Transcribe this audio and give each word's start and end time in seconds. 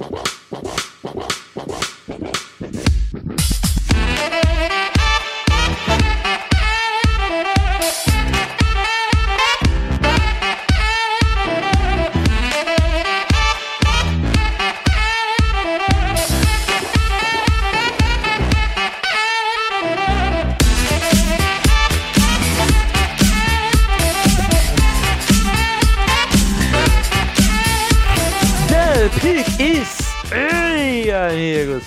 Wow. 0.00 0.29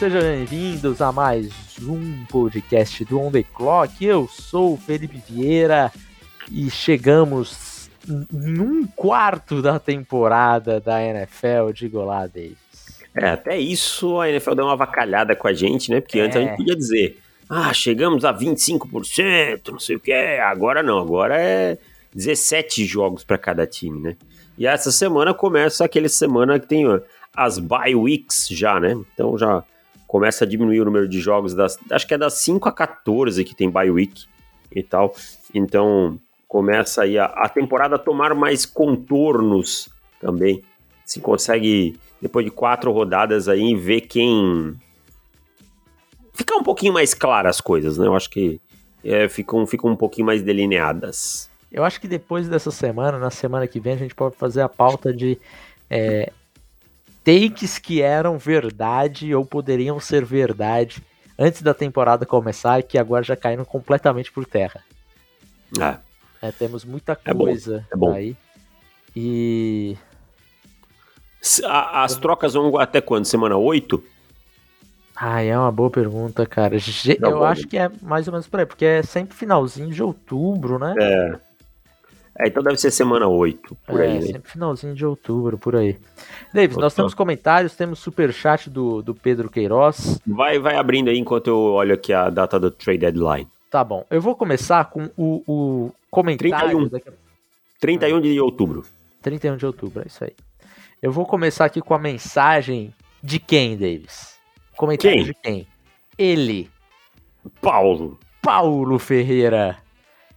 Sejam 0.03 0.19
bem-vindos 0.19 1.01
a 1.01 1.13
mais 1.13 1.49
um 1.81 2.25
podcast 2.25 3.05
do 3.05 3.21
On 3.21 3.31
The 3.31 3.41
Clock. 3.41 4.03
Eu 4.03 4.27
sou 4.27 4.73
o 4.73 4.77
Felipe 4.77 5.23
Vieira 5.29 5.93
e 6.51 6.69
chegamos 6.69 7.89
em 8.05 8.59
um 8.59 8.85
quarto 8.85 9.61
da 9.61 9.79
temporada 9.79 10.81
da 10.81 11.01
NFL 11.01 11.71
de 11.73 11.87
Golá 11.87 12.27
Davis. 12.27 12.57
É, 13.15 13.29
até 13.29 13.57
isso 13.57 14.19
a 14.19 14.29
NFL 14.29 14.55
deu 14.55 14.65
uma 14.65 14.75
vacalhada 14.75 15.37
com 15.37 15.47
a 15.47 15.53
gente, 15.53 15.89
né? 15.89 16.01
Porque 16.01 16.19
antes 16.19 16.35
a 16.35 16.41
É. 16.41 16.47
gente 16.47 16.57
podia 16.57 16.75
dizer, 16.75 17.21
ah, 17.49 17.73
chegamos 17.73 18.25
a 18.25 18.33
25%, 18.33 19.69
não 19.71 19.79
sei 19.79 19.95
o 19.95 20.01
que. 20.01 20.11
Agora 20.11 20.83
não, 20.83 20.97
agora 20.99 21.39
é 21.39 21.77
17 22.13 22.83
jogos 22.85 23.23
para 23.23 23.37
cada 23.37 23.65
time, 23.65 24.01
né? 24.01 24.17
E 24.57 24.67
essa 24.67 24.91
semana 24.91 25.33
começa 25.33 25.85
aquele 25.85 26.09
semana 26.09 26.59
que 26.59 26.67
tem 26.67 26.83
as 27.33 27.57
bye 27.57 27.95
weeks 27.95 28.49
já, 28.49 28.81
né? 28.81 28.97
Então 29.13 29.37
já 29.37 29.63
começa 30.13 30.45
a 30.45 30.47
diminuir 30.47 30.79
o 30.79 30.85
número 30.85 31.09
de 31.09 31.19
jogos 31.19 31.55
das. 31.55 31.75
Acho 31.89 32.07
que 32.07 32.13
é 32.13 32.17
das 32.19 32.35
5 32.35 32.69
a 32.69 32.71
14 32.71 33.43
que 33.43 33.55
tem 33.55 33.67
bye 33.67 33.89
week 33.89 34.25
e 34.71 34.83
tal. 34.83 35.15
Então 35.51 36.19
começa 36.47 37.01
aí 37.01 37.17
a, 37.17 37.25
a 37.25 37.49
temporada 37.49 37.95
a 37.95 37.97
tomar 37.97 38.35
mais 38.35 38.63
contornos 38.63 39.89
também. 40.21 40.61
Se 41.03 41.19
consegue, 41.19 41.99
depois 42.21 42.45
de 42.45 42.51
quatro 42.51 42.91
rodadas 42.91 43.49
aí, 43.49 43.73
ver 43.73 44.01
quem. 44.01 44.75
Ficar 46.31 46.57
um 46.57 46.63
pouquinho 46.63 46.93
mais 46.93 47.15
claras 47.15 47.55
as 47.55 47.61
coisas, 47.61 47.97
né? 47.97 48.05
Eu 48.05 48.15
acho 48.15 48.29
que 48.29 48.61
é, 49.03 49.27
ficam, 49.27 49.65
ficam 49.65 49.89
um 49.89 49.95
pouquinho 49.95 50.27
mais 50.27 50.43
delineadas. 50.43 51.49
Eu 51.71 51.83
acho 51.83 51.99
que 51.99 52.07
depois 52.07 52.47
dessa 52.47 52.69
semana, 52.69 53.17
na 53.17 53.31
semana 53.31 53.67
que 53.67 53.79
vem, 53.79 53.93
a 53.93 53.97
gente 53.97 54.13
pode 54.13 54.35
fazer 54.35 54.61
a 54.61 54.69
pauta 54.69 55.11
de 55.11 55.39
é, 55.89 56.31
takes 57.23 57.77
que 57.79 58.01
eram 58.01 58.37
verdade 58.37 59.33
ou 59.33 59.45
poderiam 59.45 59.99
ser 59.99 60.23
verdade 60.25 61.01
antes 61.37 61.61
da 61.61 61.73
temporada 61.73 62.25
começar 62.25 62.79
e 62.79 62.83
que 62.83 62.97
agora 62.97 63.23
já 63.23 63.35
caíram 63.35 63.65
completamente 63.65 64.31
por 64.31 64.45
terra. 64.45 64.81
É. 65.79 65.97
É, 66.47 66.51
temos 66.51 66.83
muita 66.83 67.17
É 67.25 67.33
bom, 67.33 67.45
coisa 67.45 67.85
é 67.91 67.95
bom. 67.95 68.11
aí. 68.13 68.35
E 69.15 69.95
As 71.65 72.15
trocas 72.17 72.53
vão 72.53 72.77
até 72.77 72.99
quando? 73.01 73.25
Semana 73.25 73.55
8? 73.57 74.03
Ai, 75.15 75.49
é 75.49 75.57
uma 75.57 75.71
boa 75.71 75.89
pergunta, 75.89 76.45
cara. 76.45 76.75
Não, 77.19 77.29
Eu 77.29 77.45
acho 77.45 77.67
que 77.67 77.77
é 77.77 77.89
mais 78.01 78.27
ou 78.27 78.31
menos 78.33 78.47
por 78.47 78.59
aí, 78.59 78.65
porque 78.65 78.83
é 78.83 79.03
sempre 79.03 79.35
finalzinho 79.35 79.89
de 79.89 80.01
outubro, 80.01 80.79
né? 80.79 80.95
É. 80.99 81.39
É, 82.39 82.47
então 82.47 82.63
deve 82.63 82.77
ser 82.77 82.89
semana 82.89 83.27
8, 83.27 83.75
por 83.85 83.99
É, 84.01 84.07
aí, 84.07 84.13
né? 84.15 84.21
sempre 84.21 84.51
finalzinho 84.51 84.95
de 84.95 85.05
outubro, 85.05 85.57
por 85.57 85.75
aí. 85.75 85.99
Davis, 86.51 86.77
nós 86.77 86.93
temos 86.95 87.13
comentários, 87.13 87.75
temos 87.75 87.99
superchat 87.99 88.69
do, 88.69 89.03
do 89.03 89.13
Pedro 89.13 89.49
Queiroz. 89.49 90.19
Vai, 90.25 90.57
vai 90.57 90.75
abrindo 90.75 91.09
aí 91.09 91.17
enquanto 91.17 91.47
eu 91.47 91.57
olho 91.59 91.93
aqui 91.93 92.11
a 92.11 92.29
data 92.31 92.59
do 92.59 92.71
trade 92.71 92.99
deadline. 92.99 93.47
Tá 93.69 93.83
bom, 93.83 94.05
eu 94.09 94.19
vou 94.21 94.35
começar 94.35 94.85
com 94.85 95.09
o, 95.15 95.43
o 95.47 95.91
comentário 96.09 96.69
31. 96.69 96.87
daqui 96.89 97.09
a 97.09 97.13
31 97.79 98.21
de 98.21 98.39
outubro. 98.39 98.83
31 99.21 99.57
de 99.57 99.65
outubro, 99.65 100.01
é 100.03 100.07
isso 100.07 100.23
aí. 100.23 100.33
Eu 101.01 101.11
vou 101.11 101.25
começar 101.25 101.65
aqui 101.65 101.81
com 101.81 101.93
a 101.93 101.99
mensagem 101.99 102.93
de 103.21 103.39
quem, 103.39 103.77
Davis? 103.77 104.37
Comentário 104.75 105.17
Quem? 105.17 105.25
de 105.25 105.33
quem? 105.35 105.67
Ele, 106.17 106.69
Paulo. 107.61 108.17
Paulo 108.41 108.97
Ferreira. 108.97 109.77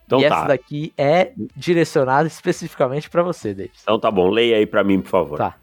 Então 0.06 0.20
e 0.20 0.28
tá. 0.28 0.36
essa 0.36 0.44
daqui 0.46 0.92
é 0.96 1.32
direcionada 1.56 2.26
especificamente 2.26 3.10
pra 3.10 3.22
você, 3.22 3.52
Davis. 3.52 3.80
Então 3.82 3.98
tá 3.98 4.10
bom, 4.10 4.30
leia 4.30 4.56
aí 4.56 4.66
pra 4.66 4.84
mim, 4.84 5.00
por 5.00 5.10
favor. 5.10 5.38
Tá. 5.38 5.56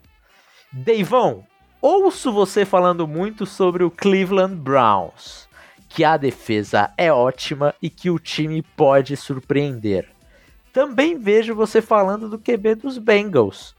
Deivão, 0.72 1.46
ouço 1.81 2.31
você 2.31 2.66
falando 2.66 3.08
muito 3.08 3.46
sobre 3.46 3.84
o 3.84 3.92
Cleveland 3.92 4.56
Browns, 4.56 5.48
que 5.88 6.04
a 6.04 6.18
defesa 6.18 6.92
é 6.98 7.12
ótima 7.12 7.74
e 7.81 7.90
que 7.90 8.09
o 8.09 8.20
time 8.20 8.62
pode 8.62 9.16
surpreender. 9.16 10.09
Também 10.74 11.18
vejo 11.18 11.54
você 11.54 11.81
falando 11.81 12.28
do 12.28 12.40
QB 12.40 12.75
dos 12.75 12.98
Bengals. 12.98 13.75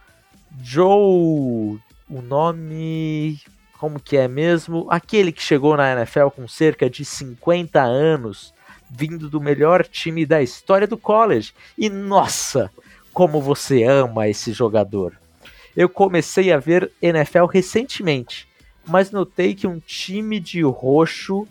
Joe, 0.62 1.80
o 2.08 2.22
nome, 2.22 3.40
como 3.78 3.98
que 3.98 4.16
é 4.16 4.28
mesmo? 4.28 4.86
Aquele 4.88 5.32
que 5.32 5.42
chegou 5.42 5.76
na 5.76 5.92
NFL 5.92 6.28
com 6.28 6.46
cerca 6.46 6.88
de 6.88 7.04
50 7.04 7.82
anos, 7.82 8.53
vindo 8.96 9.28
do 9.28 9.40
melhor 9.40 9.84
time 9.84 10.24
da 10.24 10.42
história 10.42 10.86
do 10.86 10.96
college. 10.96 11.52
E 11.76 11.88
nossa, 11.88 12.70
como 13.12 13.40
você 13.40 13.82
ama 13.84 14.28
esse 14.28 14.52
jogador. 14.52 15.18
Eu 15.76 15.88
comecei 15.88 16.52
a 16.52 16.58
ver 16.58 16.90
NFL 17.02 17.46
recentemente, 17.46 18.46
mas 18.86 19.10
notei 19.10 19.54
que 19.54 19.66
um 19.66 19.80
time 19.80 20.38
de 20.38 20.62
roxo 20.62 21.46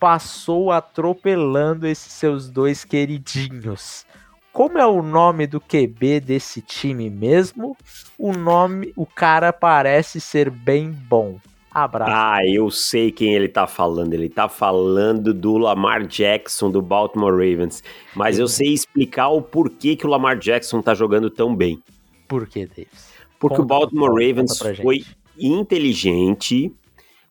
passou 0.00 0.72
atropelando 0.72 1.86
esses 1.86 2.12
seus 2.12 2.48
dois 2.50 2.84
queridinhos. 2.84 4.04
Como 4.52 4.78
é 4.78 4.86
o 4.86 5.02
nome 5.02 5.46
do 5.46 5.60
QB 5.60 6.20
desse 6.20 6.60
time 6.60 7.10
mesmo? 7.10 7.76
O 8.18 8.32
nome, 8.32 8.92
o 8.96 9.06
cara 9.06 9.52
parece 9.52 10.20
ser 10.20 10.50
bem 10.50 10.90
bom. 10.90 11.38
Abraço. 11.76 12.10
Ah, 12.10 12.38
eu 12.46 12.70
sei 12.70 13.12
quem 13.12 13.34
ele 13.34 13.48
tá 13.48 13.66
falando. 13.66 14.14
Ele 14.14 14.30
tá 14.30 14.48
falando 14.48 15.34
do 15.34 15.58
Lamar 15.58 16.06
Jackson 16.06 16.70
do 16.70 16.80
Baltimore 16.80 17.32
Ravens. 17.32 17.84
Mas 18.14 18.38
eu 18.38 18.48
sei 18.48 18.72
explicar 18.72 19.28
o 19.28 19.42
porquê 19.42 19.94
que 19.94 20.06
o 20.06 20.08
Lamar 20.08 20.38
Jackson 20.38 20.80
tá 20.80 20.94
jogando 20.94 21.28
tão 21.28 21.54
bem. 21.54 21.82
Por 22.26 22.46
que, 22.46 22.64
Davis? 22.64 23.12
Porque 23.38 23.56
Conta, 23.56 23.62
o 23.62 23.66
Baltimore 23.66 24.08
conta 24.08 24.26
Ravens 24.26 24.56
gente. 24.56 24.82
foi 24.82 25.04
inteligente, 25.38 26.72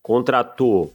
contratou 0.03 0.94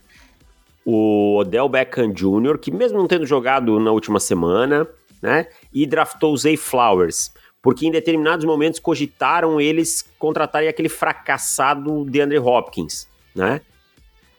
o 0.84 1.38
Odell 1.38 1.68
Beckham 1.68 2.12
Jr., 2.12 2.56
que 2.56 2.70
mesmo 2.70 2.98
não 2.98 3.08
tendo 3.08 3.26
jogado 3.26 3.80
na 3.80 3.90
última 3.90 4.20
semana, 4.20 4.86
né, 5.20 5.48
e 5.74 5.84
draftou 5.86 6.32
o 6.32 6.36
Zay 6.36 6.56
Flowers, 6.56 7.32
porque 7.60 7.84
em 7.84 7.90
determinados 7.90 8.44
momentos 8.44 8.78
cogitaram 8.78 9.60
eles 9.60 10.08
contratarem 10.20 10.68
aquele 10.68 10.88
fracassado 10.88 12.04
DeAndre 12.04 12.38
Hopkins, 12.38 13.09
né? 13.34 13.60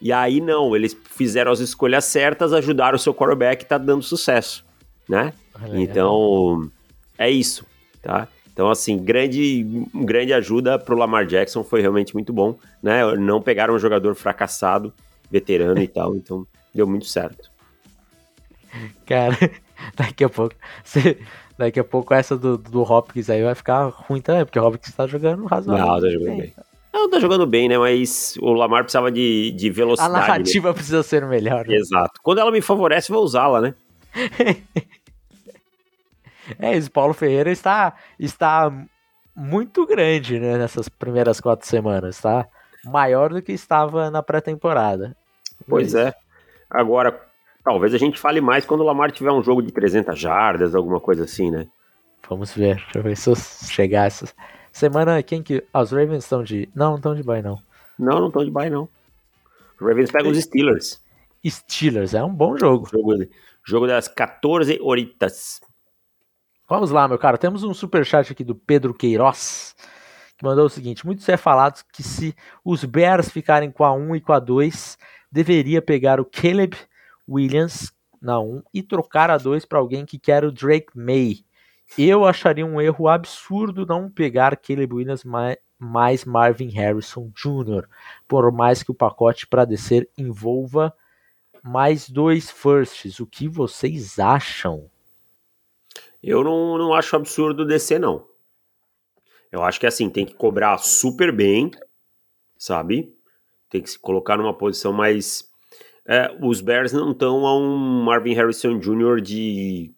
E 0.00 0.12
aí 0.12 0.40
não, 0.40 0.74
eles 0.74 0.96
fizeram 1.10 1.52
as 1.52 1.60
escolhas 1.60 2.04
certas, 2.04 2.52
ajudaram 2.52 2.96
o 2.96 2.98
seu 2.98 3.14
quarterback 3.14 3.62
e 3.62 3.66
tá 3.66 3.78
dando 3.78 4.02
sucesso, 4.02 4.64
né? 5.08 5.32
Olha, 5.62 5.78
Então, 5.80 6.70
é 7.16 7.30
isso, 7.30 7.64
tá? 8.02 8.26
Então, 8.52 8.68
assim, 8.70 8.98
grande, 8.98 9.64
grande 9.94 10.32
ajuda 10.32 10.78
pro 10.78 10.96
Lamar 10.96 11.24
Jackson, 11.24 11.62
foi 11.64 11.80
realmente 11.80 12.12
muito 12.14 12.32
bom, 12.32 12.58
né? 12.82 13.14
Não 13.16 13.40
pegaram 13.40 13.74
um 13.74 13.78
jogador 13.78 14.14
fracassado, 14.14 14.92
veterano 15.30 15.80
e 15.80 15.88
tal, 15.88 16.14
então 16.16 16.46
deu 16.74 16.86
muito 16.86 17.06
certo. 17.06 17.50
Cara, 19.06 19.36
daqui 19.96 20.24
a 20.24 20.28
pouco. 20.28 20.54
cê- 20.84 21.18
daqui 21.56 21.78
a 21.78 21.84
pouco 21.84 22.12
essa 22.12 22.36
do, 22.36 22.58
do 22.58 22.82
Hopkins 22.82 23.30
aí 23.30 23.42
vai 23.42 23.54
ficar 23.54 23.84
ruim 23.88 24.20
também, 24.20 24.44
porque 24.44 24.58
o 24.58 24.64
Hopkins 24.66 24.94
tá 24.94 25.06
jogando 25.06 25.44
razoável. 25.46 25.86
Não, 25.86 26.00
tá 26.00 26.08
jogando 26.10 26.36
bem. 26.38 26.52
Não, 26.92 27.08
tá 27.08 27.18
jogando 27.18 27.46
bem, 27.46 27.68
né? 27.68 27.78
Mas 27.78 28.36
o 28.40 28.52
Lamar 28.52 28.82
precisava 28.82 29.10
de, 29.10 29.50
de 29.52 29.70
A 29.70 29.72
velocidade. 29.72 30.12
né? 30.12 30.18
narrativa 30.20 30.74
precisa 30.74 31.02
ser 31.02 31.24
melhor. 31.26 31.66
né? 31.66 31.74
Exato. 31.74 32.20
Quando 32.22 32.38
ela 32.40 32.50
me 32.50 32.60
favorece, 32.60 33.10
vou 33.10 33.22
usá-la, 33.24 33.60
né? 33.60 33.74
É 36.58 36.76
isso, 36.76 36.90
Paulo 36.90 37.14
Ferreira 37.14 37.50
está, 37.50 37.94
está 38.18 38.70
muito 39.34 39.86
grande 39.86 40.38
né, 40.38 40.58
nessas 40.58 40.88
primeiras 40.88 41.40
quatro 41.40 41.66
semanas, 41.66 42.20
tá? 42.20 42.46
Maior 42.84 43.32
do 43.32 43.40
que 43.40 43.52
estava 43.52 44.10
na 44.10 44.22
pré-temporada. 44.22 45.16
Pois 45.68 45.94
é. 45.94 46.12
Agora, 46.68 47.18
talvez 47.64 47.94
a 47.94 47.98
gente 47.98 48.18
fale 48.18 48.40
mais 48.40 48.66
quando 48.66 48.80
o 48.80 48.84
Lamar 48.84 49.12
tiver 49.12 49.30
um 49.30 49.42
jogo 49.42 49.62
de 49.62 49.70
300 49.72 50.18
jardas, 50.18 50.74
alguma 50.74 50.98
coisa 50.98 51.24
assim, 51.24 51.48
né? 51.50 51.66
Vamos 52.28 52.52
ver. 52.52 52.76
Deixa 52.76 52.98
eu 52.98 53.02
ver 53.02 53.16
se 53.16 53.30
eu 53.30 53.36
chegar 53.36 54.06
essa 54.08 54.26
semana. 54.72 55.22
Quem 55.22 55.42
que. 55.42 55.62
Ah, 55.72 55.82
os 55.82 55.92
Ravens 55.92 56.24
estão 56.24 56.42
de. 56.42 56.68
Não, 56.74 56.90
não 56.90 56.96
estão 56.96 57.14
de 57.14 57.22
bye, 57.22 57.42
não. 57.42 57.60
Não, 57.98 58.20
não 58.20 58.28
estão 58.28 58.44
de 58.44 58.50
bye, 58.50 58.70
não. 58.70 58.88
Os 59.80 59.86
Ravens 59.86 60.10
pegam 60.10 60.30
os 60.30 60.38
Steelers. 60.38 61.00
Steelers, 61.44 62.14
é 62.14 62.22
um 62.22 62.32
bom 62.32 62.56
jogo. 62.56 62.88
Jogo, 62.90 63.12
jogo 63.64 63.86
das 63.86 64.08
14 64.08 64.78
horitas. 64.80 65.60
Vamos 66.68 66.90
lá, 66.90 67.06
meu 67.06 67.18
cara. 67.18 67.36
Temos 67.36 67.64
um 67.64 67.74
superchat 67.74 68.32
aqui 68.32 68.42
do 68.42 68.54
Pedro 68.54 68.94
Queiroz, 68.94 69.74
que 70.38 70.44
mandou 70.44 70.66
o 70.66 70.70
seguinte: 70.70 71.04
muito 71.04 71.22
se 71.22 71.32
é 71.32 71.36
falado 71.36 71.82
que 71.92 72.02
se 72.02 72.34
os 72.64 72.84
Bears 72.84 73.28
ficarem 73.28 73.70
com 73.70 73.84
a 73.84 73.92
1 73.92 74.16
e 74.16 74.20
com 74.20 74.32
a 74.32 74.38
2, 74.38 74.96
deveria 75.30 75.82
pegar 75.82 76.20
o 76.20 76.24
Caleb 76.24 76.76
Williams 77.28 77.92
na 78.20 78.40
1 78.40 78.62
e 78.72 78.82
trocar 78.82 79.30
a 79.30 79.36
2 79.36 79.64
para 79.64 79.78
alguém 79.78 80.06
que 80.06 80.18
quer 80.18 80.44
o 80.44 80.52
Drake 80.52 80.96
May. 80.96 81.44
Eu 81.98 82.24
acharia 82.24 82.64
um 82.64 82.80
erro 82.80 83.08
absurdo 83.08 83.84
não 83.84 84.10
pegar 84.10 84.56
Caleb 84.56 84.94
Williams 84.94 85.24
mais 85.78 86.24
Marvin 86.24 86.68
Harrison 86.68 87.30
Jr., 87.34 87.86
por 88.26 88.50
mais 88.50 88.82
que 88.82 88.90
o 88.90 88.94
pacote 88.94 89.46
para 89.46 89.64
descer 89.64 90.08
envolva 90.16 90.94
mais 91.62 92.08
dois 92.08 92.50
firsts. 92.50 93.20
O 93.20 93.26
que 93.26 93.46
vocês 93.46 94.18
acham? 94.18 94.90
Eu 96.22 96.42
não, 96.42 96.78
não 96.78 96.94
acho 96.94 97.14
absurdo 97.14 97.66
descer, 97.66 98.00
não. 98.00 98.26
Eu 99.50 99.62
acho 99.62 99.78
que 99.78 99.86
assim, 99.86 100.08
tem 100.08 100.24
que 100.24 100.34
cobrar 100.34 100.78
super 100.78 101.30
bem, 101.30 101.70
sabe? 102.56 103.14
Tem 103.68 103.82
que 103.82 103.90
se 103.90 103.98
colocar 103.98 104.38
numa 104.38 104.54
posição 104.54 104.92
mais. 104.92 105.50
É, 106.06 106.34
os 106.40 106.60
Bears 106.60 106.92
não 106.92 107.12
estão 107.12 107.46
a 107.46 107.56
um 107.56 108.02
Marvin 108.04 108.34
Harrison 108.34 108.78
Jr. 108.78 109.20
de, 109.20 109.94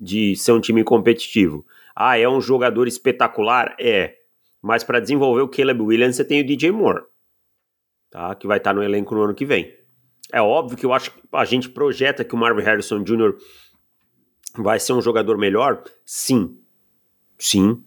de 0.00 0.36
ser 0.36 0.52
um 0.52 0.60
time 0.60 0.84
competitivo. 0.84 1.66
Ah, 1.94 2.18
é 2.18 2.28
um 2.28 2.40
jogador 2.40 2.86
espetacular? 2.86 3.74
É. 3.78 4.14
Mas 4.62 4.84
para 4.84 5.00
desenvolver 5.00 5.42
o 5.42 5.48
Caleb 5.48 5.82
Williams, 5.82 6.16
você 6.16 6.24
tem 6.24 6.40
o 6.40 6.46
DJ 6.46 6.70
Moore, 6.70 7.02
tá? 8.10 8.34
que 8.34 8.46
vai 8.46 8.58
estar 8.58 8.70
tá 8.70 8.74
no 8.74 8.82
elenco 8.82 9.14
no 9.14 9.22
ano 9.22 9.34
que 9.34 9.44
vem. 9.44 9.74
É 10.32 10.40
óbvio 10.40 10.76
que 10.76 10.84
eu 10.84 10.92
acho 10.92 11.10
que 11.10 11.20
a 11.32 11.44
gente 11.44 11.68
projeta 11.68 12.24
que 12.24 12.34
o 12.34 12.38
Marvin 12.38 12.62
Harrison 12.62 13.02
Jr. 13.02 13.34
vai 14.56 14.78
ser 14.78 14.92
um 14.92 15.00
jogador 15.00 15.38
melhor. 15.38 15.82
Sim. 16.04 16.58
Sim. 17.38 17.82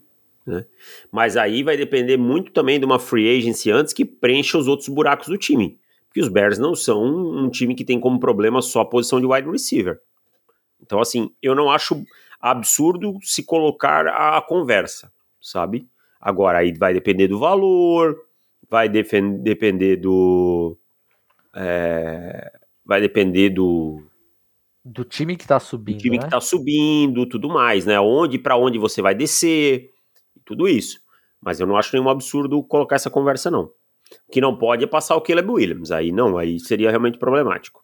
Né? 0.45 0.65
Mas 1.11 1.37
aí 1.37 1.61
vai 1.61 1.77
depender 1.77 2.17
muito 2.17 2.51
também 2.51 2.79
de 2.79 2.85
uma 2.85 2.97
free 2.97 3.37
agency 3.37 3.69
antes 3.69 3.93
que 3.93 4.03
preencha 4.03 4.57
os 4.57 4.67
outros 4.67 4.89
buracos 4.89 5.27
do 5.27 5.37
time. 5.37 5.79
Porque 6.07 6.21
os 6.21 6.27
Bears 6.27 6.57
não 6.57 6.75
são 6.75 7.03
um, 7.03 7.45
um 7.45 7.49
time 7.49 7.75
que 7.75 7.85
tem 7.85 7.99
como 7.99 8.19
problema 8.19 8.61
só 8.61 8.81
a 8.81 8.85
posição 8.85 9.19
de 9.19 9.27
wide 9.27 9.49
receiver. 9.49 9.99
Então, 10.91 10.99
assim, 10.99 11.31
eu 11.41 11.55
não 11.55 11.71
acho 11.71 12.03
absurdo 12.37 13.17
se 13.21 13.45
colocar 13.45 14.07
a 14.07 14.41
conversa, 14.41 15.09
sabe? 15.39 15.87
Agora, 16.19 16.57
aí 16.57 16.73
vai 16.73 16.93
depender 16.93 17.29
do 17.29 17.39
valor, 17.39 18.21
vai 18.69 18.89
depender 18.89 19.95
do. 19.95 20.77
É, 21.55 22.51
vai 22.85 22.99
depender 22.99 23.51
do. 23.51 24.03
Do 24.83 25.05
time 25.05 25.37
que 25.37 25.47
tá 25.47 25.61
subindo. 25.61 25.95
Do 25.95 26.01
time 26.01 26.17
né? 26.17 26.23
que 26.25 26.29
tá 26.29 26.41
subindo, 26.41 27.25
tudo 27.25 27.47
mais, 27.47 27.85
né? 27.85 27.97
Onde 27.97 28.37
para 28.37 28.57
onde 28.57 28.77
você 28.77 29.01
vai 29.01 29.15
descer, 29.15 29.89
tudo 30.43 30.67
isso. 30.67 30.99
Mas 31.39 31.61
eu 31.61 31.65
não 31.65 31.77
acho 31.77 31.95
nenhum 31.95 32.09
absurdo 32.09 32.61
colocar 32.63 32.97
essa 32.97 33.09
conversa, 33.09 33.49
não. 33.49 33.63
O 33.63 33.71
que 34.29 34.41
não 34.41 34.57
pode 34.57 34.83
é 34.83 34.87
passar 34.87 35.15
o 35.15 35.21
Caleb 35.21 35.49
Williams. 35.49 35.89
Aí 35.89 36.11
não, 36.11 36.37
aí 36.37 36.59
seria 36.59 36.89
realmente 36.89 37.17
problemático. 37.17 37.81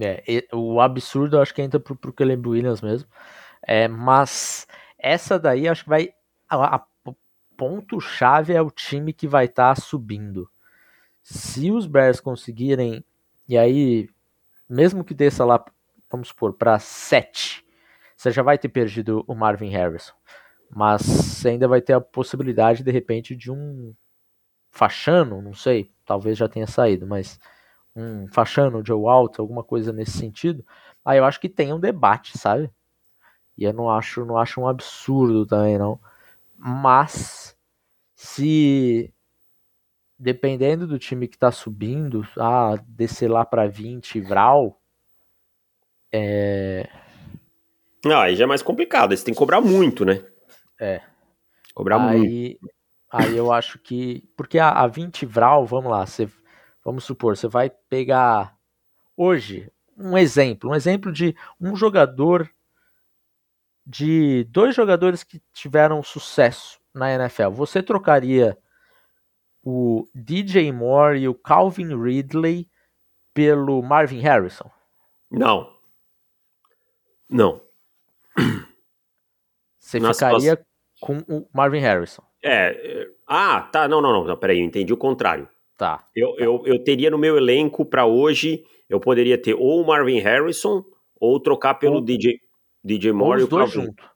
É, 0.00 0.44
o 0.52 0.80
absurdo 0.80 1.36
eu 1.36 1.42
acho 1.42 1.54
que 1.54 1.62
entra 1.62 1.78
pro, 1.78 1.94
pro 1.94 2.12
Caleb 2.12 2.48
Williams 2.48 2.80
mesmo. 2.80 3.08
É, 3.62 3.88
mas 3.88 4.66
essa 4.98 5.38
daí 5.38 5.68
acho 5.68 5.84
que 5.84 5.90
vai. 5.90 6.14
A 6.48 6.84
ponto-chave 7.56 8.52
é 8.52 8.60
o 8.60 8.70
time 8.70 9.12
que 9.12 9.26
vai 9.26 9.46
estar 9.46 9.74
tá 9.74 9.80
subindo. 9.80 10.48
Se 11.22 11.70
os 11.70 11.86
Bears 11.86 12.20
conseguirem, 12.20 13.04
e 13.48 13.56
aí, 13.56 14.08
mesmo 14.68 15.04
que 15.04 15.14
desça 15.14 15.44
lá, 15.44 15.64
vamos 16.10 16.28
supor, 16.28 16.52
para 16.52 16.78
7, 16.78 17.64
você 18.16 18.30
já 18.30 18.42
vai 18.42 18.58
ter 18.58 18.68
perdido 18.68 19.24
o 19.26 19.34
Marvin 19.34 19.70
Harrison. 19.70 20.14
Mas 20.70 21.02
você 21.02 21.50
ainda 21.50 21.68
vai 21.68 21.80
ter 21.80 21.92
a 21.92 22.00
possibilidade, 22.00 22.82
de 22.82 22.90
repente, 22.90 23.34
de 23.34 23.50
um 23.50 23.94
Fachano, 24.70 25.40
não 25.40 25.54
sei, 25.54 25.92
talvez 26.04 26.36
já 26.36 26.48
tenha 26.48 26.66
saído, 26.66 27.06
mas 27.06 27.38
um 27.94 28.26
Fachano, 28.28 28.84
Joe 28.84 29.08
Alto, 29.08 29.40
alguma 29.40 29.62
coisa 29.62 29.92
nesse 29.92 30.18
sentido. 30.18 30.64
Aí 31.04 31.18
eu 31.18 31.24
acho 31.24 31.40
que 31.40 31.48
tem 31.48 31.72
um 31.72 31.80
debate, 31.80 32.36
sabe? 32.38 32.70
E 33.56 33.64
eu 33.64 33.72
não 33.72 33.90
acho, 33.90 34.24
não 34.24 34.36
acho 34.36 34.60
um 34.60 34.68
absurdo 34.68 35.46
também, 35.46 35.78
não. 35.78 36.00
Mas 36.56 37.56
se 38.14 39.12
dependendo 40.18 40.86
do 40.86 40.98
time 40.98 41.28
que 41.28 41.36
tá 41.36 41.50
subindo, 41.50 42.26
ah, 42.38 42.76
descer 42.88 43.30
lá 43.30 43.44
para 43.44 43.68
20 43.68 44.20
Vral, 44.20 44.80
é 46.10 46.88
Não, 48.04 48.20
aí 48.20 48.36
já 48.36 48.44
é 48.44 48.46
mais 48.46 48.62
complicado, 48.62 49.10
aí 49.10 49.16
você 49.16 49.24
tem 49.24 49.34
que 49.34 49.38
cobrar 49.38 49.60
muito, 49.60 50.04
né? 50.04 50.24
É. 50.80 51.02
Cobrar 51.74 52.00
aí, 52.08 52.18
muito. 52.18 52.74
Aí 53.10 53.36
eu 53.36 53.52
acho 53.52 53.78
que 53.78 54.28
porque 54.36 54.58
a, 54.58 54.70
a 54.70 54.86
20 54.86 55.26
Vral, 55.26 55.66
vamos 55.66 55.90
lá, 55.90 56.06
você 56.06 56.28
vamos 56.84 57.04
supor, 57.04 57.36
você 57.36 57.48
vai 57.48 57.70
pegar 57.70 58.56
hoje 59.16 59.70
um 59.96 60.18
exemplo, 60.18 60.70
um 60.70 60.74
exemplo 60.74 61.10
de 61.10 61.36
um 61.60 61.74
jogador 61.74 62.50
de 63.86 64.44
dois 64.44 64.74
jogadores 64.74 65.22
que 65.22 65.40
tiveram 65.52 66.02
sucesso 66.02 66.80
na 66.92 67.12
NFL, 67.12 67.50
você 67.50 67.82
trocaria 67.82 68.56
o 69.62 70.08
DJ 70.14 70.70
Moore 70.72 71.20
e 71.20 71.28
o 71.28 71.34
Calvin 71.34 71.96
Ridley 71.96 72.68
pelo 73.32 73.82
Marvin 73.82 74.20
Harrison? 74.20 74.70
Não. 75.30 75.74
Não. 77.28 77.60
Você 79.78 80.00
ficaria 80.00 80.64
com 81.00 81.18
o 81.28 81.48
Marvin 81.52 81.80
Harrison. 81.80 82.22
É, 82.42 83.02
é. 83.02 83.10
Ah, 83.26 83.62
tá. 83.72 83.88
Não, 83.88 84.00
não, 84.00 84.12
não. 84.12 84.24
não 84.24 84.36
peraí, 84.36 84.60
eu 84.60 84.64
entendi 84.64 84.92
o 84.92 84.96
contrário. 84.96 85.48
Tá. 85.76 86.06
Eu, 86.14 86.36
eu, 86.38 86.62
eu 86.66 86.82
teria 86.84 87.10
no 87.10 87.18
meu 87.18 87.36
elenco 87.36 87.84
para 87.84 88.06
hoje, 88.06 88.62
eu 88.88 89.00
poderia 89.00 89.40
ter 89.40 89.54
ou 89.54 89.82
o 89.82 89.86
Marvin 89.86 90.18
Harrison 90.18 90.84
ou 91.20 91.40
trocar 91.40 91.74
pelo 91.74 91.96
ou, 91.96 92.00
DJ, 92.00 92.38
DJ 92.82 93.12
Moore 93.12 93.40
ou 93.40 93.44
os 93.44 93.50
dois 93.50 93.70
juntos. 93.70 94.06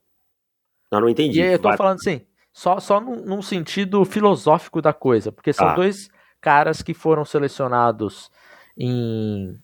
Não, 0.90 1.00
não 1.00 1.08
entendi. 1.08 1.40
E 1.40 1.42
aí 1.42 1.52
eu 1.52 1.58
tô 1.58 1.68
Vai. 1.68 1.76
falando 1.76 1.96
assim, 1.96 2.20
só, 2.52 2.78
só 2.78 3.00
num, 3.00 3.24
num, 3.24 3.42
sentido 3.42 4.04
filosófico 4.04 4.80
da 4.80 4.92
coisa, 4.92 5.32
porque 5.32 5.52
são 5.52 5.68
ah. 5.68 5.74
dois 5.74 6.08
caras 6.40 6.82
que 6.82 6.94
foram 6.94 7.24
selecionados 7.24 8.30
em 8.76 9.58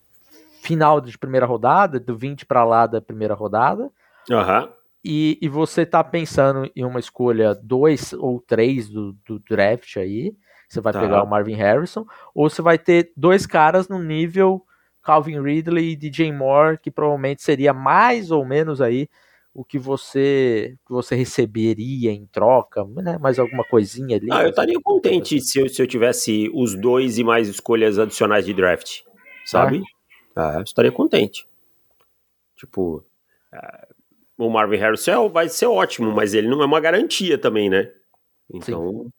final 0.61 0.99
de 0.99 1.17
primeira 1.17 1.45
rodada, 1.45 1.99
do 1.99 2.17
20 2.17 2.45
para 2.45 2.63
lá 2.63 2.87
da 2.87 2.99
primeira 2.99 3.33
rodada. 3.33 3.89
Uhum. 4.29 4.69
E, 5.03 5.37
e 5.39 5.47
você 5.47 5.85
tá 5.85 6.03
pensando 6.03 6.69
em 6.75 6.83
uma 6.83 6.99
escolha 6.99 7.53
2 7.53 8.13
ou 8.13 8.41
3 8.41 8.89
do, 8.89 9.13
do 9.25 9.39
draft 9.39 9.97
aí. 9.97 10.35
Você 10.67 10.81
vai 10.81 10.93
tá. 10.93 10.99
pegar 10.99 11.23
o 11.23 11.27
Marvin 11.27 11.55
Harrison, 11.55 12.05
ou 12.33 12.49
você 12.49 12.61
vai 12.61 12.77
ter 12.77 13.11
dois 13.15 13.45
caras 13.45 13.87
no 13.87 13.99
nível 13.99 14.65
Calvin 15.03 15.41
Ridley 15.41 15.91
e 15.91 15.95
DJ 15.95 16.31
Moore, 16.31 16.79
que 16.79 16.89
provavelmente 16.89 17.43
seria 17.43 17.73
mais 17.73 18.31
ou 18.31 18.43
menos 18.43 18.81
aí 18.81 19.07
o 19.53 19.63
que 19.63 19.79
você 19.79 20.75
que 20.85 20.91
você 20.91 21.15
receberia 21.15 22.11
em 22.11 22.25
troca, 22.25 22.83
né? 22.83 23.17
mais 23.17 23.39
alguma 23.39 23.63
coisinha 23.63 24.17
ali. 24.17 24.27
Ah, 24.29 24.43
eu 24.43 24.49
estaria 24.49 24.79
contente 24.81 25.39
se 25.39 25.59
eu, 25.59 25.69
se 25.69 25.81
eu 25.81 25.87
tivesse 25.87 26.51
os 26.53 26.75
dois 26.75 27.17
e 27.17 27.23
mais 27.23 27.47
escolhas 27.47 27.97
adicionais 27.97 28.45
de 28.45 28.53
draft, 28.53 29.03
sabe? 29.45 29.81
Ah, 30.35 30.55
ah 30.55 30.57
eu 30.57 30.63
estaria 30.63 30.91
contente. 30.91 31.47
Tipo, 32.57 33.05
uh, 33.53 33.95
o 34.37 34.49
Marvin 34.49 34.77
Harrison 34.77 35.29
vai 35.29 35.47
ser 35.47 35.67
ótimo, 35.67 36.11
mas 36.11 36.33
ele 36.33 36.49
não 36.49 36.61
é 36.61 36.65
uma 36.65 36.81
garantia 36.81 37.37
também, 37.37 37.69
né? 37.69 37.91
Então, 38.53 39.09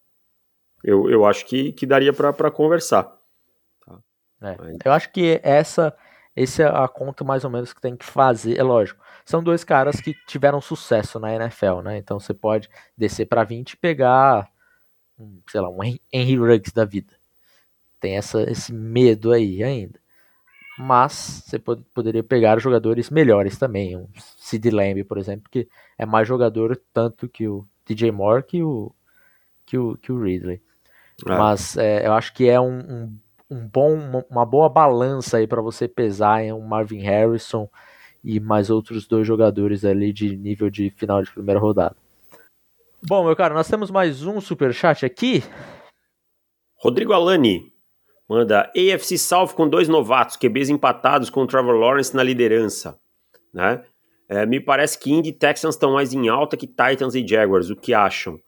eu, 0.87 1.11
eu 1.11 1.27
acho 1.27 1.45
que, 1.45 1.73
que 1.73 1.85
daria 1.85 2.13
para 2.13 2.49
conversar. 2.49 3.13
Tá? 3.85 3.99
É, 4.41 4.57
mas... 4.57 4.79
Eu 4.85 4.93
acho 4.93 5.11
que 5.11 5.41
essa, 5.43 5.93
essa 6.35 6.63
é 6.63 6.67
a 6.67 6.87
conta 6.87 7.25
mais 7.25 7.45
ou 7.45 7.51
menos 7.51 7.73
que 7.73 7.81
tem 7.81 7.97
que 7.97 8.05
fazer. 8.05 8.57
É 8.57 8.63
lógico, 8.63 9.05
são 9.25 9.43
dois 9.43 9.65
caras 9.65 10.01
que 10.01 10.15
tiveram 10.29 10.61
sucesso 10.61 11.19
na 11.19 11.35
NFL, 11.35 11.81
né? 11.83 11.99
Então 11.99 12.21
você 12.21 12.33
pode 12.33 12.71
descer 12.97 13.27
para 13.27 13.43
20 13.43 13.73
e 13.73 13.77
pegar, 13.77 14.49
um, 15.19 15.41
sei 15.49 15.61
lá, 15.61 15.69
um 15.69 15.83
Henry 15.83 16.37
Ruggs 16.37 16.73
da 16.73 16.85
vida. 16.85 17.15
Tem 17.99 18.17
essa, 18.17 18.49
esse 18.49 18.73
medo 18.73 19.33
aí 19.33 19.65
ainda. 19.65 19.99
Mas 20.79 21.43
você 21.47 21.59
pod 21.59 21.83
poderia 21.93 22.23
pegar 22.23 22.61
jogadores 22.61 23.11
melhores 23.11 23.59
também. 23.59 23.97
Um 23.97 24.07
Sid 24.37 24.71
Lamb, 24.71 25.03
por 25.03 25.19
exemplo, 25.19 25.51
que 25.51 25.69
é 25.99 26.07
mais 26.07 26.29
jogador 26.29 26.81
tanto 26.93 27.29
que 27.29 27.49
o 27.49 27.67
DJ 27.87 28.13
Moore 28.13 28.45
que 28.45 28.63
o, 28.63 28.95
que 29.65 29.77
o, 29.77 29.97
que 29.97 30.13
o 30.13 30.23
Ridley. 30.23 30.63
É. 31.25 31.31
Mas 31.31 31.77
é, 31.77 32.07
eu 32.07 32.13
acho 32.13 32.35
que 32.35 32.49
é 32.49 32.61
um, 32.61 32.79
um, 32.79 33.19
um 33.51 33.69
bom, 33.69 34.25
uma 34.31 34.45
boa 34.45 34.69
balança 34.69 35.39
aí 35.39 35.47
para 35.47 35.63
você 35.63 35.89
pesar 35.89 36.43
em 36.43 36.53
um 36.53 36.61
Marvin 36.61 37.01
Harrison 37.01 37.69
e 38.23 38.41
mais 38.41 38.71
outros 38.71 39.07
dois 39.07 39.27
jogadores 39.27 39.85
ali 39.85 40.13
de 40.13 40.37
nível 40.37 40.69
de 40.69 40.91
final 40.91 41.23
de 41.23 41.31
primeira 41.31 41.61
rodada. 41.61 41.97
Bom, 43.03 43.25
meu 43.25 43.37
cara, 43.37 43.55
nós 43.55 43.69
temos 43.69 43.91
mais 43.91 44.25
um 44.25 44.41
super 44.41 44.75
chat 44.75 45.07
aqui. 45.07 45.43
Rodrigo 46.79 47.13
Alani 47.13 47.73
manda 48.29 48.71
AFC 48.77 49.17
South 49.17 49.55
com 49.55 49.69
dois 49.69 49.89
novatos, 49.89 50.37
QBs 50.37 50.69
empatados 50.69 51.31
com 51.31 51.43
o 51.43 51.47
Trevor 51.47 51.77
Lawrence 51.77 52.15
na 52.15 52.23
liderança, 52.23 52.99
né? 53.55 53.85
É, 54.29 54.45
me 54.45 54.59
parece 54.59 54.99
que 54.99 55.13
Indy 55.13 55.29
e 55.29 55.33
Texans 55.33 55.77
estão 55.77 55.93
mais 55.93 56.13
em 56.13 56.29
alta 56.29 56.57
que 56.57 56.67
Titans 56.67 57.15
e 57.15 57.27
Jaguars. 57.27 57.71
O 57.71 57.77
que 57.77 57.95
acham? 57.95 58.41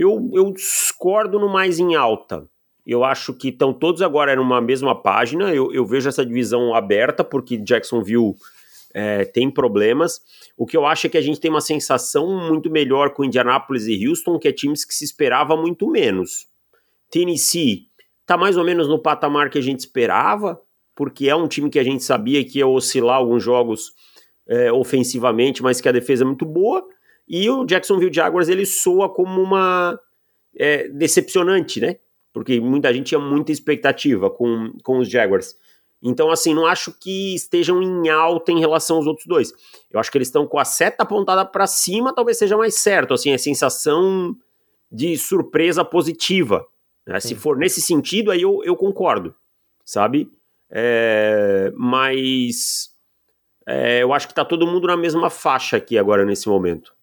Eu, 0.00 0.30
eu 0.32 0.52
discordo 0.52 1.40
no 1.40 1.48
mais 1.48 1.80
em 1.80 1.96
alta. 1.96 2.48
Eu 2.86 3.02
acho 3.02 3.34
que 3.34 3.48
estão 3.48 3.72
todos 3.72 4.00
agora 4.00 4.36
numa 4.36 4.60
mesma 4.60 4.94
página. 4.94 5.52
Eu, 5.52 5.72
eu 5.72 5.84
vejo 5.84 6.08
essa 6.08 6.24
divisão 6.24 6.72
aberta, 6.72 7.24
porque 7.24 7.56
Jacksonville 7.56 8.36
é, 8.94 9.24
tem 9.24 9.50
problemas. 9.50 10.20
O 10.56 10.66
que 10.66 10.76
eu 10.76 10.86
acho 10.86 11.08
é 11.08 11.10
que 11.10 11.18
a 11.18 11.20
gente 11.20 11.40
tem 11.40 11.50
uma 11.50 11.60
sensação 11.60 12.48
muito 12.48 12.70
melhor 12.70 13.10
com 13.10 13.24
Indianapolis 13.24 13.88
e 13.88 14.06
Houston, 14.06 14.38
que 14.38 14.46
é 14.46 14.52
times 14.52 14.84
que 14.84 14.94
se 14.94 15.04
esperava 15.04 15.56
muito 15.56 15.90
menos. 15.90 16.46
Tennessee 17.10 17.88
tá 18.24 18.36
mais 18.36 18.56
ou 18.56 18.62
menos 18.62 18.86
no 18.86 19.02
patamar 19.02 19.50
que 19.50 19.58
a 19.58 19.62
gente 19.62 19.80
esperava, 19.80 20.60
porque 20.94 21.28
é 21.28 21.34
um 21.34 21.48
time 21.48 21.68
que 21.68 21.78
a 21.78 21.84
gente 21.84 22.04
sabia 22.04 22.44
que 22.44 22.60
ia 22.60 22.68
oscilar 22.68 23.16
alguns 23.16 23.42
jogos 23.42 23.90
é, 24.46 24.70
ofensivamente, 24.70 25.60
mas 25.60 25.80
que 25.80 25.88
a 25.88 25.92
defesa 25.92 26.22
é 26.22 26.26
muito 26.26 26.46
boa. 26.46 26.86
E 27.28 27.48
o 27.50 27.64
Jacksonville 27.64 28.12
Jaguars 28.12 28.48
ele 28.48 28.64
soa 28.64 29.08
como 29.08 29.42
uma 29.42 29.98
é, 30.56 30.88
decepcionante, 30.88 31.80
né? 31.80 31.96
Porque 32.32 32.60
muita 32.60 32.92
gente 32.92 33.08
tinha 33.08 33.20
muita 33.20 33.52
expectativa 33.52 34.30
com, 34.30 34.72
com 34.82 34.98
os 34.98 35.08
Jaguars. 35.08 35.56
Então, 36.02 36.30
assim, 36.30 36.54
não 36.54 36.66
acho 36.66 36.92
que 36.92 37.34
estejam 37.34 37.82
em 37.82 38.08
alta 38.08 38.52
em 38.52 38.60
relação 38.60 38.96
aos 38.96 39.06
outros 39.06 39.26
dois. 39.26 39.52
Eu 39.90 39.98
acho 39.98 40.10
que 40.10 40.16
eles 40.16 40.28
estão 40.28 40.46
com 40.46 40.58
a 40.58 40.64
seta 40.64 41.02
apontada 41.02 41.44
para 41.44 41.66
cima, 41.66 42.14
talvez 42.14 42.38
seja 42.38 42.56
mais 42.56 42.76
certo. 42.76 43.14
Assim, 43.14 43.32
a 43.32 43.38
sensação 43.38 44.36
de 44.90 45.16
surpresa 45.16 45.84
positiva. 45.84 46.64
Né? 47.06 47.18
Se 47.20 47.34
for 47.34 47.56
nesse 47.56 47.80
sentido, 47.80 48.30
aí 48.30 48.42
eu, 48.42 48.62
eu 48.64 48.76
concordo, 48.76 49.34
sabe? 49.84 50.30
É, 50.70 51.72
mas 51.74 52.90
é, 53.66 54.02
eu 54.02 54.12
acho 54.12 54.28
que 54.28 54.34
tá 54.34 54.44
todo 54.44 54.66
mundo 54.66 54.86
na 54.86 54.96
mesma 54.96 55.30
faixa 55.30 55.76
aqui 55.76 55.98
agora 55.98 56.24
nesse 56.24 56.48
momento. 56.48 56.94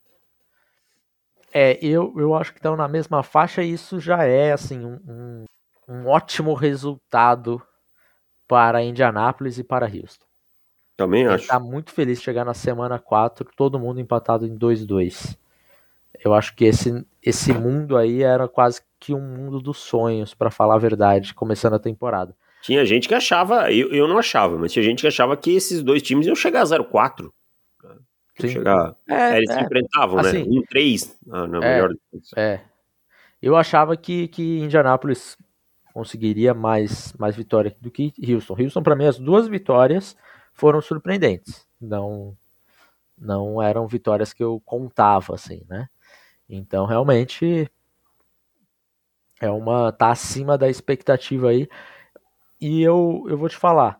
É, 1.57 1.79
eu, 1.81 2.13
eu 2.17 2.35
acho 2.35 2.51
que 2.51 2.59
estão 2.59 2.75
na 2.75 2.85
mesma 2.85 3.23
faixa 3.23 3.63
e 3.63 3.71
isso 3.71 3.97
já 3.97 4.25
é 4.25 4.51
assim 4.51 4.83
um, 4.83 4.99
um, 5.07 5.45
um 5.87 6.07
ótimo 6.07 6.53
resultado 6.53 7.61
para 8.45 8.83
Indianápolis 8.83 9.57
e 9.57 9.63
para 9.63 9.85
Houston. 9.85 10.25
Também 10.97 11.25
acho. 11.25 11.47
Tá 11.47 11.57
muito 11.57 11.93
feliz 11.93 12.19
de 12.19 12.25
chegar 12.25 12.43
na 12.43 12.53
semana 12.53 12.99
4, 12.99 13.49
todo 13.55 13.79
mundo 13.79 14.01
empatado 14.01 14.45
em 14.45 14.53
2-2. 14.57 15.37
Eu 16.25 16.33
acho 16.33 16.53
que 16.57 16.65
esse, 16.65 17.05
esse 17.23 17.53
mundo 17.53 17.95
aí 17.95 18.21
era 18.21 18.49
quase 18.49 18.81
que 18.99 19.13
um 19.13 19.21
mundo 19.21 19.61
dos 19.61 19.77
sonhos, 19.77 20.33
para 20.33 20.51
falar 20.51 20.75
a 20.75 20.79
verdade, 20.79 21.33
começando 21.33 21.75
a 21.75 21.79
temporada. 21.79 22.35
Tinha 22.63 22.85
gente 22.85 23.07
que 23.07 23.15
achava, 23.15 23.71
eu, 23.71 23.93
eu 23.93 24.09
não 24.09 24.17
achava, 24.17 24.57
mas 24.57 24.73
tinha 24.73 24.83
gente 24.83 24.99
que 24.99 25.07
achava 25.07 25.37
que 25.37 25.55
esses 25.55 25.81
dois 25.81 26.01
times 26.01 26.27
iam 26.27 26.35
chegar 26.35 26.63
a 26.63 26.65
0-4. 26.65 27.31
Chegar. 28.39 28.95
É, 29.07 29.13
é, 29.13 29.37
eles 29.37 29.49
é. 29.49 29.53
se 29.53 29.63
enfrentavam, 29.63 30.21
né? 30.21 30.29
assim, 30.29 30.43
né? 30.43 30.59
Um 30.59 30.63
3 30.63 31.19
ah, 31.31 31.47
na 31.47 31.57
é, 31.57 31.75
melhor. 31.75 31.95
É. 32.35 32.59
Eu 33.41 33.55
achava 33.55 33.95
que, 33.95 34.27
que 34.27 34.59
Indianápolis 34.59 35.37
conseguiria 35.93 36.53
mais, 36.53 37.13
mais 37.13 37.35
vitória 37.35 37.75
do 37.79 37.89
que 37.89 38.11
Houston. 38.27 38.55
Houston, 38.59 38.83
para 38.83 38.95
mim, 38.95 39.05
as 39.05 39.17
duas 39.17 39.47
vitórias 39.47 40.17
foram 40.53 40.81
surpreendentes. 40.81 41.65
Não, 41.79 42.35
não 43.17 43.61
eram 43.61 43.87
vitórias 43.87 44.33
que 44.33 44.43
eu 44.43 44.61
contava, 44.65 45.35
assim, 45.35 45.63
né? 45.69 45.87
Então, 46.49 46.85
realmente, 46.85 47.71
é 49.39 49.49
uma 49.49 49.91
tá 49.91 50.11
acima 50.11 50.57
da 50.57 50.69
expectativa 50.69 51.49
aí. 51.49 51.69
E 52.59 52.81
eu, 52.81 53.25
eu 53.29 53.37
vou 53.37 53.47
te 53.47 53.55
falar, 53.57 53.99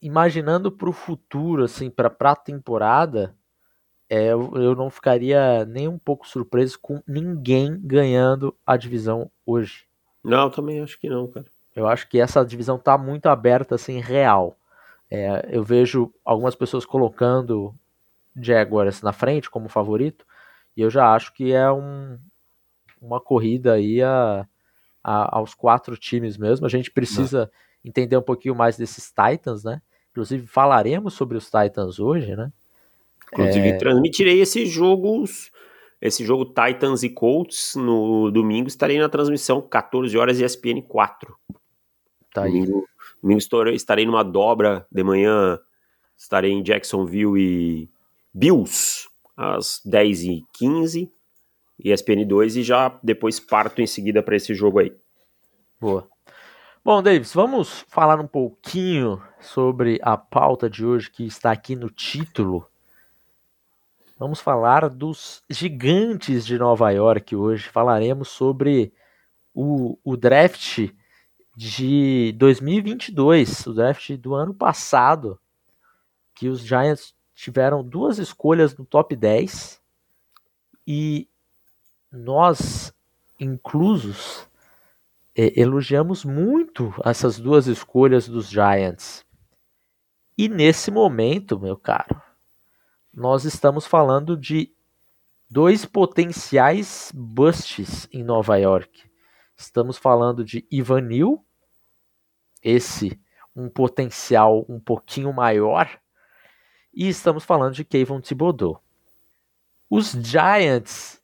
imaginando 0.00 0.70
para 0.72 0.88
o 0.88 0.92
futuro, 0.92 1.64
assim, 1.64 1.90
para 1.90 2.12
a 2.18 2.36
temporada, 2.36 3.36
é, 4.08 4.32
eu 4.32 4.74
não 4.74 4.90
ficaria 4.90 5.64
nem 5.64 5.86
um 5.86 5.98
pouco 5.98 6.26
surpreso 6.26 6.78
com 6.80 7.02
ninguém 7.06 7.78
ganhando 7.80 8.56
a 8.66 8.76
divisão 8.76 9.30
hoje. 9.46 9.86
Não, 10.24 10.50
também 10.50 10.80
acho 10.80 10.98
que 10.98 11.08
não, 11.08 11.28
cara. 11.28 11.46
Eu 11.74 11.86
acho 11.86 12.08
que 12.08 12.20
essa 12.20 12.44
divisão 12.44 12.78
tá 12.78 12.98
muito 12.98 13.26
aberta, 13.26 13.76
assim, 13.76 14.00
real. 14.00 14.56
É, 15.08 15.48
eu 15.50 15.62
vejo 15.62 16.12
algumas 16.24 16.54
pessoas 16.54 16.84
colocando 16.84 17.74
Jaguars 18.36 19.02
na 19.02 19.12
frente 19.12 19.50
como 19.50 19.68
favorito, 19.68 20.26
e 20.76 20.82
eu 20.82 20.90
já 20.90 21.14
acho 21.14 21.32
que 21.32 21.52
é 21.52 21.70
um, 21.70 22.18
uma 23.00 23.20
corrida 23.20 23.74
aí 23.74 24.02
a, 24.02 24.46
a, 25.02 25.36
aos 25.36 25.54
quatro 25.54 25.96
times 25.96 26.36
mesmo. 26.36 26.66
A 26.66 26.68
gente 26.68 26.90
precisa 26.90 27.46
não. 27.46 27.90
entender 27.90 28.16
um 28.16 28.22
pouquinho 28.22 28.54
mais 28.54 28.76
desses 28.76 29.12
Titans, 29.12 29.62
né? 29.62 29.80
Inclusive 30.10 30.46
falaremos 30.46 31.14
sobre 31.14 31.36
os 31.36 31.46
Titans 31.46 31.98
hoje, 31.98 32.34
né? 32.34 32.52
Inclusive 33.32 33.68
é... 33.68 33.76
transmitirei 33.76 34.40
esses 34.40 34.68
jogos 34.68 35.50
esse 36.00 36.24
jogo 36.24 36.46
Titans 36.46 37.02
e 37.02 37.10
Colts 37.10 37.74
no 37.76 38.30
domingo 38.30 38.68
estarei 38.68 38.98
na 38.98 39.08
transmissão 39.08 39.60
14 39.60 40.16
horas 40.16 40.40
ESPN 40.40 40.80
4. 40.88 41.36
Tá 42.32 42.44
aí. 42.44 42.52
Domingo, 42.52 42.88
domingo 43.22 43.70
estarei 43.74 44.06
numa 44.06 44.22
dobra 44.22 44.86
de 44.90 45.02
manhã, 45.02 45.58
estarei 46.16 46.52
em 46.52 46.62
Jacksonville 46.62 47.38
e 47.38 47.90
Bills 48.32 49.08
às 49.36 49.82
10h15 49.86 51.10
ESPN 51.84 52.26
2 52.26 52.56
e 52.56 52.62
já 52.62 52.98
depois 53.02 53.38
parto 53.38 53.82
em 53.82 53.86
seguida 53.86 54.22
para 54.22 54.36
esse 54.36 54.54
jogo 54.54 54.78
aí. 54.78 54.94
Boa. 55.78 56.08
Bom, 56.82 57.02
Davis, 57.02 57.34
vamos 57.34 57.84
falar 57.88 58.18
um 58.20 58.26
pouquinho 58.26 59.22
sobre 59.40 59.98
a 60.02 60.16
pauta 60.16 60.68
de 60.68 60.84
hoje 60.84 61.10
que 61.10 61.24
está 61.24 61.52
aqui 61.52 61.76
no 61.76 61.90
título 61.90 62.70
Vamos 64.20 64.38
falar 64.38 64.90
dos 64.90 65.42
gigantes 65.48 66.44
de 66.44 66.58
Nova 66.58 66.90
York 66.90 67.34
hoje. 67.34 67.70
Falaremos 67.70 68.28
sobre 68.28 68.92
o, 69.54 69.98
o 70.04 70.14
draft 70.14 70.90
de 71.56 72.34
2022, 72.36 73.66
o 73.66 73.72
draft 73.72 74.10
do 74.18 74.34
ano 74.34 74.52
passado, 74.52 75.40
que 76.34 76.50
os 76.50 76.60
Giants 76.60 77.14
tiveram 77.34 77.82
duas 77.82 78.18
escolhas 78.18 78.76
no 78.76 78.84
top 78.84 79.16
10 79.16 79.80
e 80.86 81.26
nós, 82.12 82.92
inclusos, 83.40 84.49
elogiamos 85.34 86.24
muito 86.24 86.92
essas 87.04 87.38
duas 87.38 87.66
escolhas 87.66 88.28
dos 88.28 88.48
Giants. 88.48 89.24
E 90.36 90.48
nesse 90.48 90.90
momento, 90.90 91.58
meu 91.58 91.76
caro, 91.76 92.20
nós 93.12 93.44
estamos 93.44 93.86
falando 93.86 94.36
de 94.36 94.72
dois 95.48 95.84
potenciais 95.84 97.12
busts 97.14 98.08
em 98.12 98.22
Nova 98.22 98.56
York. 98.56 99.10
Estamos 99.56 99.98
falando 99.98 100.44
de 100.44 100.66
Ivan 100.70 101.02
Neal, 101.02 101.44
esse 102.62 103.20
um 103.54 103.68
potencial 103.68 104.64
um 104.68 104.80
pouquinho 104.80 105.32
maior, 105.32 105.90
e 106.94 107.08
estamos 107.08 107.44
falando 107.44 107.74
de 107.74 107.84
Kevin 107.84 108.20
Thibodeau. 108.20 108.82
Os 109.88 110.12
Giants 110.12 111.20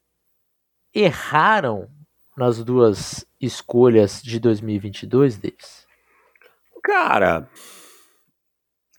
erraram 0.93 1.89
nas 2.37 2.63
duas 2.63 3.25
escolhas 3.47 4.21
de 4.23 4.39
2022 4.39 5.39
deles? 5.39 5.87
Cara, 6.83 7.49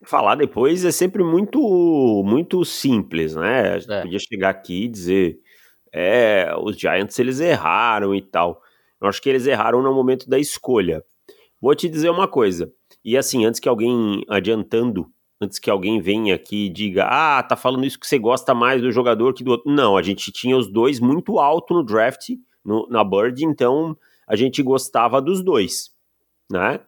falar 0.04 0.36
depois 0.36 0.84
é 0.84 0.92
sempre 0.92 1.24
muito 1.24 1.60
muito 2.26 2.64
simples, 2.66 3.36
né? 3.36 3.74
A 3.74 3.80
gente 3.80 3.92
é. 3.92 4.02
podia 4.02 4.20
chegar 4.20 4.50
aqui 4.50 4.86
e 4.86 4.88
dizer, 4.88 5.40
é, 5.94 6.54
os 6.62 6.78
Giants 6.78 7.18
eles 7.20 7.40
erraram 7.40 8.14
e 8.14 8.22
tal. 8.22 8.62
Eu 9.02 9.08
acho 9.08 9.22
que 9.22 9.30
eles 9.30 9.46
erraram 9.46 9.82
no 9.82 9.94
momento 9.94 10.30
da 10.30 10.40
escolha. 10.40 11.04
Vou 11.62 11.74
te 11.76 11.90
dizer 11.90 12.10
uma 12.10 12.28
coisa, 12.28 12.72
e 13.04 13.18
assim, 13.18 13.46
antes 13.46 13.60
que 13.60 13.70
alguém 13.70 14.24
adiantando, 14.30 15.08
antes 15.42 15.60
que 15.60 15.70
alguém 15.70 16.00
venha 16.00 16.36
aqui 16.36 16.66
e 16.66 16.70
diga, 16.70 17.06
ah, 17.06 17.42
tá 17.42 17.56
falando 17.56 17.86
isso 17.86 18.00
que 18.00 18.08
você 18.08 18.20
gosta 18.20 18.54
mais 18.54 18.82
do 18.82 18.92
jogador 18.92 19.34
que 19.34 19.44
do 19.44 19.52
outro. 19.52 19.72
Não, 19.72 19.98
a 19.98 20.02
gente 20.02 20.32
tinha 20.32 20.58
os 20.58 20.72
dois 20.72 21.00
muito 21.00 21.40
alto 21.40 21.74
no 21.74 21.84
draft, 21.84 22.30
no, 22.64 22.88
na 22.90 23.04
Bird, 23.04 23.44
então 23.46 23.98
a 24.28 24.36
gente 24.36 24.62
gostava 24.62 25.22
dos 25.22 25.42
dois, 25.42 25.92
né? 26.52 26.82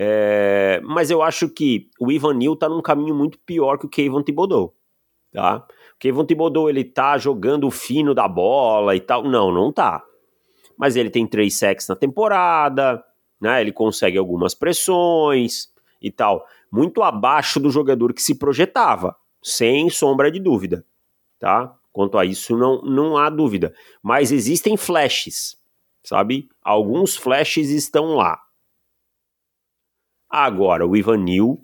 É, 0.00 0.80
mas 0.84 1.10
eu 1.10 1.20
acho 1.20 1.48
que 1.48 1.90
o 1.98 2.12
Ivan 2.12 2.34
Neal 2.34 2.54
tá 2.54 2.68
num 2.68 2.80
caminho 2.80 3.16
muito 3.16 3.36
pior 3.40 3.76
que 3.76 3.86
o 3.86 3.88
Kevin 3.88 4.22
Thibodeau, 4.22 4.72
tá? 5.32 5.66
O 5.96 5.98
Kevin 5.98 6.24
Thibodeau, 6.24 6.70
ele 6.70 6.84
tá 6.84 7.18
jogando 7.18 7.66
o 7.66 7.70
fino 7.70 8.14
da 8.14 8.28
bola 8.28 8.94
e 8.94 9.00
tal. 9.00 9.24
Não, 9.24 9.50
não 9.50 9.72
tá. 9.72 10.04
Mas 10.78 10.94
ele 10.94 11.10
tem 11.10 11.26
três 11.26 11.58
sacks 11.58 11.88
na 11.88 11.96
temporada, 11.96 13.02
né? 13.40 13.60
Ele 13.60 13.72
consegue 13.72 14.16
algumas 14.16 14.54
pressões 14.54 15.68
e 16.00 16.12
tal. 16.12 16.46
Muito 16.70 17.02
abaixo 17.02 17.58
do 17.58 17.68
jogador 17.68 18.14
que 18.14 18.22
se 18.22 18.38
projetava, 18.38 19.16
sem 19.42 19.90
sombra 19.90 20.30
de 20.30 20.38
dúvida, 20.38 20.84
tá? 21.40 21.74
Quanto 21.90 22.16
a 22.16 22.24
isso, 22.24 22.56
não, 22.56 22.80
não 22.82 23.16
há 23.16 23.28
dúvida. 23.28 23.74
Mas 24.00 24.30
existem 24.30 24.76
flashes, 24.76 25.57
sabe? 26.08 26.48
Alguns 26.62 27.16
flashes 27.16 27.68
estão 27.68 28.14
lá. 28.14 28.40
Agora, 30.28 30.86
o 30.86 30.96
Ivan 30.96 31.18
Neal, 31.18 31.58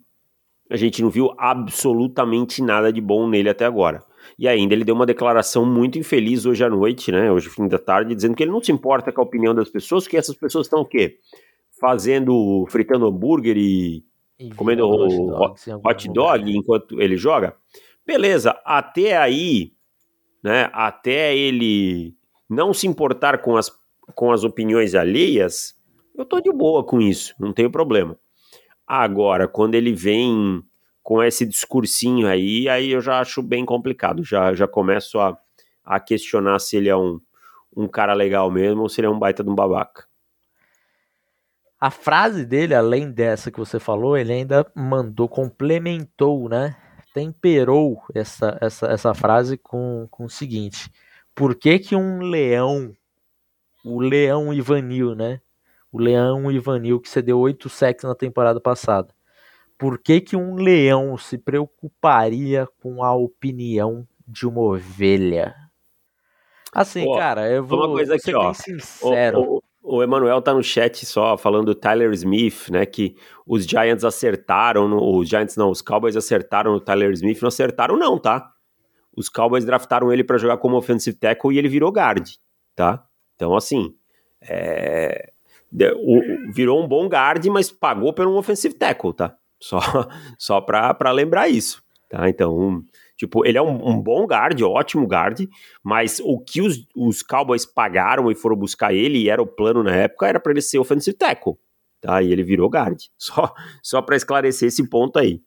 a 0.71 0.77
gente 0.77 1.03
não 1.03 1.09
viu 1.09 1.35
absolutamente 1.39 2.63
nada 2.63 2.93
de 2.93 3.01
bom 3.01 3.27
nele 3.27 3.49
até 3.49 3.65
agora. 3.65 4.05
E 4.39 4.47
ainda 4.47 4.75
ele 4.75 4.85
deu 4.85 4.95
uma 4.95 5.07
declaração 5.07 5.65
muito 5.65 5.99
infeliz 5.99 6.45
hoje 6.45 6.63
à 6.63 6.69
noite, 6.69 7.11
né? 7.11 7.31
Hoje, 7.33 7.49
fim 7.49 7.69
da 7.69 7.79
tarde, 7.79 8.15
dizendo 8.15 8.35
que 8.35 8.43
ele 8.43 8.53
não 8.53 8.63
se 8.63 8.73
importa 8.73 9.11
com 9.13 9.21
a 9.21 9.25
opinião 9.25 9.55
das 9.55 9.71
pessoas, 9.71 10.07
que 10.07 10.17
essas 10.17 10.37
pessoas 10.37 10.67
estão 10.67 10.81
o 10.81 10.87
quê? 10.87 11.19
Fazendo, 11.81 12.67
fritando 12.69 13.07
hambúrguer 13.07 13.57
e, 13.57 14.05
e 14.39 14.51
comendo 14.55 14.87
hot, 14.89 15.17
dogs, 15.17 15.71
hot 15.85 16.09
dog 16.13 16.57
enquanto 16.57 17.01
ele 17.01 17.17
joga. 17.17 17.55
Beleza, 18.07 18.59
até 18.65 19.17
aí, 19.17 19.73
né? 20.43 20.71
Até 20.73 21.37
ele 21.37 22.15
não 22.49 22.75
se 22.75 22.87
importar 22.87 23.39
com 23.39 23.57
as, 23.57 23.71
com 24.14 24.32
as 24.32 24.44
opiniões 24.44 24.94
alheias, 24.94 25.75
eu 26.16 26.25
tô 26.25 26.40
de 26.40 26.52
boa 26.52 26.84
com 26.84 27.00
isso, 27.00 27.34
não 27.38 27.52
tenho 27.52 27.70
problema. 27.70 28.18
Agora, 28.87 29.49
quando 29.49 29.75
ele 29.75 29.92
vem 29.92 30.62
com 31.04 31.23
esse 31.23 31.44
discursinho 31.44 32.26
aí, 32.26 32.66
aí 32.68 32.90
eu 32.90 33.00
já 33.00 33.20
acho 33.20 33.42
bem 33.42 33.64
complicado. 33.64 34.25
Já, 34.25 34.54
já 34.54 34.66
começo 34.66 35.20
a, 35.20 35.38
a 35.84 36.00
questionar 36.00 36.58
se 36.58 36.78
ele 36.78 36.88
é 36.88 36.96
um, 36.96 37.20
um 37.76 37.87
cara 37.87 38.14
legal 38.14 38.50
mesmo 38.50 38.82
ou 38.82 38.88
se 38.88 39.00
ele 39.00 39.06
é 39.06 39.11
um 39.11 39.18
baita 39.18 39.44
de 39.44 39.50
um 39.50 39.54
babaca. 39.54 40.06
A 41.78 41.90
frase 41.90 42.46
dele, 42.46 42.75
além 42.75 43.11
dessa 43.11 43.50
que 43.50 43.58
você 43.58 43.78
falou, 43.78 44.16
ele 44.16 44.32
ainda 44.32 44.66
mandou, 44.75 45.28
complementou, 45.28 46.49
né? 46.49 46.75
Temperou 47.12 48.02
essa, 48.14 48.56
essa, 48.61 48.87
essa 48.87 49.12
frase 49.12 49.58
com, 49.58 50.08
com 50.11 50.25
o 50.25 50.30
seguinte: 50.30 50.90
Por 51.34 51.54
que, 51.54 51.78
que 51.78 51.94
um 51.94 52.23
leão, 52.23 52.96
o 53.85 54.00
leão 54.00 54.53
Ivanil, 54.53 55.14
né? 55.14 55.41
O 55.93 55.99
leão 56.00 56.50
Ivanil 56.50 57.00
que 57.00 57.09
cedeu 57.09 57.38
oito 57.38 57.69
sacks 57.69 58.05
na 58.05 58.14
temporada 58.14 58.61
passada 58.61 59.14
por 59.79 59.99
que, 59.99 60.21
que 60.21 60.37
um 60.37 60.55
leão 60.55 61.17
se 61.19 61.37
preocuparia 61.37 62.67
com 62.81 63.03
a 63.03 63.14
opinião 63.14 64.07
de 64.26 64.47
uma 64.47 64.61
ovelha? 64.61 65.55
Assim, 66.73 67.05
cara, 67.14 67.50
eu 67.50 67.64
vou 67.64 67.81
uma 67.81 67.88
coisa 67.88 68.14
aqui, 68.14 68.35
ó. 68.35 68.53
sincero. 68.53 69.41
O, 69.41 69.62
o, 69.83 69.97
o 69.97 70.03
Emanuel 70.03 70.41
tá 70.43 70.53
no 70.53 70.62
chat 70.62 71.05
só 71.07 71.37
falando 71.37 71.67
do 71.67 71.75
Tyler 71.75 72.11
Smith, 72.12 72.69
né? 72.71 72.87
Que 72.87 73.14
os 73.47 73.64
Giants 73.64 74.05
acertaram, 74.05 74.88
no, 74.88 75.19
os 75.19 75.29
Giants 75.29 75.57
não, 75.57 75.71
os 75.71 75.83
Cowboys 75.83 76.17
acertaram 76.17 76.73
no 76.73 76.81
Tyler 76.81 77.12
Smith, 77.12 77.41
não 77.43 77.49
acertaram 77.49 77.97
não, 77.97 78.19
tá? 78.19 78.50
Os 79.17 79.29
Cowboys 79.29 79.64
draftaram 79.64 80.12
ele 80.12 80.25
para 80.25 80.38
jogar 80.38 80.57
como 80.57 80.76
offensive 80.76 81.17
tackle 81.17 81.55
e 81.55 81.59
ele 81.59 81.69
virou 81.69 81.93
guard, 81.93 82.26
tá? 82.75 83.05
Então, 83.35 83.57
assim, 83.57 83.95
é, 84.41 85.33
o, 85.97 86.53
virou 86.53 86.83
um 86.83 86.88
bom 86.88 87.07
guard, 87.07 87.45
mas 87.47 87.71
pagou 87.71 88.12
por 88.12 88.26
um 88.26 88.37
offensive 88.37 88.75
tackle, 88.75 89.12
tá? 89.12 89.37
Só, 89.61 89.79
só 90.38 90.61
para 90.61 91.11
lembrar 91.11 91.49
isso, 91.49 91.83
tá? 92.09 92.29
Então, 92.29 92.57
um, 92.57 92.83
tipo, 93.17 93.45
ele 93.45 93.59
é 93.59 93.62
um, 93.62 93.88
um, 93.88 94.00
bom 94.00 94.25
guard, 94.26 94.61
ótimo 94.62 95.07
guard, 95.07 95.41
mas 95.83 96.21
o 96.23 96.38
que 96.38 96.61
os, 96.61 96.87
os 96.95 97.23
Cowboys 97.23 97.67
pagaram 97.67 98.31
e 98.31 98.35
foram 98.35 98.57
buscar 98.57 98.93
ele, 98.93 99.19
e 99.19 99.29
era 99.29 99.43
o 99.43 99.47
plano 99.47 99.83
na 99.83 99.95
época, 99.95 100.29
era 100.29 100.41
para 100.41 100.53
ele 100.53 100.62
ser 100.62 100.79
offensive 100.79 101.17
tackle, 101.17 101.55
tá? 102.00 102.23
E 102.23 102.31
ele 102.31 102.43
virou 102.43 102.69
guard. 102.69 103.00
Só, 103.19 103.53
só 103.83 104.03
para 104.03 104.17
esclarecer 104.17 104.69
esse 104.69 104.88
ponto 104.88 105.19
aí. 105.19 105.41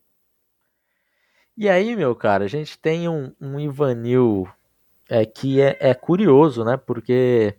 E 1.56 1.68
aí, 1.68 1.96
meu 1.96 2.16
cara, 2.16 2.46
a 2.46 2.48
gente 2.48 2.78
tem 2.78 3.10
um, 3.10 3.32
um 3.42 3.60
Ivanil 3.60 4.48
é, 5.10 5.26
que 5.26 5.60
é, 5.60 5.76
é 5.80 5.94
curioso, 5.94 6.64
né? 6.64 6.78
Porque 6.78 7.56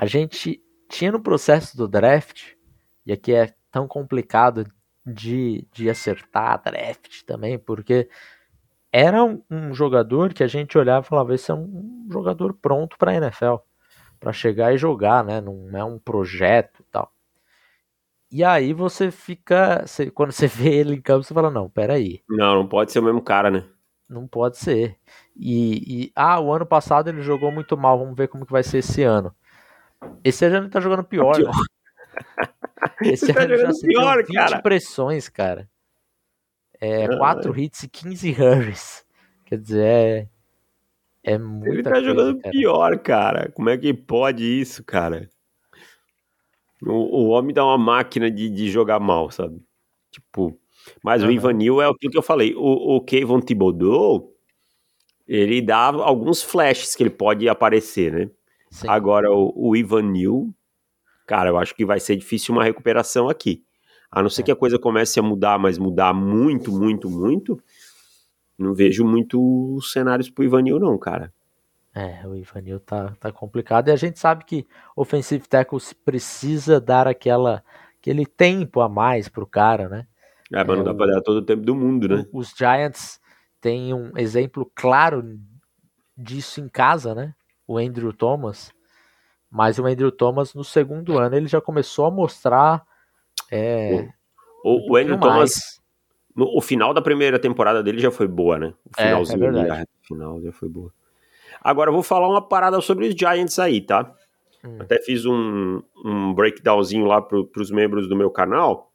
a 0.00 0.06
gente 0.06 0.58
tinha 0.88 1.12
no 1.12 1.20
processo 1.20 1.76
do 1.76 1.86
draft, 1.86 2.54
e 3.04 3.12
aqui 3.12 3.34
é 3.34 3.52
tão 3.70 3.86
complicado 3.86 4.64
de, 5.04 5.68
de 5.70 5.90
acertar 5.90 6.52
a 6.52 6.56
draft 6.56 7.22
também, 7.26 7.58
porque 7.58 8.08
era 8.90 9.22
um, 9.22 9.42
um, 9.50 9.74
jogador 9.74 10.32
que 10.32 10.42
a 10.42 10.46
gente 10.46 10.78
olhava 10.78 11.04
e 11.04 11.08
falava: 11.08 11.34
esse 11.34 11.50
é 11.50 11.54
um, 11.54 12.08
jogador 12.10 12.54
pronto 12.54 12.96
para 12.96 13.10
a 13.10 13.16
NFL, 13.16 13.56
para 14.18 14.32
chegar 14.32 14.72
e 14.72 14.78
jogar, 14.78 15.22
né? 15.22 15.38
Não 15.38 15.68
é 15.76 15.84
um 15.84 15.98
projeto 15.98 16.82
tal. 16.90 17.12
E 18.32 18.42
aí 18.42 18.72
você 18.72 19.10
fica, 19.10 19.84
você, 19.86 20.10
quando 20.10 20.32
você 20.32 20.46
vê 20.48 20.76
ele 20.76 20.94
em 20.94 21.02
campo, 21.02 21.24
você 21.24 21.34
fala: 21.34 21.50
não, 21.50 21.68
peraí. 21.68 22.22
Não, 22.26 22.54
não 22.54 22.66
pode 22.66 22.90
ser 22.90 23.00
o 23.00 23.04
mesmo 23.04 23.20
cara, 23.20 23.50
né? 23.50 23.66
Não 24.08 24.26
pode 24.26 24.56
ser. 24.56 24.96
E, 25.36 26.04
e, 26.06 26.12
ah, 26.16 26.40
o 26.40 26.50
ano 26.50 26.64
passado 26.64 27.08
ele 27.08 27.20
jogou 27.20 27.52
muito 27.52 27.76
mal, 27.76 27.98
vamos 27.98 28.16
ver 28.16 28.28
como 28.28 28.46
que 28.46 28.52
vai 28.52 28.62
ser 28.62 28.78
esse 28.78 29.02
ano. 29.02 29.34
Esse 30.24 30.44
ano 30.44 30.56
ele 30.56 30.68
tá 30.68 30.80
jogando 30.80 31.04
pior, 31.04 31.36
pior. 31.36 31.52
Né? 31.52 31.62
Esse 33.12 33.32
tá 33.32 33.42
ano 33.42 33.56
já 33.56 33.70
pior, 33.80 34.18
20 34.18 34.34
cara. 34.34 34.62
pressões, 34.62 35.28
cara. 35.28 35.68
É, 36.80 37.06
4 37.16 37.58
hits 37.58 37.82
e 37.82 37.88
15 37.88 38.30
hurries. 38.32 39.04
Quer 39.44 39.58
dizer, 39.58 39.84
é, 39.84 40.28
é 41.22 41.38
muito. 41.38 41.68
Ele 41.68 41.82
tá 41.82 41.90
coisa, 41.90 42.06
jogando 42.06 42.40
cara. 42.40 42.52
pior, 42.52 42.98
cara. 42.98 43.52
Como 43.52 43.68
é 43.68 43.76
que 43.76 43.92
pode 43.92 44.44
isso, 44.44 44.82
cara? 44.84 45.28
O, 46.82 47.24
o 47.24 47.28
homem 47.28 47.52
dá 47.52 47.64
uma 47.64 47.76
máquina 47.76 48.30
de, 48.30 48.48
de 48.48 48.70
jogar 48.70 48.98
mal, 48.98 49.30
sabe? 49.30 49.62
Tipo, 50.10 50.58
mas 51.02 51.22
o 51.22 51.30
Ivanil 51.30 51.80
é 51.80 51.86
aquilo 51.86 52.10
que 52.10 52.18
eu 52.18 52.22
falei. 52.22 52.54
O, 52.54 52.96
o 52.96 53.00
Kevin 53.02 53.40
Thibodeau, 53.40 54.32
ele 55.28 55.60
dá 55.60 55.86
alguns 55.86 56.42
flashes 56.42 56.94
que 56.94 57.02
ele 57.02 57.10
pode 57.10 57.48
aparecer, 57.48 58.12
né? 58.12 58.30
Sim. 58.70 58.88
Agora, 58.88 59.30
o, 59.30 59.52
o 59.54 59.76
Ivanil, 59.76 60.54
cara, 61.26 61.50
eu 61.50 61.58
acho 61.58 61.74
que 61.74 61.84
vai 61.84 61.98
ser 62.00 62.16
difícil 62.16 62.54
uma 62.54 62.64
recuperação 62.64 63.28
aqui. 63.28 63.64
A 64.10 64.22
não 64.22 64.30
ser 64.30 64.42
que 64.42 64.50
a 64.50 64.56
coisa 64.56 64.78
comece 64.78 65.20
a 65.20 65.22
mudar, 65.22 65.58
mas 65.58 65.78
mudar 65.78 66.12
muito, 66.12 66.72
muito, 66.72 67.08
muito, 67.08 67.62
não 68.58 68.74
vejo 68.74 69.04
muito 69.04 69.78
cenários 69.82 70.28
pro 70.28 70.44
Ivanil, 70.44 70.78
não, 70.78 70.98
cara. 70.98 71.32
É, 71.94 72.26
o 72.26 72.36
Ivanil 72.36 72.78
tá, 72.78 73.14
tá 73.18 73.32
complicado. 73.32 73.88
E 73.88 73.90
a 73.92 73.96
gente 73.96 74.18
sabe 74.18 74.44
que 74.44 74.66
offensive 74.94 75.48
tackle 75.48 75.80
precisa 76.04 76.80
dar 76.80 77.06
aquela, 77.08 77.64
aquele 77.98 78.26
tempo 78.26 78.80
a 78.80 78.88
mais 78.88 79.28
pro 79.28 79.46
cara, 79.46 79.88
né? 79.88 80.06
É, 80.52 80.64
mas 80.64 80.76
não 80.76 80.84
dá 80.84 80.94
pra 80.94 81.06
dar 81.06 81.20
todo 81.20 81.38
o 81.38 81.44
tempo 81.44 81.62
do 81.62 81.74
mundo, 81.74 82.08
né? 82.08 82.26
Os 82.32 82.52
Giants 82.56 83.20
têm 83.60 83.94
um 83.94 84.16
exemplo 84.16 84.70
claro 84.74 85.22
disso 86.16 86.60
em 86.60 86.68
casa, 86.68 87.14
né? 87.14 87.34
O 87.70 87.78
Andrew 87.78 88.12
Thomas 88.12 88.72
mas 89.50 89.78
o 89.80 89.86
Andrew 89.86 90.12
Thomas, 90.12 90.54
no 90.54 90.62
segundo 90.62 91.18
ano, 91.18 91.34
ele 91.34 91.48
já 91.48 91.60
começou 91.60 92.06
a 92.06 92.10
mostrar. 92.10 92.86
É, 93.50 94.08
o, 94.64 94.92
o, 94.92 94.96
Andrew 94.96 95.18
Thomas, 95.18 95.80
no, 96.36 96.56
o 96.56 96.60
final 96.60 96.94
da 96.94 97.02
primeira 97.02 97.36
temporada 97.36 97.82
dele 97.82 97.98
já 97.98 98.12
foi 98.12 98.28
boa, 98.28 98.58
né? 98.58 98.72
O 98.84 99.02
finalzinho 99.02 99.58
é, 99.58 99.82
é 99.82 99.84
final 100.02 100.40
já 100.40 100.52
foi 100.52 100.68
boa. 100.68 100.92
Agora 101.60 101.90
eu 101.90 101.94
vou 101.94 102.02
falar 102.02 102.28
uma 102.28 102.40
parada 102.40 102.80
sobre 102.80 103.08
os 103.08 103.14
Giants 103.14 103.58
aí, 103.58 103.80
tá? 103.80 104.14
Hum. 104.64 104.76
Até 104.78 105.02
fiz 105.02 105.26
um, 105.26 105.82
um 106.04 106.32
breakdownzinho 106.32 107.06
lá 107.06 107.20
para 107.20 107.36
os 107.38 107.70
membros 107.72 108.08
do 108.08 108.14
meu 108.14 108.30
canal. 108.30 108.92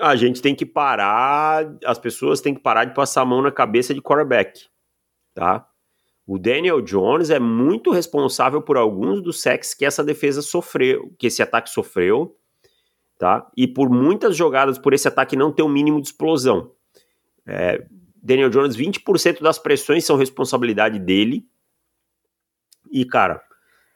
A 0.00 0.14
gente 0.14 0.40
tem 0.40 0.54
que 0.54 0.64
parar, 0.64 1.74
as 1.84 1.98
pessoas 1.98 2.40
têm 2.40 2.54
que 2.54 2.60
parar 2.60 2.84
de 2.84 2.94
passar 2.94 3.22
a 3.22 3.24
mão 3.24 3.42
na 3.42 3.50
cabeça 3.50 3.92
de 3.92 4.00
quarterback, 4.00 4.66
tá? 5.34 5.67
O 6.28 6.38
Daniel 6.38 6.82
Jones 6.82 7.30
é 7.30 7.38
muito 7.38 7.90
responsável 7.90 8.60
por 8.60 8.76
alguns 8.76 9.22
dos 9.22 9.40
sacks 9.40 9.72
que 9.72 9.86
essa 9.86 10.04
defesa 10.04 10.42
sofreu, 10.42 11.10
que 11.18 11.28
esse 11.28 11.42
ataque 11.42 11.70
sofreu, 11.70 12.36
tá? 13.18 13.50
E 13.56 13.66
por 13.66 13.88
muitas 13.88 14.36
jogadas 14.36 14.78
por 14.78 14.92
esse 14.92 15.08
ataque 15.08 15.34
não 15.34 15.50
ter 15.50 15.62
o 15.62 15.64
um 15.64 15.70
mínimo 15.70 16.02
de 16.02 16.08
explosão. 16.08 16.70
É, 17.46 17.82
Daniel 18.22 18.50
Jones, 18.50 18.76
20% 18.76 19.40
das 19.40 19.58
pressões 19.58 20.04
são 20.04 20.18
responsabilidade 20.18 20.98
dele. 20.98 21.46
E, 22.92 23.06
cara, 23.06 23.42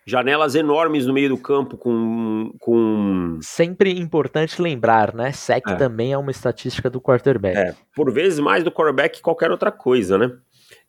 janelas 0.07 0.55
enormes 0.55 1.05
no 1.05 1.13
meio 1.13 1.29
do 1.29 1.37
campo 1.37 1.77
com. 1.77 2.55
com... 2.59 3.39
Sempre 3.43 3.91
importante 3.91 4.63
lembrar, 4.63 5.15
né? 5.15 5.33
Sec 5.33 5.69
é. 5.69 5.75
também 5.75 6.15
é 6.15 6.17
uma 6.17 6.31
estatística 6.31 6.89
do 6.89 6.99
quarterback. 6.99 7.59
É, 7.59 7.75
por 7.95 8.11
vezes 8.11 8.39
mais 8.39 8.65
do 8.65 8.73
quarterback 8.73 9.17
que 9.17 9.23
qualquer 9.23 9.51
outra 9.51 9.71
coisa, 9.71 10.17
né? 10.17 10.33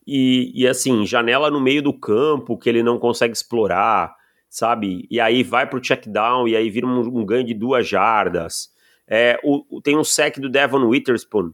E, 0.06 0.52
e 0.54 0.68
assim, 0.68 1.06
janela 1.06 1.50
no 1.50 1.62
meio 1.62 1.82
do 1.82 1.94
campo 1.94 2.58
que 2.58 2.70
ele 2.70 2.84
não 2.84 3.00
consegue 3.00 3.34
explorar, 3.34 4.16
sabe? 4.50 5.08
E 5.10 5.20
aí 5.20 5.44
vai 5.44 5.68
pro 5.68 5.82
check 5.82 6.08
down 6.08 6.48
e 6.48 6.56
aí 6.56 6.70
vira 6.70 6.86
um, 6.86 7.00
um 7.00 7.26
ganho 7.26 7.46
de 7.46 7.54
duas 7.54 7.88
jardas. 7.88 8.72
É, 9.08 9.39
o, 9.44 9.82
tem 9.82 9.98
um 9.98 10.04
sec 10.04 10.39
do 10.39 10.50
Devon 10.50 10.86
Witherspoon, 10.88 11.54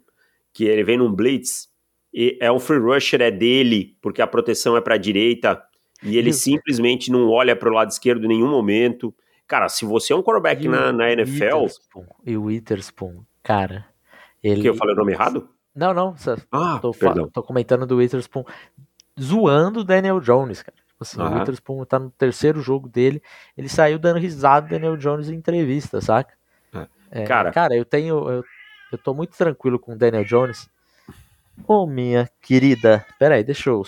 que 0.54 0.66
ele 0.66 0.84
vem 0.84 0.98
num 0.98 1.14
blitz, 1.14 1.70
e 2.14 2.38
é 2.42 2.52
um 2.52 2.60
free 2.60 2.80
rusher, 2.80 3.22
é 3.22 3.32
dele, 3.32 3.98
porque 4.02 4.22
a 4.22 4.28
proteção 4.28 4.76
é 4.76 4.82
para 4.82 4.96
a 4.96 4.98
direita, 4.98 5.62
e 6.04 6.18
ele 6.18 6.34
simplesmente 6.34 7.12
não 7.12 7.30
olha 7.30 7.56
para 7.56 7.70
o 7.70 7.74
lado 7.74 7.90
esquerdo 7.92 8.26
em 8.26 8.30
nenhum 8.30 8.50
momento. 8.50 9.14
Cara, 9.48 9.68
se 9.68 9.86
você 9.86 10.14
é 10.14 10.16
um 10.16 10.24
quarterback 10.24 10.68
na, 10.68 10.92
na 10.92 11.12
NFL. 11.12 11.56
Witherspoon, 11.56 12.06
e 12.26 12.38
o 12.38 12.44
Witherspoon, 12.44 13.24
cara. 13.44 13.86
Ele... 14.42 14.62
Que 14.62 14.70
eu 14.70 14.76
falei 14.76 14.94
o 14.96 14.98
nome 14.98 15.12
errado? 15.12 15.50
Não, 15.80 15.94
não. 15.94 16.15
Ah, 16.52 16.80
tô, 16.82 16.92
tô, 17.32 17.42
comentando 17.42 17.88
do 17.88 17.98
Witherspoon 17.98 18.44
zoando 19.20 19.80
o 19.80 19.84
Daniel 19.84 20.20
Jones, 20.20 20.62
cara. 20.62 20.78
Tipo 20.78 21.04
assim, 21.04 21.22
o 21.22 21.39
Witherspoon 21.39 21.86
tá 21.86 21.98
no 21.98 22.12
terceiro 22.12 22.62
jogo 22.62 22.89
dele. 22.89 23.24
Ele 23.58 23.70
saiu 23.70 23.98
dando 23.98 24.20
risada 24.20 24.68
do 24.68 24.72
Daniel 24.72 24.98
Jones 24.98 25.30
em 25.30 25.36
entrevista, 25.36 26.02
saca? 26.02 26.34
É. 26.74 26.88
É, 27.12 27.24
cara, 27.24 27.52
cara, 27.52 27.76
eu 27.76 27.86
tenho. 27.86 28.30
Eu, 28.30 28.44
eu 28.92 28.98
tô 28.98 29.13
muito 29.13 29.36
tranquilo 29.38 29.80
com 29.80 29.94
o 29.94 29.98
Daniel 29.98 30.26
Jones. 30.26 30.70
Ô, 31.65 31.84
oh, 31.84 31.88
minha 31.88 32.30
querida. 32.42 33.06
Peraí, 33.18 33.44
deixa 33.44 33.70
eu 33.70 33.82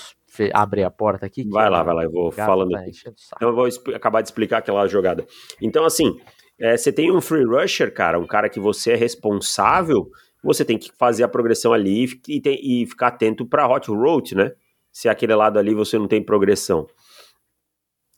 abrir 0.53 0.83
a 0.83 0.91
porta 0.91 1.25
aqui. 1.25 1.43
Vai 1.49 1.69
lá, 1.69 1.83
vai 1.83 1.93
lá, 1.93 2.03
eu 2.03 2.11
vou 2.11 2.31
falando 2.31 2.71
tá. 2.71 2.85
Então 2.87 3.49
eu 3.49 3.55
vou 3.55 3.67
acabar 3.93 4.21
de 4.21 4.29
explicar 4.29 4.59
aquela 4.59 4.87
jogada. 4.87 5.25
Então, 5.61 5.83
assim, 5.83 6.19
é, 6.59 6.77
você 6.77 6.91
tem 6.91 7.11
um 7.11 7.19
free 7.19 7.43
rusher, 7.43 7.93
cara, 7.93 8.19
um 8.19 8.27
cara 8.27 8.49
que 8.49 8.59
você 8.59 8.91
é 8.91 8.95
responsável, 8.95 10.09
você 10.43 10.65
tem 10.65 10.77
que 10.77 10.91
fazer 10.97 11.23
a 11.23 11.27
progressão 11.27 11.73
ali 11.73 12.07
e, 12.27 12.41
tem, 12.41 12.59
e 12.61 12.85
ficar 12.85 13.07
atento 13.07 13.45
para 13.45 13.67
hot 13.67 13.89
route, 13.89 14.35
né? 14.35 14.51
Se 14.91 15.07
aquele 15.07 15.35
lado 15.35 15.57
ali 15.59 15.73
você 15.73 15.97
não 15.97 16.07
tem 16.07 16.21
progressão. 16.21 16.87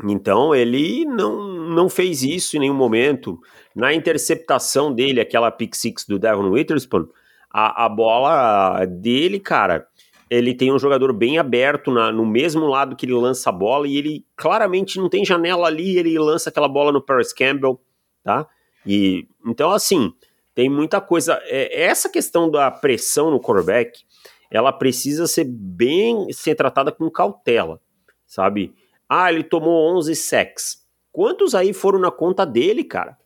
Então 0.04 0.56
ele 0.56 1.06
não, 1.06 1.70
não 1.70 1.90
fez 1.90 2.24
isso 2.24 2.56
em 2.56 2.62
nenhum 2.62 2.74
momento. 2.74 3.40
Na 3.76 3.94
interceptação 3.94 4.94
dele, 4.94 5.20
aquela 5.20 5.52
pick 5.52 5.76
six 5.76 6.06
do 6.06 6.18
Devon 6.18 6.50
Witherspoon, 6.50 7.08
a, 7.52 7.86
a 7.86 7.90
bola 7.90 8.86
dele, 8.86 9.40
cara, 9.40 9.88
ele 10.30 10.56
tem 10.56 10.72
um 10.72 10.80
jogador 10.80 11.14
bem 11.14 11.38
aberto 11.38 11.92
na, 11.92 12.12
no 12.12 12.26
mesmo 12.26 12.66
lado 12.66 12.96
que 12.96 13.06
ele 13.06 13.14
lança 13.14 13.50
a 13.50 13.54
bola 13.54 13.88
e 13.88 13.98
ele 13.98 14.26
claramente 14.36 14.98
não 14.98 15.08
tem 15.08 15.24
janela 15.24 15.68
ali, 15.68 15.98
ele 15.98 16.18
lança 16.18 16.50
aquela 16.50 16.68
bola 16.68 16.92
no 16.92 17.02
Paris 17.02 17.32
Campbell, 17.32 17.80
tá? 18.24 18.48
E 18.86 19.28
então 19.46 19.70
assim, 19.70 20.12
tem 20.56 20.70
muita 20.70 21.02
coisa. 21.02 21.40
É, 21.46 21.84
essa 21.84 22.10
questão 22.10 22.50
da 22.50 22.70
pressão 22.70 23.32
no 23.32 23.40
quarterback, 23.40 24.04
ela 24.50 24.72
precisa 24.72 25.28
ser 25.28 25.46
bem 25.46 26.32
ser 26.32 26.56
tratada 26.56 26.92
com 26.92 27.10
cautela, 27.10 27.82
sabe? 28.26 28.74
Ah, 29.10 29.32
ele 29.32 29.44
tomou 29.44 29.96
11 29.98 30.16
sacks. 30.16 30.84
Quantos 31.12 31.54
aí 31.54 31.74
foram 31.74 32.00
na 32.00 32.12
conta 32.12 32.46
dele, 32.46 32.84
cara? 32.84 33.18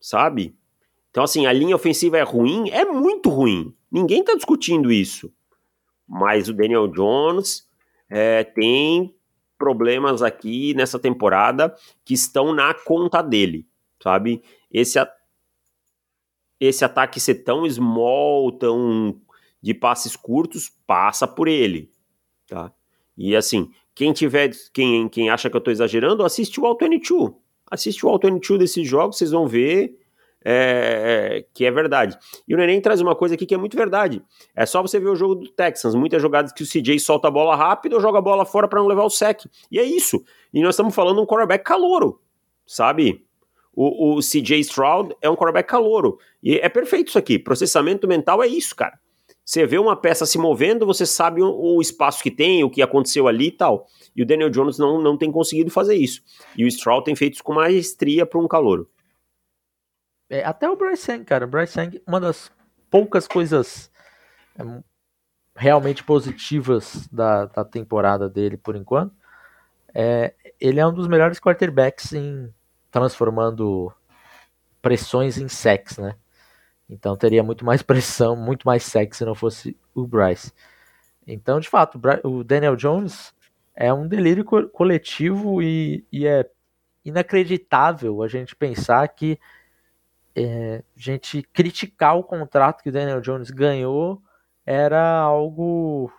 Sabe? 0.00 0.54
Então, 1.10 1.24
assim, 1.24 1.46
a 1.46 1.52
linha 1.52 1.76
ofensiva 1.76 2.18
é 2.18 2.22
ruim? 2.22 2.70
É 2.70 2.84
muito 2.84 3.28
ruim. 3.28 3.74
Ninguém 3.90 4.24
tá 4.24 4.34
discutindo 4.34 4.90
isso. 4.90 5.32
Mas 6.08 6.48
o 6.48 6.52
Daniel 6.52 6.88
Jones 6.88 7.68
é, 8.08 8.42
tem 8.44 9.14
problemas 9.58 10.22
aqui 10.22 10.74
nessa 10.74 10.98
temporada 10.98 11.74
que 12.04 12.14
estão 12.14 12.52
na 12.52 12.74
conta 12.74 13.22
dele, 13.22 13.66
sabe? 14.02 14.42
Esse, 14.70 14.98
esse 16.66 16.84
ataque 16.84 17.18
ser 17.18 17.36
tão 17.36 17.68
small, 17.68 18.52
tão 18.52 19.20
de 19.60 19.74
passes 19.74 20.14
curtos, 20.14 20.70
passa 20.86 21.26
por 21.26 21.48
ele, 21.48 21.90
tá? 22.46 22.72
E 23.16 23.34
assim, 23.34 23.70
quem 23.94 24.12
tiver, 24.12 24.50
quem, 24.72 25.08
quem 25.08 25.28
acha 25.28 25.50
que 25.50 25.56
eu 25.56 25.60
tô 25.60 25.70
exagerando, 25.70 26.24
assiste 26.24 26.60
o 26.60 26.66
All 26.66 26.76
22. 26.78 27.32
Assiste 27.70 28.06
o 28.06 28.08
All 28.08 28.18
22 28.18 28.60
desses 28.60 28.86
jogos, 28.88 29.18
vocês 29.18 29.32
vão 29.32 29.46
ver 29.46 29.98
é, 30.44 31.44
que 31.52 31.64
é 31.64 31.70
verdade. 31.70 32.16
E 32.46 32.54
o 32.54 32.56
Neném 32.56 32.80
traz 32.80 33.00
uma 33.00 33.14
coisa 33.14 33.34
aqui 33.34 33.44
que 33.44 33.54
é 33.54 33.58
muito 33.58 33.76
verdade. 33.76 34.22
É 34.54 34.64
só 34.64 34.80
você 34.82 35.00
ver 35.00 35.08
o 35.08 35.16
jogo 35.16 35.34
do 35.34 35.48
Texans. 35.48 35.94
Muitas 35.94 36.22
jogadas 36.22 36.52
que 36.52 36.62
o 36.62 36.66
CJ 36.66 36.98
solta 37.00 37.28
a 37.28 37.30
bola 37.30 37.56
rápido 37.56 37.94
ou 37.94 38.00
joga 38.00 38.18
a 38.18 38.22
bola 38.22 38.44
fora 38.44 38.68
para 38.68 38.80
não 38.80 38.86
levar 38.86 39.04
o 39.04 39.10
sec. 39.10 39.46
E 39.70 39.78
é 39.78 39.84
isso. 39.84 40.24
E 40.52 40.62
nós 40.62 40.74
estamos 40.74 40.94
falando 40.94 41.20
um 41.20 41.26
quarterback 41.26 41.64
calouro, 41.64 42.20
sabe? 42.66 43.24
O, 43.74 44.16
o 44.16 44.18
CJ 44.20 44.60
Stroud 44.60 45.14
é 45.20 45.30
um 45.30 45.34
quarterback 45.34 45.68
calouro. 45.68 46.18
E 46.42 46.56
é 46.56 46.68
perfeito 46.68 47.08
isso 47.08 47.18
aqui. 47.18 47.38
Processamento 47.38 48.06
mental 48.06 48.42
é 48.42 48.46
isso, 48.46 48.76
cara. 48.76 48.98
Você 49.44 49.66
vê 49.66 49.78
uma 49.78 49.96
peça 49.96 50.24
se 50.24 50.38
movendo, 50.38 50.86
você 50.86 51.04
sabe 51.04 51.42
o, 51.42 51.48
o, 51.48 51.80
espaço 51.80 52.22
que 52.22 52.30
tem, 52.30 52.62
o 52.62 52.70
que 52.70 52.80
aconteceu 52.80 53.26
ali 53.26 53.48
e 53.48 53.52
tal. 53.52 53.86
E 54.14 54.22
o 54.22 54.26
Daniel 54.26 54.50
Jones 54.50 54.78
não, 54.78 55.00
não 55.00 55.16
tem 55.16 55.32
conseguido 55.32 55.70
fazer 55.70 55.94
isso. 55.94 56.22
E 56.56 56.64
o 56.64 56.68
Stroud 56.68 57.04
tem 57.04 57.16
feito 57.16 57.34
isso 57.34 57.44
com 57.44 57.54
maestria 57.54 58.24
para 58.24 58.38
um 58.38 58.46
calouro. 58.46 58.88
É, 60.30 60.44
até 60.44 60.68
o 60.70 60.76
Bryce 60.76 61.10
Young, 61.10 61.24
cara. 61.24 61.44
O 61.44 61.48
Bryce 61.48 61.78
Young, 61.78 62.00
uma 62.06 62.20
das 62.20 62.52
poucas 62.90 63.26
coisas 63.26 63.90
é, 64.58 64.62
realmente 65.56 66.04
positivas 66.04 67.08
da, 67.08 67.46
da 67.46 67.64
temporada 67.64 68.28
dele 68.28 68.56
por 68.56 68.76
enquanto, 68.76 69.14
é, 69.94 70.34
ele 70.60 70.80
é 70.80 70.86
um 70.86 70.94
dos 70.94 71.08
melhores 71.08 71.38
quarterbacks 71.38 72.12
em 72.12 72.52
transformando 72.92 73.92
pressões 74.80 75.38
em 75.38 75.48
sex, 75.48 75.98
né? 75.98 76.14
Então 76.88 77.16
teria 77.16 77.42
muito 77.42 77.64
mais 77.64 77.82
pressão, 77.82 78.36
muito 78.36 78.64
mais 78.64 78.84
sexo 78.84 79.18
se 79.18 79.24
não 79.24 79.34
fosse 79.34 79.76
o 79.94 80.06
Bryce. 80.06 80.52
Então, 81.26 81.58
de 81.58 81.68
fato, 81.68 82.00
o 82.24 82.44
Daniel 82.44 82.76
Jones 82.76 83.32
é 83.74 83.92
um 83.92 84.06
delírio 84.06 84.44
coletivo 84.44 85.62
e, 85.62 86.04
e 86.12 86.26
é 86.26 86.48
inacreditável 87.04 88.22
a 88.22 88.28
gente 88.28 88.54
pensar 88.54 89.06
que 89.08 89.38
é, 90.34 90.82
a 90.96 91.00
gente 91.00 91.42
criticar 91.42 92.16
o 92.16 92.24
contrato 92.24 92.82
que 92.82 92.88
o 92.88 92.92
Daniel 92.92 93.20
Jones 93.20 93.50
ganhou 93.50 94.22
era 94.66 95.20
algo 95.20 96.12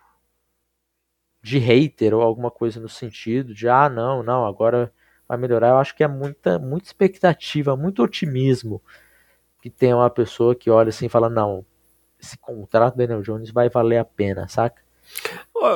de 1.42 1.58
hater 1.58 2.14
ou 2.14 2.22
alguma 2.22 2.50
coisa 2.50 2.80
no 2.80 2.88
sentido 2.88 3.54
de 3.54 3.68
ah 3.68 3.88
não, 3.88 4.22
não, 4.22 4.46
agora 4.46 4.92
vai 5.28 5.38
melhorar. 5.38 5.68
Eu 5.68 5.78
acho 5.78 5.94
que 5.94 6.04
é 6.04 6.08
muita, 6.08 6.58
muita 6.58 6.86
expectativa, 6.86 7.76
muito 7.76 8.02
otimismo 8.02 8.82
que 9.62 9.70
tem 9.70 9.94
uma 9.94 10.10
pessoa 10.10 10.54
que 10.54 10.68
olha 10.68 10.90
assim 10.90 11.06
e 11.06 11.08
fala, 11.08 11.30
não, 11.30 11.64
esse 12.20 12.36
contrato 12.36 12.94
do 12.94 12.98
Daniel 12.98 13.22
Jones 13.22 13.50
vai 13.50 13.70
valer 13.70 13.98
a 13.98 14.04
pena, 14.04 14.46
saca? 14.46 14.82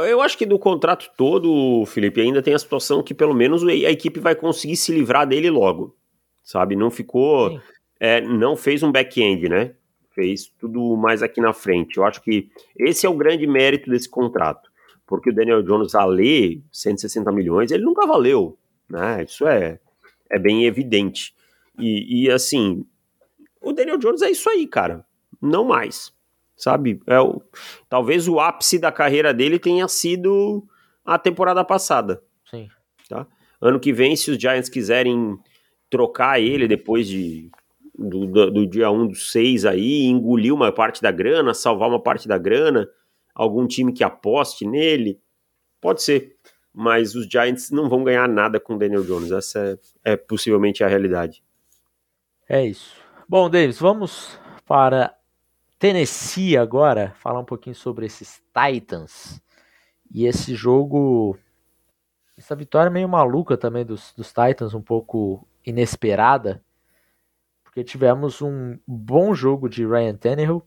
Eu 0.07 0.21
acho 0.21 0.37
que 0.37 0.45
do 0.45 0.59
contrato 0.59 1.11
todo, 1.17 1.85
Felipe, 1.87 2.21
ainda 2.21 2.43
tem 2.43 2.53
a 2.53 2.59
situação 2.59 3.03
que 3.03 3.15
pelo 3.15 3.35
menos 3.35 3.63
a 3.63 3.73
equipe 3.73 4.21
vai 4.21 4.35
conseguir 4.35 4.77
se 4.77 4.93
livrar 4.93 5.27
dele 5.27 5.49
logo, 5.49 5.97
sabe? 6.43 6.77
Não 6.77 6.91
ficou, 6.91 7.59
é, 7.99 8.21
não 8.21 8.57
fez 8.57 8.83
um 8.83 8.93
back-end, 8.93 9.49
né? 9.49 9.75
Fez 10.15 10.53
tudo 10.59 10.97
mais 10.97 11.23
aqui 11.23 11.41
na 11.41 11.55
frente. 11.55 11.97
Eu 11.97 12.05
acho 12.05 12.21
que 12.21 12.51
esse 12.77 13.07
é 13.07 13.09
o 13.09 13.17
grande 13.17 13.47
mérito 13.47 13.89
desse 13.89 14.09
contrato, 14.09 14.71
porque 15.07 15.31
o 15.31 15.35
Daniel 15.35 15.63
Jones 15.63 15.95
a 15.95 16.05
ler 16.05 16.63
160 16.71 17.33
milhões, 17.33 17.71
ele 17.71 17.85
nunca 17.85 18.07
valeu, 18.07 18.59
né? 18.89 19.25
Isso 19.25 19.47
é, 19.47 19.79
é 20.31 20.39
bem 20.39 20.65
evidente. 20.65 21.35
E, 21.79 22.25
e 22.25 22.31
assim, 22.31 22.85
o 23.61 23.73
Daniel 23.73 23.99
Jones 23.99 24.23
é 24.23 24.31
isso 24.31 24.49
aí, 24.49 24.67
cara. 24.67 25.05
Não 25.41 25.65
mais. 25.65 26.13
Sabe? 26.57 27.01
É 27.07 27.21
o, 27.21 27.41
talvez 27.89 28.27
o 28.27 28.41
ápice 28.41 28.79
da 28.79 28.91
carreira 28.91 29.33
dele 29.33 29.59
tenha 29.59 29.87
sido 29.87 30.67
a 31.05 31.19
temporada 31.19 31.65
passada. 31.65 32.23
Sim. 32.51 32.69
Tá? 33.09 33.27
Ano 33.61 33.79
que 33.79 33.93
vem, 33.93 34.17
se 34.17 34.31
os 34.31 34.39
Giants 34.39 34.69
quiserem 34.69 35.39
trocar 35.89 36.41
ele 36.41 36.67
depois 36.67 37.07
de 37.07 37.51
do, 37.99 38.27
do, 38.27 38.51
do 38.51 38.67
dia 38.67 38.91
1 38.91 39.09
do 39.09 39.15
6 39.15 39.65
aí, 39.67 40.05
engolir 40.05 40.55
uma 40.55 40.71
parte 40.71 41.03
da 41.03 41.11
grana, 41.11 41.53
salvar 41.53 41.89
uma 41.89 42.01
parte 42.01 42.29
da 42.29 42.39
grana, 42.39 42.89
algum 43.35 43.67
time 43.67 43.93
que 43.93 44.05
aposte 44.05 44.67
nele, 44.67 45.21
pode 45.81 46.03
ser. 46.03 46.37
Mas 46.81 47.17
os 47.17 47.27
Giants 47.27 47.73
não 47.73 47.89
vão 47.89 48.05
ganhar 48.05 48.29
nada 48.29 48.61
com 48.61 48.77
o 48.77 48.79
Daniel 48.79 49.03
Jones. 49.03 49.33
Essa 49.33 49.81
é, 50.05 50.13
é 50.13 50.17
possivelmente 50.17 50.85
a 50.85 50.87
realidade. 50.87 51.43
É 52.49 52.65
isso. 52.65 52.95
Bom, 53.29 53.51
Davis, 53.51 53.81
vamos 53.81 54.39
para 54.65 55.13
Tennessee 55.77 56.57
agora, 56.57 57.13
falar 57.17 57.41
um 57.41 57.45
pouquinho 57.45 57.75
sobre 57.75 58.07
esses 58.07 58.41
Titans. 58.55 59.43
E 60.09 60.25
esse 60.25 60.55
jogo. 60.55 61.37
Essa 62.37 62.55
vitória 62.55 62.89
meio 62.89 63.09
maluca 63.09 63.57
também 63.57 63.85
dos, 63.85 64.15
dos 64.17 64.29
Titans, 64.29 64.73
um 64.73 64.81
pouco 64.81 65.45
inesperada. 65.67 66.63
Porque 67.65 67.83
tivemos 67.83 68.41
um 68.41 68.79
bom 68.87 69.35
jogo 69.35 69.69
de 69.69 69.85
Ryan 69.85 70.15
Tannehill. 70.15 70.63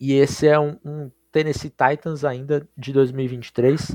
E 0.00 0.14
esse 0.14 0.48
é 0.48 0.58
um, 0.58 0.78
um 0.82 1.10
Tennessee 1.30 1.68
Titans 1.68 2.24
ainda 2.24 2.66
de 2.74 2.94
2023. 2.94 3.94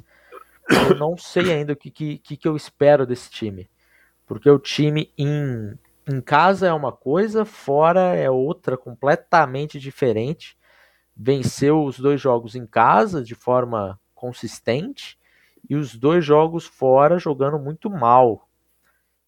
Eu 0.70 0.96
não 0.96 1.18
sei 1.18 1.52
ainda 1.52 1.74
o 1.74 1.76
que, 1.76 1.90
que, 1.90 2.38
que 2.38 2.48
eu 2.48 2.56
espero 2.56 3.06
desse 3.06 3.30
time. 3.30 3.70
Porque 4.26 4.50
o 4.50 4.60
time 4.60 5.12
em 5.18 5.78
em 6.08 6.20
casa 6.20 6.68
é 6.68 6.74
uma 6.74 6.92
coisa, 6.92 7.46
fora 7.46 8.16
é 8.16 8.30
outra 8.30 8.78
completamente 8.78 9.80
diferente. 9.80 10.58
Venceu 11.16 11.84
os 11.84 12.00
dois 12.00 12.20
jogos 12.20 12.56
em 12.56 12.66
casa 12.66 13.24
de 13.24 13.36
forma 13.36 14.00
consistente 14.16 15.18
e 15.70 15.76
os 15.76 15.96
dois 15.96 16.26
jogos 16.26 16.66
fora 16.66 17.20
jogando 17.20 17.60
muito 17.60 17.90
mal. 17.90 18.48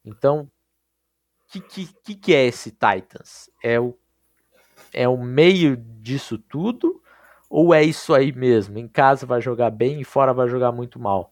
Então, 0.04 0.42
o 0.42 1.60
que, 1.60 1.86
que, 1.86 2.16
que 2.16 2.34
é 2.34 2.46
esse 2.46 2.72
Titans? 2.72 3.50
É 3.62 3.80
o, 3.80 3.96
é 4.92 5.08
o 5.08 5.18
meio 5.18 5.78
disso 5.78 6.38
tudo? 6.38 7.03
Ou 7.56 7.72
é 7.72 7.84
isso 7.84 8.16
aí 8.16 8.32
mesmo? 8.32 8.80
Em 8.80 8.88
casa 8.88 9.28
vai 9.28 9.40
jogar 9.40 9.70
bem 9.70 10.02
e 10.02 10.04
fora 10.04 10.34
vai 10.34 10.48
jogar 10.48 10.72
muito 10.72 11.00
mal? 11.00 11.32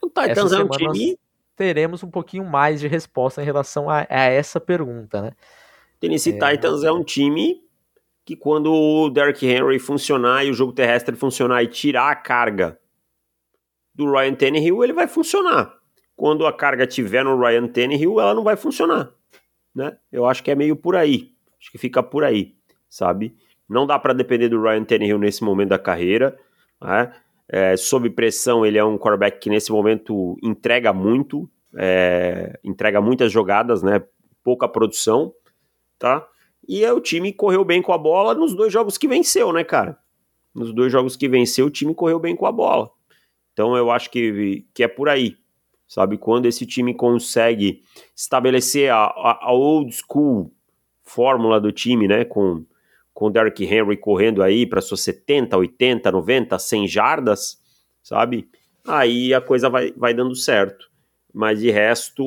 O 0.00 0.08
Titans 0.08 0.52
é 0.52 0.64
um 0.64 0.68
time 0.70 1.18
teremos 1.54 2.02
um 2.02 2.10
pouquinho 2.10 2.46
mais 2.46 2.80
de 2.80 2.88
resposta 2.88 3.42
em 3.42 3.44
relação 3.44 3.90
a, 3.90 4.06
a 4.08 4.22
essa 4.22 4.58
pergunta, 4.58 5.20
né? 5.20 5.32
Tennessee 6.00 6.38
é... 6.40 6.52
Titans 6.52 6.82
é 6.82 6.90
um 6.90 7.04
time 7.04 7.62
que 8.24 8.34
quando 8.34 8.72
o 8.72 9.10
Derrick 9.10 9.46
Henry 9.46 9.78
funcionar 9.78 10.46
e 10.46 10.50
o 10.50 10.54
jogo 10.54 10.72
terrestre 10.72 11.14
funcionar 11.14 11.62
e 11.62 11.66
tirar 11.66 12.10
a 12.10 12.16
carga 12.16 12.80
do 13.94 14.10
Ryan 14.10 14.34
Tannehill, 14.36 14.82
ele 14.82 14.94
vai 14.94 15.06
funcionar. 15.06 15.74
Quando 16.16 16.46
a 16.46 16.52
carga 16.54 16.86
tiver 16.86 17.22
no 17.22 17.38
Ryan 17.38 17.68
Tannehill, 17.68 18.18
ela 18.18 18.32
não 18.32 18.42
vai 18.42 18.56
funcionar, 18.56 19.12
né? 19.74 19.98
Eu 20.10 20.24
acho 20.24 20.42
que 20.42 20.50
é 20.50 20.54
meio 20.54 20.74
por 20.74 20.96
aí. 20.96 21.34
Acho 21.60 21.70
que 21.70 21.76
fica 21.76 22.02
por 22.02 22.24
aí, 22.24 22.56
sabe? 22.88 23.36
Não 23.70 23.86
dá 23.86 24.00
para 24.00 24.12
depender 24.12 24.48
do 24.48 24.60
Ryan 24.60 24.82
Tannehill 24.82 25.18
nesse 25.18 25.44
momento 25.44 25.68
da 25.68 25.78
carreira. 25.78 26.36
Né? 26.82 27.12
É, 27.48 27.76
sob 27.76 28.10
pressão, 28.10 28.66
ele 28.66 28.76
é 28.76 28.84
um 28.84 28.98
quarterback 28.98 29.38
que 29.38 29.48
nesse 29.48 29.70
momento 29.70 30.36
entrega 30.42 30.92
muito, 30.92 31.48
é, 31.76 32.58
entrega 32.64 33.00
muitas 33.00 33.30
jogadas, 33.30 33.80
né? 33.80 34.02
Pouca 34.42 34.66
produção, 34.66 35.32
tá? 35.98 36.26
E 36.66 36.84
é, 36.84 36.92
o 36.92 37.00
time 37.00 37.32
correu 37.32 37.64
bem 37.64 37.80
com 37.80 37.92
a 37.92 37.98
bola 37.98 38.34
nos 38.34 38.56
dois 38.56 38.72
jogos 38.72 38.98
que 38.98 39.06
venceu, 39.06 39.52
né, 39.52 39.62
cara? 39.62 39.96
Nos 40.52 40.72
dois 40.72 40.90
jogos 40.90 41.14
que 41.16 41.28
venceu, 41.28 41.66
o 41.66 41.70
time 41.70 41.94
correu 41.94 42.18
bem 42.18 42.34
com 42.34 42.46
a 42.46 42.52
bola. 42.52 42.90
Então 43.52 43.76
eu 43.76 43.90
acho 43.90 44.10
que, 44.10 44.66
que 44.74 44.82
é 44.82 44.88
por 44.88 45.08
aí. 45.08 45.36
Sabe, 45.86 46.18
quando 46.18 46.46
esse 46.46 46.66
time 46.66 46.94
consegue 46.94 47.82
estabelecer 48.16 48.92
a, 48.92 49.04
a, 49.06 49.38
a 49.42 49.52
old 49.52 49.92
school 49.92 50.52
fórmula 51.02 51.60
do 51.60 51.72
time, 51.72 52.06
né? 52.06 52.24
Com, 52.24 52.64
com 53.20 53.26
o 53.26 53.30
Derrick 53.30 53.62
Henry 53.66 53.98
correndo 53.98 54.42
aí 54.42 54.66
para 54.66 54.80
suas 54.80 55.02
70, 55.02 55.54
80, 55.54 56.10
90, 56.10 56.58
100 56.58 56.88
jardas, 56.88 57.60
sabe? 58.02 58.48
Aí 58.88 59.34
a 59.34 59.42
coisa 59.42 59.68
vai, 59.68 59.92
vai 59.92 60.14
dando 60.14 60.34
certo. 60.34 60.90
Mas 61.30 61.60
de 61.60 61.70
resto, 61.70 62.24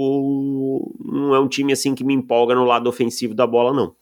não 1.03 1.33
é 1.33 1.39
um 1.39 1.47
time 1.47 1.73
assim 1.73 1.95
que 1.95 2.03
me 2.03 2.13
empolga 2.13 2.53
no 2.53 2.63
lado 2.63 2.87
ofensivo 2.87 3.33
da 3.33 3.47
bola, 3.47 3.73
não. 3.73 3.95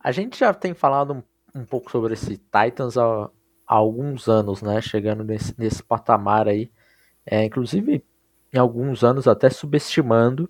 A 0.00 0.10
gente 0.12 0.40
já 0.40 0.54
tem 0.54 0.72
falado 0.72 1.12
um, 1.12 1.60
um 1.60 1.66
pouco 1.66 1.90
sobre 1.90 2.14
esse 2.14 2.38
Titans 2.38 2.96
há, 2.96 3.24
há, 3.66 3.74
alguns 3.74 4.28
anos, 4.28 4.62
né? 4.62 4.80
Chegando 4.80 5.22
nesse, 5.22 5.54
nesse 5.58 5.82
patamar 5.82 6.48
aí. 6.48 6.70
É, 7.26 7.44
inclusive, 7.44 8.02
em 8.50 8.58
alguns 8.58 9.04
anos 9.04 9.28
até 9.28 9.50
subestimando, 9.50 10.48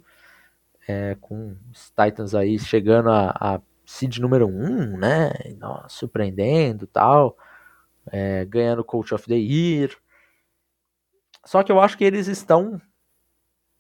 é, 0.87 1.17
com 1.21 1.57
os 1.73 1.91
Titans 1.91 2.33
aí 2.33 2.61
chegando 2.61 3.11
a, 3.11 3.35
a 3.41 3.61
seed 3.93 4.19
número 4.19 4.47
1, 4.47 4.51
um, 4.51 4.97
né? 4.97 5.33
Nossa, 5.59 5.89
surpreendendo 5.91 6.87
tal, 6.87 7.37
é, 8.11 8.45
ganhando 8.47 8.83
Coach 8.83 9.15
of 9.15 9.27
the 9.27 9.37
Year. 9.37 9.91
Só 11.45 11.63
que 11.63 11.71
eu 11.71 11.79
acho 11.79 11.99
que 11.99 12.05
eles 12.05 12.27
estão 12.27 12.81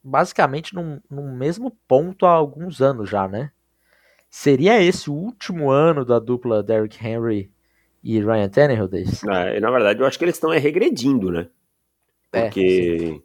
basicamente 0.04 0.74
num, 0.74 1.00
num 1.10 1.34
mesmo 1.34 1.70
ponto 1.88 2.26
há 2.26 2.32
alguns 2.32 2.82
anos 2.82 3.08
já, 3.08 3.26
né? 3.26 3.52
Seria 4.28 4.82
esse 4.82 5.08
o 5.08 5.14
último 5.14 5.70
ano 5.70 6.04
da 6.04 6.18
dupla 6.18 6.62
Derrick 6.62 7.04
Henry 7.04 7.50
e 8.04 8.20
Ryan 8.20 8.48
Tannehill 8.50 8.88
desse? 8.88 9.28
É, 9.30 9.60
na 9.60 9.70
verdade, 9.70 10.00
eu 10.00 10.06
acho 10.06 10.18
que 10.18 10.24
eles 10.24 10.36
estão 10.36 10.52
é, 10.52 10.58
regredindo, 10.58 11.30
né? 11.30 11.48
É, 12.32 12.42
Porque 12.42 13.22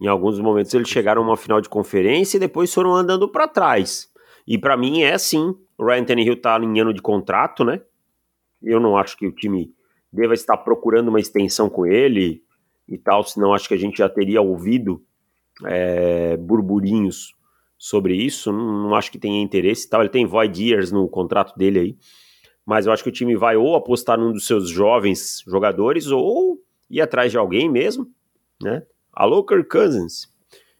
é, 0.00 0.04
em 0.04 0.08
alguns 0.08 0.40
momentos 0.40 0.74
eles 0.74 0.88
chegaram 0.88 1.22
a 1.22 1.26
uma 1.26 1.36
final 1.36 1.60
de 1.60 1.68
conferência 1.68 2.38
e 2.38 2.40
depois 2.40 2.74
foram 2.74 2.92
andando 2.92 3.28
para 3.28 3.46
trás. 3.46 4.12
E 4.46 4.58
para 4.58 4.76
mim 4.76 5.02
é 5.02 5.12
assim. 5.12 5.54
O 5.76 5.84
Ryan 5.84 6.04
Tannehill 6.04 6.40
tá 6.40 6.58
em 6.58 6.80
ano 6.80 6.92
de 6.92 7.02
contrato, 7.02 7.64
né? 7.64 7.80
Eu 8.62 8.80
não 8.80 8.96
acho 8.96 9.16
que 9.16 9.26
o 9.26 9.32
time 9.32 9.72
deva 10.12 10.34
estar 10.34 10.56
procurando 10.58 11.08
uma 11.08 11.20
extensão 11.20 11.68
com 11.68 11.84
ele 11.84 12.42
e 12.88 12.96
tal, 12.96 13.24
senão 13.24 13.52
acho 13.52 13.68
que 13.68 13.74
a 13.74 13.78
gente 13.78 13.98
já 13.98 14.08
teria 14.08 14.40
ouvido 14.40 15.02
é, 15.64 16.36
burburinhos 16.36 17.34
sobre 17.76 18.14
isso. 18.14 18.52
Não, 18.52 18.84
não, 18.84 18.94
acho 18.94 19.10
que 19.10 19.18
tenha 19.18 19.42
interesse 19.42 19.86
e 19.86 19.90
tal. 19.90 20.00
Ele 20.00 20.08
tem 20.08 20.26
void 20.26 20.62
years 20.62 20.92
no 20.92 21.08
contrato 21.08 21.56
dele 21.56 21.78
aí. 21.78 21.96
Mas 22.64 22.86
eu 22.86 22.92
acho 22.92 23.02
que 23.02 23.10
o 23.10 23.12
time 23.12 23.36
vai 23.36 23.56
ou 23.56 23.74
apostar 23.74 24.18
num 24.18 24.32
dos 24.32 24.46
seus 24.46 24.70
jovens 24.70 25.42
jogadores 25.46 26.06
ou 26.06 26.58
ir 26.88 27.00
atrás 27.00 27.30
de 27.30 27.36
alguém 27.36 27.68
mesmo, 27.68 28.08
né? 28.62 28.82
Alô, 29.12 29.44
Kirk 29.44 29.68
Cousins. 29.68 30.32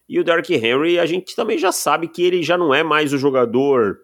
E 0.08 0.18
o 0.18 0.24
Derrick 0.24 0.54
Henry, 0.54 0.98
a 0.98 1.06
gente 1.06 1.34
também 1.36 1.58
já 1.58 1.72
sabe 1.72 2.08
que 2.08 2.22
ele 2.22 2.42
já 2.42 2.58
não 2.58 2.74
é 2.74 2.82
mais 2.82 3.12
o 3.12 3.18
jogador 3.18 3.98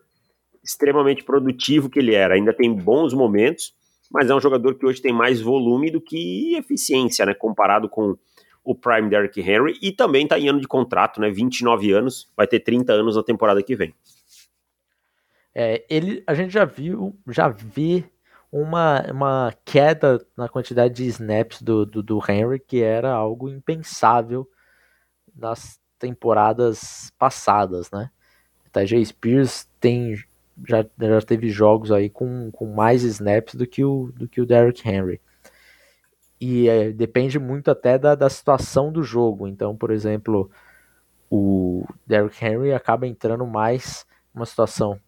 extremamente 0.62 1.24
produtivo 1.24 1.88
que 1.88 1.98
ele 1.98 2.14
era. 2.14 2.34
Ainda 2.34 2.52
tem 2.52 2.72
bons 2.72 3.14
momentos, 3.14 3.74
mas 4.10 4.28
é 4.28 4.34
um 4.34 4.40
jogador 4.40 4.74
que 4.74 4.84
hoje 4.84 5.00
tem 5.00 5.12
mais 5.12 5.40
volume 5.40 5.90
do 5.90 6.00
que 6.00 6.54
eficiência, 6.56 7.24
né? 7.24 7.34
Comparado 7.34 7.88
com 7.88 8.16
o 8.64 8.74
Prime 8.74 9.08
Derrick 9.08 9.40
Henry. 9.40 9.78
E 9.80 9.92
também 9.92 10.24
está 10.24 10.38
em 10.38 10.48
ano 10.48 10.60
de 10.60 10.68
contrato, 10.68 11.20
né? 11.20 11.30
29 11.30 11.92
anos, 11.92 12.28
vai 12.36 12.46
ter 12.46 12.60
30 12.60 12.92
anos 12.92 13.16
na 13.16 13.22
temporada 13.22 13.62
que 13.62 13.74
vem. 13.74 13.94
É, 15.54 15.84
ele, 15.88 16.22
a 16.26 16.34
gente 16.34 16.52
já 16.52 16.64
viu, 16.64 17.16
já 17.28 17.48
vê 17.48 18.04
uma, 18.52 19.02
uma 19.10 19.54
queda 19.64 20.24
na 20.36 20.48
quantidade 20.48 20.94
de 20.94 21.06
snaps 21.06 21.62
do, 21.62 21.86
do, 21.86 22.02
do 22.02 22.20
Henry, 22.28 22.58
que 22.58 22.82
era 22.82 23.12
algo 23.12 23.48
impensável 23.48 24.48
nas 25.34 25.80
temporadas 25.98 27.12
passadas, 27.18 27.90
né? 27.90 28.10
Tajay 28.72 29.04
Spears 29.04 29.68
tem 29.80 30.16
já, 30.66 30.84
já 30.98 31.20
teve 31.22 31.48
jogos 31.48 31.90
aí 31.92 32.08
com, 32.08 32.50
com 32.50 32.72
mais 32.74 33.02
snaps 33.02 33.54
do 33.54 33.66
que 33.66 33.84
o, 33.84 34.12
do 34.14 34.28
que 34.28 34.40
o 34.40 34.46
Derrick 34.46 34.88
Henry. 34.88 35.20
E 36.40 36.68
é, 36.68 36.90
depende 36.90 37.38
muito 37.38 37.70
até 37.70 37.98
da, 37.98 38.14
da 38.14 38.30
situação 38.30 38.90
do 38.90 39.02
jogo. 39.02 39.46
Então, 39.46 39.76
por 39.76 39.90
exemplo, 39.90 40.50
o 41.30 41.84
Derrick 42.06 42.44
Henry 42.44 42.72
acaba 42.72 43.06
entrando 43.06 43.46
mais 43.46 44.06
numa 44.34 44.46
situação 44.46 44.98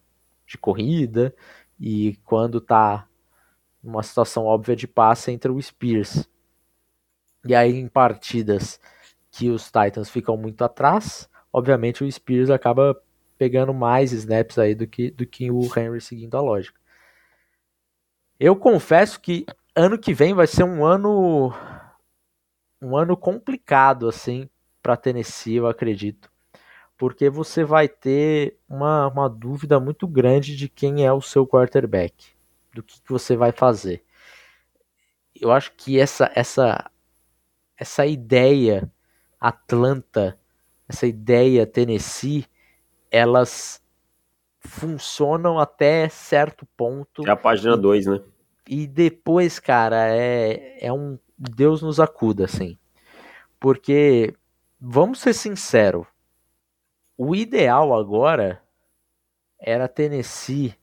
de 0.45 0.57
corrida 0.57 1.33
e 1.79 2.17
quando 2.23 2.61
tá 2.61 3.07
uma 3.83 4.03
situação 4.03 4.45
óbvia 4.45 4.75
de 4.75 4.87
passe 4.87 5.31
entre 5.31 5.51
o 5.51 5.61
Spears. 5.61 6.29
E 7.45 7.53
aí 7.53 7.77
em 7.77 7.87
partidas 7.87 8.79
que 9.29 9.49
os 9.49 9.65
Titans 9.65 10.09
ficam 10.09 10.37
muito 10.37 10.63
atrás, 10.63 11.29
obviamente 11.51 12.03
o 12.03 12.11
Spears 12.11 12.49
acaba 12.49 12.95
pegando 13.43 13.73
mais 13.73 14.13
snaps 14.13 14.57
aí 14.57 14.73
do 14.73 14.87
que, 14.87 15.11
do 15.11 15.27
que 15.27 15.51
o 15.51 15.63
Henry 15.77 15.99
seguindo 15.99 16.37
a 16.37 16.39
lógica. 16.39 16.79
Eu 18.39 18.55
confesso 18.55 19.19
que 19.19 19.45
ano 19.75 19.99
que 19.99 20.13
vem 20.13 20.33
vai 20.33 20.47
ser 20.47 20.63
um 20.63 20.85
ano 20.85 21.53
um 22.81 22.95
ano 22.95 23.17
complicado 23.17 24.07
assim 24.07 24.49
para 24.81 24.95
Tennessee, 24.95 25.55
eu 25.55 25.67
acredito. 25.67 26.31
Porque 26.97 27.29
você 27.29 27.65
vai 27.65 27.89
ter 27.89 28.57
uma, 28.69 29.09
uma 29.09 29.29
dúvida 29.29 29.77
muito 29.77 30.07
grande 30.07 30.55
de 30.55 30.69
quem 30.69 31.05
é 31.05 31.11
o 31.11 31.19
seu 31.19 31.45
quarterback 31.45 32.29
do 32.73 32.81
que, 32.81 33.01
que 33.01 33.11
você 33.11 33.35
vai 33.35 33.51
fazer. 33.51 34.05
Eu 35.35 35.51
acho 35.51 35.73
que 35.73 35.99
essa 35.99 36.31
essa 36.33 36.89
essa 37.77 38.05
ideia 38.05 38.89
Atlanta, 39.37 40.39
essa 40.87 41.05
ideia 41.05 41.67
Tennessee, 41.67 42.47
elas 43.13 43.79
funcionam 44.59 45.59
até 45.59 46.09
certo 46.09 46.65
ponto. 46.75 47.25
É 47.27 47.29
a 47.29 47.35
página 47.35 47.77
2, 47.77 48.07
né? 48.07 48.21
E 48.67 48.87
depois, 48.87 49.59
cara, 49.59 50.07
é, 50.07 50.83
é 50.83 50.91
um 50.91 51.19
Deus 51.37 51.83
nos 51.83 51.99
acuda, 51.99 52.45
assim. 52.45 52.75
Porque, 53.59 54.33
vamos 54.81 55.19
ser 55.19 55.33
sinceros, 55.33 56.07
o 57.15 57.35
ideal 57.35 57.93
agora 57.93 58.63
era 59.59 59.87
Tennessee 59.87 60.73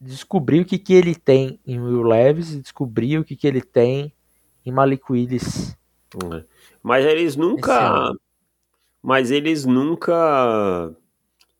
descobrir 0.00 0.60
o 0.60 0.64
que, 0.64 0.78
que 0.78 0.94
ele 0.94 1.16
tem 1.16 1.58
em 1.66 1.80
Will 1.80 2.02
Levis 2.02 2.52
e 2.52 2.62
descobrir 2.62 3.18
o 3.18 3.24
que, 3.24 3.34
que 3.34 3.46
ele 3.46 3.60
tem 3.60 4.14
em 4.64 4.70
Malik 4.70 5.10
Willis. 5.10 5.76
É. 6.32 6.44
Mas 6.80 7.04
eles 7.04 7.34
nunca. 7.34 8.12
Mas 9.02 9.30
eles 9.30 9.64
nunca 9.64 10.94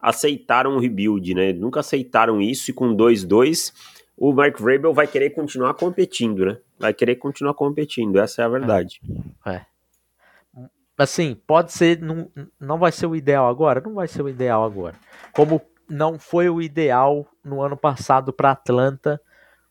aceitaram 0.00 0.76
o 0.76 0.78
rebuild, 0.78 1.34
né? 1.34 1.52
Nunca 1.52 1.80
aceitaram 1.80 2.40
isso 2.40 2.70
e 2.70 2.74
com 2.74 2.94
2-2 2.94 3.72
o 4.18 4.32
Mark 4.32 4.58
Vrabel 4.58 4.92
vai 4.92 5.06
querer 5.06 5.30
continuar 5.30 5.74
competindo, 5.74 6.44
né? 6.44 6.58
Vai 6.78 6.92
querer 6.92 7.16
continuar 7.16 7.54
competindo, 7.54 8.18
essa 8.18 8.42
é 8.42 8.44
a 8.44 8.48
verdade. 8.48 9.00
É. 9.46 9.52
é. 9.52 9.66
Assim, 10.96 11.40
pode 11.46 11.72
ser, 11.72 12.00
não, 12.00 12.28
não 12.58 12.78
vai 12.78 12.90
ser 12.90 13.06
o 13.06 13.14
ideal 13.14 13.48
agora? 13.48 13.80
Não 13.80 13.94
vai 13.94 14.08
ser 14.08 14.22
o 14.22 14.28
ideal 14.28 14.64
agora. 14.64 14.96
Como 15.32 15.60
não 15.88 16.18
foi 16.18 16.48
o 16.48 16.60
ideal 16.60 17.26
no 17.44 17.62
ano 17.62 17.76
passado 17.76 18.32
para 18.32 18.50
Atlanta, 18.50 19.20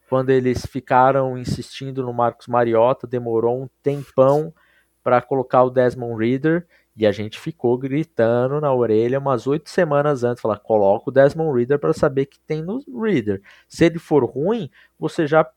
quando 0.10 0.30
eles 0.30 0.66
ficaram 0.66 1.38
insistindo 1.38 2.02
no 2.02 2.14
Marcos 2.14 2.48
Mariota, 2.48 3.06
demorou 3.06 3.62
um 3.62 3.70
tempão 3.84 4.54
para 5.04 5.22
colocar 5.22 5.64
o 5.64 5.70
Desmond 5.70 6.18
Reader 6.18 6.66
e 6.98 7.06
a 7.06 7.12
gente 7.12 7.40
ficou 7.40 7.78
gritando 7.78 8.60
na 8.60 8.74
orelha 8.74 9.20
umas 9.20 9.46
oito 9.46 9.70
semanas 9.70 10.24
antes, 10.24 10.42
falar, 10.42 10.58
coloca 10.58 11.12
o 11.12 11.14
Desmond 11.14 11.56
Reader 11.56 11.78
para 11.78 11.94
saber 11.94 12.26
que 12.26 12.40
tem 12.40 12.64
no 12.64 12.84
Reader. 13.00 13.40
Se 13.70 13.86
ele 13.86 14.00
for 14.00 14.26
ruim, 14.26 14.68
você 14.98 15.28
já 15.28 15.48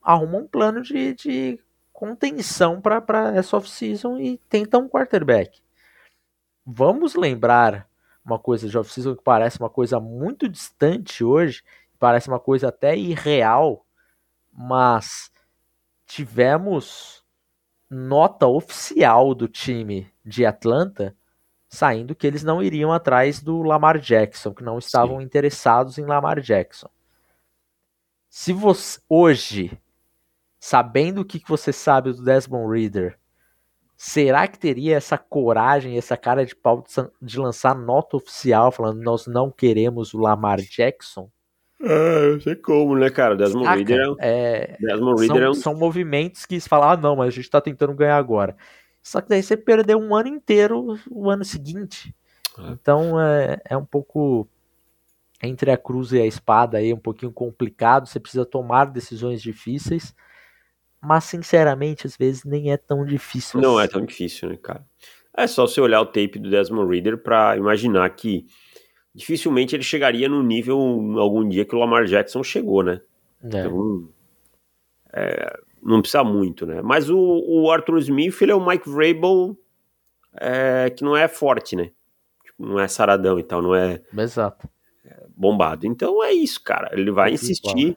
arruma 0.00 0.38
um 0.38 0.46
plano 0.46 0.82
de, 0.82 1.14
de 1.14 1.60
contenção 1.92 2.80
para 2.80 3.34
essa 3.34 3.56
off-season 3.56 4.18
e 4.18 4.38
tenta 4.48 4.78
um 4.78 4.88
quarterback. 4.88 5.60
Vamos 6.64 7.16
lembrar 7.16 7.88
uma 8.24 8.38
coisa 8.38 8.68
de 8.68 8.78
off-season 8.78 9.16
que 9.16 9.24
parece 9.24 9.58
uma 9.58 9.68
coisa 9.68 9.98
muito 9.98 10.48
distante 10.48 11.24
hoje, 11.24 11.64
parece 11.98 12.28
uma 12.28 12.38
coisa 12.38 12.68
até 12.68 12.96
irreal, 12.96 13.84
mas 14.52 15.32
tivemos 16.06 17.19
nota 17.90 18.46
oficial 18.46 19.34
do 19.34 19.48
time 19.48 20.10
de 20.24 20.46
Atlanta 20.46 21.16
saindo 21.70 22.16
que 22.16 22.26
eles 22.26 22.42
não 22.42 22.62
iriam 22.62 22.92
atrás 22.92 23.40
do 23.40 23.62
Lamar 23.62 23.98
Jackson, 23.98 24.52
que 24.52 24.64
não 24.64 24.78
estavam 24.78 25.18
Sim. 25.18 25.24
interessados 25.24 25.98
em 25.98 26.04
Lamar 26.04 26.40
Jackson. 26.40 26.88
Se 28.28 28.52
você 28.52 29.00
hoje, 29.08 29.80
sabendo 30.58 31.20
o 31.20 31.24
que 31.24 31.40
você 31.46 31.72
sabe 31.72 32.12
do 32.12 32.24
Desmond 32.24 32.72
Reader, 32.72 33.18
será 33.96 34.48
que 34.48 34.58
teria 34.58 34.96
essa 34.96 35.16
coragem, 35.16 35.96
essa 35.96 36.16
cara 36.16 36.44
de 36.44 36.56
pau 36.56 36.84
de 37.22 37.38
lançar 37.38 37.74
nota 37.74 38.16
oficial 38.16 38.72
falando 38.72 39.00
nós 39.00 39.26
não 39.28 39.50
queremos 39.50 40.12
o 40.12 40.18
Lamar 40.18 40.60
Jackson? 40.60 41.30
É, 41.82 42.32
não 42.32 42.40
sei 42.40 42.54
como, 42.56 42.96
né, 42.96 43.08
cara? 43.08 43.34
Desmond 43.34 43.64
Saca, 43.64 43.76
Reader 43.76 44.14
é, 44.18 44.28
é, 44.28 44.76
Desmond 44.78 45.20
Reader 45.20 45.36
são, 45.36 45.46
é 45.46 45.50
um... 45.50 45.54
são 45.54 45.74
movimentos 45.74 46.44
que 46.44 46.60
falam, 46.60 46.90
ah, 46.90 46.96
não, 46.96 47.16
mas 47.16 47.28
a 47.28 47.30
gente 47.30 47.48
tá 47.48 47.60
tentando 47.60 47.94
ganhar 47.94 48.16
agora. 48.16 48.56
Só 49.02 49.20
que 49.20 49.28
daí 49.28 49.42
você 49.42 49.56
perdeu 49.56 49.98
um 49.98 50.14
ano 50.14 50.28
inteiro 50.28 50.98
o 51.10 51.30
ano 51.30 51.44
seguinte. 51.44 52.14
É. 52.58 52.70
Então 52.70 53.18
é, 53.18 53.58
é 53.64 53.76
um 53.76 53.84
pouco 53.84 54.46
entre 55.42 55.70
a 55.70 55.76
cruz 55.76 56.12
e 56.12 56.20
a 56.20 56.26
espada 56.26 56.78
aí, 56.78 56.92
um 56.92 56.98
pouquinho 56.98 57.32
complicado. 57.32 58.06
Você 58.06 58.20
precisa 58.20 58.44
tomar 58.44 58.86
decisões 58.86 59.40
difíceis. 59.40 60.14
Mas, 61.00 61.24
sinceramente, 61.24 62.06
às 62.06 62.14
vezes 62.14 62.44
nem 62.44 62.72
é 62.72 62.76
tão 62.76 63.06
difícil 63.06 63.58
Não 63.58 63.78
assim. 63.78 63.86
é 63.86 63.88
tão 63.88 64.04
difícil, 64.04 64.50
né, 64.50 64.58
cara? 64.62 64.84
É 65.34 65.46
só 65.46 65.66
você 65.66 65.80
olhar 65.80 66.02
o 66.02 66.06
tape 66.06 66.38
do 66.38 66.50
Desmond 66.50 66.92
Reader 66.92 67.16
para 67.16 67.56
imaginar 67.56 68.10
que 68.10 68.44
dificilmente 69.14 69.74
ele 69.74 69.82
chegaria 69.82 70.28
no 70.28 70.42
nível 70.42 70.78
algum 71.18 71.48
dia 71.48 71.64
que 71.64 71.74
o 71.74 71.78
Lamar 71.78 72.04
Jackson 72.04 72.42
chegou, 72.42 72.82
né? 72.82 73.00
É. 73.42 73.46
Então, 73.46 74.08
é, 75.12 75.60
não 75.82 76.00
precisa 76.00 76.22
muito, 76.22 76.66
né? 76.66 76.80
Mas 76.82 77.10
o, 77.10 77.18
o, 77.18 77.70
Arthur 77.70 77.98
Smith, 77.98 78.40
ele 78.42 78.52
é 78.52 78.54
o 78.54 78.64
Mike 78.64 78.88
Vrabel 78.88 79.56
é, 80.34 80.90
que 80.90 81.02
não 81.02 81.16
é 81.16 81.26
forte, 81.26 81.74
né? 81.74 81.90
Tipo, 82.44 82.66
não 82.66 82.78
é 82.78 82.86
saradão 82.86 83.38
e 83.38 83.42
tal, 83.42 83.62
não 83.62 83.74
é, 83.74 84.00
Exato. 84.16 84.68
Bombado. 85.36 85.86
Então 85.86 86.22
é 86.22 86.32
isso, 86.32 86.62
cara. 86.62 86.90
Ele 86.92 87.10
vai 87.10 87.32
insistir 87.32 87.96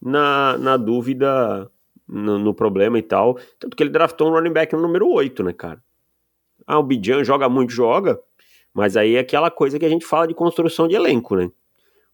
na, 0.00 0.56
na 0.56 0.76
dúvida, 0.76 1.68
no, 2.06 2.38
no, 2.38 2.54
problema 2.54 2.98
e 2.98 3.02
tal. 3.02 3.38
Tanto 3.58 3.76
que 3.76 3.82
ele 3.82 3.90
draftou 3.90 4.28
um 4.28 4.32
running 4.32 4.52
back 4.52 4.72
no 4.72 4.80
número 4.80 5.08
8, 5.08 5.42
né, 5.42 5.52
cara? 5.52 5.82
Ah, 6.66 6.78
o 6.78 6.82
Bijan 6.82 7.24
joga 7.24 7.48
muito, 7.48 7.72
joga. 7.72 8.20
Mas 8.74 8.96
aí 8.96 9.14
é 9.14 9.20
aquela 9.20 9.50
coisa 9.50 9.78
que 9.78 9.86
a 9.86 9.88
gente 9.88 10.04
fala 10.04 10.26
de 10.26 10.34
construção 10.34 10.88
de 10.88 10.96
elenco, 10.96 11.36
né? 11.36 11.50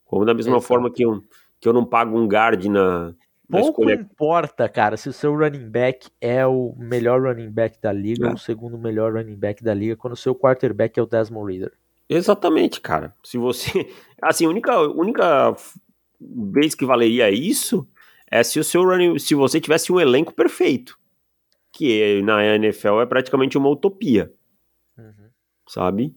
Como 0.05 0.25
da 0.25 0.35
mesma 0.35 0.57
Exato. 0.57 0.67
forma 0.67 0.93
que 0.93 1.05
eu, 1.05 1.23
que 1.59 1.67
eu 1.67 1.73
não 1.73 1.85
pago 1.85 2.19
um 2.19 2.27
guard 2.27 2.65
na, 2.67 3.15
Pouco 3.51 3.83
escolha... 3.83 3.95
importa, 3.95 4.69
cara, 4.69 4.97
se 4.97 5.09
o 5.09 5.13
seu 5.13 5.37
running 5.37 5.69
back 5.69 6.09
é 6.21 6.47
o 6.47 6.73
melhor 6.79 7.23
running 7.23 7.51
back 7.51 7.81
da 7.81 7.93
liga 7.93 8.27
é. 8.27 8.29
ou 8.29 8.35
o 8.35 8.39
segundo 8.39 8.79
melhor 8.79 9.15
running 9.15 9.35
back 9.35 9.63
da 9.63 9.75
liga, 9.75 9.97
quando 9.97 10.13
o 10.13 10.17
seu 10.17 10.35
quarterback 10.35 10.99
é 10.99 11.03
o 11.03 11.07
Desmond 11.07 11.53
Reader. 11.53 11.73
Exatamente, 12.09 12.81
cara. 12.81 13.15
Se 13.25 13.37
você. 13.37 13.91
Assim, 14.23 14.47
a 14.47 14.49
única, 14.49 14.79
única 14.81 15.57
vez 16.21 16.75
que 16.77 16.85
valeria 16.85 17.31
isso 17.31 17.89
é 18.31 18.43
se 18.45 18.61
o 18.61 18.65
seu 18.65 18.85
running. 18.85 19.19
Se 19.19 19.35
você 19.35 19.61
tivesse 19.61 19.93
um 19.93 19.99
elenco 19.99 20.33
perfeito. 20.33 20.99
Que 21.73 22.21
na 22.23 22.45
NFL 22.45 23.01
é 23.01 23.07
praticamente 23.07 23.57
uma 23.57 23.69
utopia. 23.69 24.33
Uhum. 24.99 25.29
Sabe? 25.69 26.15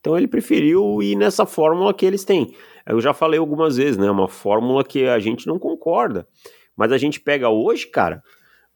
Então 0.00 0.16
ele 0.16 0.26
preferiu 0.26 1.02
ir 1.02 1.14
nessa 1.14 1.44
fórmula 1.46 1.92
que 1.92 2.06
eles 2.06 2.24
têm. 2.24 2.54
Eu 2.86 3.00
já 3.00 3.12
falei 3.12 3.38
algumas 3.38 3.76
vezes, 3.76 3.96
né? 3.96 4.10
Uma 4.10 4.28
fórmula 4.28 4.82
que 4.82 5.06
a 5.06 5.18
gente 5.18 5.46
não 5.46 5.58
concorda. 5.58 6.26
Mas 6.74 6.92
a 6.92 6.98
gente 6.98 7.20
pega 7.20 7.50
hoje, 7.50 7.86
cara, 7.86 8.22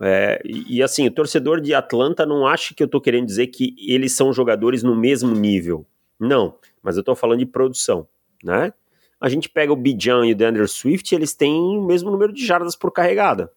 é, 0.01 0.41
e, 0.45 0.77
e, 0.77 0.83
assim, 0.83 1.07
o 1.07 1.11
torcedor 1.11 1.61
de 1.61 1.73
Atlanta 1.73 2.27
não 2.27 2.47
acha 2.47 2.75
que 2.75 2.83
eu 2.83 2.89
tô 2.89 3.01
querendo 3.01 3.27
dizer 3.27 3.47
que 3.47 3.75
eles 3.79 4.13
são 4.13 4.33
jogadores 4.33 4.83
no 4.83 4.95
mesmo 4.95 5.35
nível. 5.35 5.87
Não, 6.19 6.59
mas 6.83 6.97
eu 6.97 7.03
tô 7.03 7.15
falando 7.15 7.39
de 7.39 7.47
produção, 7.47 8.07
né? 8.43 8.73
A 9.21 9.29
gente 9.29 9.49
pega 9.49 9.73
o 9.73 9.77
Bijan 9.77 10.27
e 10.27 10.33
o 10.33 10.37
DeAndre 10.37 10.67
Swift, 10.69 11.15
eles 11.15 11.35
têm 11.35 11.55
o 11.55 11.83
mesmo 11.83 12.11
número 12.11 12.33
de 12.33 12.45
jardas 12.45 12.77
por 12.77 12.91
carregada, 12.91 13.51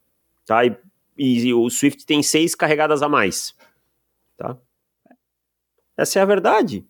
tá? 0.45 0.65
E, 0.65 0.77
e, 1.17 1.47
e 1.47 1.53
o 1.53 1.69
Swift 1.69 2.05
tem 2.05 2.23
seis 2.23 2.55
carregadas 2.55 3.01
a 3.01 3.09
mais, 3.09 3.53
tá? 4.37 4.57
Essa 5.97 6.19
é 6.19 6.21
a 6.21 6.25
verdade, 6.25 6.85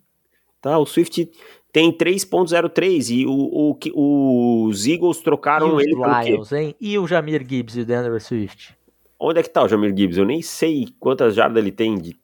tá? 0.62 0.78
O 0.78 0.86
Swift 0.86 1.30
tem 1.72 1.92
3.03 1.96 3.10
e 3.12 3.26
o, 3.26 3.78
o, 3.94 4.66
os 4.66 4.88
Eagles 4.88 5.20
trocaram 5.20 5.80
ele 5.80 5.96
por 5.96 6.08
Lions, 6.24 6.52
hein? 6.52 6.76
E 6.80 6.98
o 6.98 7.06
Jamir 7.06 7.46
Gibbs 7.48 7.76
e 7.76 7.82
o 7.82 7.86
DeAndre 7.86 8.20
Swift? 8.20 8.76
Onde 9.20 9.40
é 9.40 9.44
que 9.44 9.50
tá 9.50 9.64
o 9.64 9.68
Jamir 9.68 9.96
Gibbs? 9.96 10.18
Eu 10.18 10.26
nem 10.26 10.42
sei 10.42 10.88
quantas 11.00 11.36
jardas 11.36 11.62
ele 11.62 11.72
tem 11.72 11.96
de... 11.96 12.18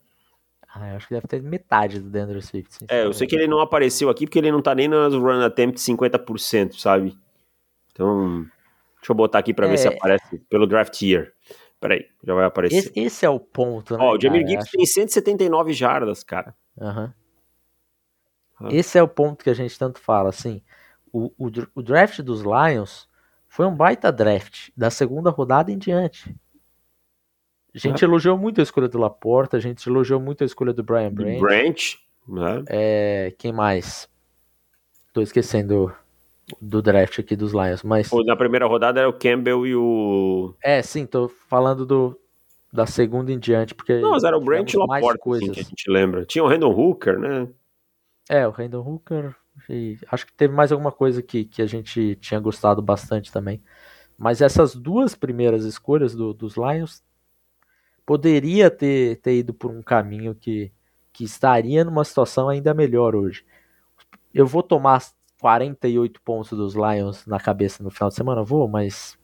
Ah, 0.74 0.90
eu 0.90 0.96
acho 0.96 1.08
que 1.08 1.14
deve 1.14 1.28
ter 1.28 1.42
metade 1.42 2.00
do 2.00 2.10
DeAndre 2.10 2.42
Swift. 2.42 2.86
É, 2.90 3.06
eu 3.06 3.14
sei 3.14 3.28
que 3.28 3.36
ele 3.36 3.48
não 3.48 3.60
apareceu 3.60 4.10
aqui 4.10 4.26
porque 4.26 4.40
ele 4.40 4.52
não 4.52 4.62
tá 4.62 4.74
nem 4.74 4.88
nas 4.88 5.14
run 5.14 5.42
attempt 5.42 5.80
50%, 5.80 6.80
sabe? 6.80 7.16
Então, 7.92 8.40
deixa 9.00 9.12
eu 9.12 9.16
botar 9.16 9.38
aqui 9.38 9.54
para 9.54 9.68
é... 9.68 9.70
ver 9.70 9.78
se 9.78 9.88
é. 9.88 9.96
aparece 9.96 10.40
pelo 10.50 10.66
draft 10.66 11.00
year. 11.02 11.32
Peraí, 11.80 12.08
já 12.24 12.34
vai 12.34 12.46
aparecer. 12.46 12.78
Esse, 12.78 12.92
esse 12.96 13.26
é 13.26 13.30
o 13.30 13.40
ponto, 13.40 13.96
né? 13.96 14.04
Ó, 14.04 14.16
o 14.16 14.20
Jamir 14.20 14.48
Gibbs 14.48 14.64
acho... 14.64 14.72
tem 14.72 14.86
179 14.86 15.74
jardas, 15.74 16.24
cara. 16.24 16.56
Aham. 16.80 17.04
Uhum. 17.04 17.23
Esse 18.70 18.98
é 18.98 19.04
o 19.04 19.08
ponto 19.08 19.44
que 19.44 19.50
a 19.50 19.54
gente 19.54 19.78
tanto 19.78 20.00
fala, 20.00 20.30
assim. 20.30 20.62
O, 21.12 21.32
o, 21.38 21.52
o, 21.76 21.82
draft 21.82 22.20
dos 22.22 22.42
Lions 22.42 23.08
foi 23.48 23.66
um 23.66 23.76
baita 23.76 24.12
draft, 24.12 24.70
da 24.76 24.90
segunda 24.90 25.30
rodada 25.30 25.72
em 25.72 25.78
diante. 25.78 26.36
A 27.74 27.78
gente 27.78 28.04
é. 28.04 28.08
elogiou 28.08 28.38
muito 28.38 28.60
a 28.60 28.64
escolha 28.64 28.88
do 28.88 28.98
Laporta, 28.98 29.58
a 29.58 29.60
gente 29.60 29.88
elogiou 29.88 30.20
muito 30.20 30.44
a 30.44 30.46
escolha 30.46 30.74
do 30.74 30.84
Brian 30.84 31.12
Branch. 31.12 31.40
Branch, 31.40 31.98
né? 32.28 32.64
É, 32.68 33.34
quem 33.38 33.52
mais? 33.52 34.08
Tô 35.12 35.22
esquecendo 35.22 35.94
do 36.60 36.82
draft 36.82 37.20
aqui 37.20 37.36
dos 37.36 37.52
Lions, 37.52 37.84
mas... 37.84 38.10
Na 38.26 38.36
primeira 38.36 38.66
rodada 38.66 39.00
era 39.00 39.10
o 39.10 39.14
Campbell 39.14 39.66
e 39.66 39.76
o... 39.76 40.54
É, 40.62 40.82
sim, 40.82 41.06
tô 41.06 41.28
falando 41.28 41.86
do, 41.86 42.20
da 42.72 42.86
segunda 42.86 43.32
em 43.32 43.40
diante, 43.40 43.74
porque... 43.74 44.00
Não, 44.00 44.12
mas 44.12 44.24
era 44.24 44.38
o 44.38 44.42
Branch 44.42 44.72
e 44.72 44.78
o 44.78 44.86
Laporta, 44.86 45.30
assim, 45.32 45.52
que 45.52 45.60
a 45.60 45.64
gente 45.64 45.90
lembra. 45.90 46.26
Tinha 46.26 46.44
o 46.44 46.48
Randall 46.48 46.78
Hooker, 46.78 47.20
né? 47.20 47.48
É, 48.30 48.48
o 48.48 48.52
Randall 48.52 48.88
Hooker. 48.88 49.36
acho 50.12 50.26
que 50.26 50.34
teve 50.34 50.54
mais 50.54 50.72
alguma 50.72 50.92
coisa 50.92 51.22
que, 51.22 51.46
que 51.46 51.62
a 51.62 51.68
gente 51.68 52.16
tinha 52.18 52.40
gostado 52.40 52.82
bastante 52.82 53.32
também. 53.32 53.62
Mas 54.18 54.42
essas 54.42 54.76
duas 54.76 55.16
primeiras 55.16 55.66
escolhas 55.66 56.16
do, 56.16 56.34
dos 56.34 56.56
Lions 56.56 57.04
poderia 58.06 58.70
ter, 58.70 59.18
ter 59.18 59.40
ido 59.40 59.54
por 59.54 59.72
um 59.72 59.82
caminho 59.82 60.36
que, 60.36 60.72
que 61.12 61.24
estaria 61.24 61.84
numa 61.84 62.04
situação 62.04 62.50
ainda 62.50 62.74
melhor 62.74 63.16
hoje. 63.16 63.46
Eu 64.34 64.48
vou 64.48 64.64
tomar 64.64 65.02
48 65.42 66.22
pontos 66.22 66.58
dos 66.58 66.74
Lions 66.74 67.26
na 67.26 67.40
cabeça 67.40 67.84
no 67.84 67.92
final 67.92 68.10
de 68.10 68.16
semana? 68.16 68.44
Vou, 68.44 68.68
mas 68.68 69.18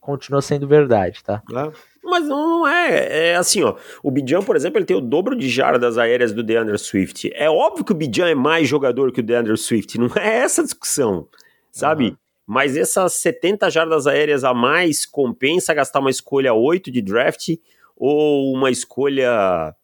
continua 0.00 0.42
sendo 0.42 0.66
verdade, 0.66 1.22
tá? 1.22 1.42
É. 1.52 1.72
Mas 2.02 2.26
não 2.26 2.66
é. 2.66 3.30
É 3.30 3.36
assim, 3.36 3.62
ó. 3.62 3.76
O 4.02 4.10
Bijan, 4.10 4.42
por 4.42 4.56
exemplo, 4.56 4.78
ele 4.78 4.86
tem 4.86 4.96
o 4.96 5.00
dobro 5.00 5.36
de 5.36 5.48
jardas 5.48 5.98
aéreas 5.98 6.32
do 6.32 6.42
DeAndre 6.42 6.78
Swift. 6.78 7.30
É 7.34 7.48
óbvio 7.48 7.84
que 7.84 7.92
o 7.92 7.94
Bijan 7.94 8.28
é 8.28 8.34
mais 8.34 8.66
jogador 8.66 9.12
que 9.12 9.20
o 9.20 9.22
DeAndre 9.22 9.56
Swift. 9.56 9.98
Não 9.98 10.10
é 10.16 10.38
essa 10.38 10.62
a 10.62 10.64
discussão, 10.64 11.28
sabe? 11.70 12.08
Uhum. 12.08 12.16
Mas 12.46 12.76
essas 12.76 13.12
70 13.14 13.70
jardas 13.70 14.06
aéreas 14.06 14.42
a 14.42 14.52
mais 14.52 15.06
compensa 15.06 15.74
gastar 15.74 16.00
uma 16.00 16.10
escolha 16.10 16.52
8 16.52 16.90
de 16.90 17.00
draft 17.00 17.50
ou 17.96 18.52
uma 18.52 18.70
escolha 18.70 19.74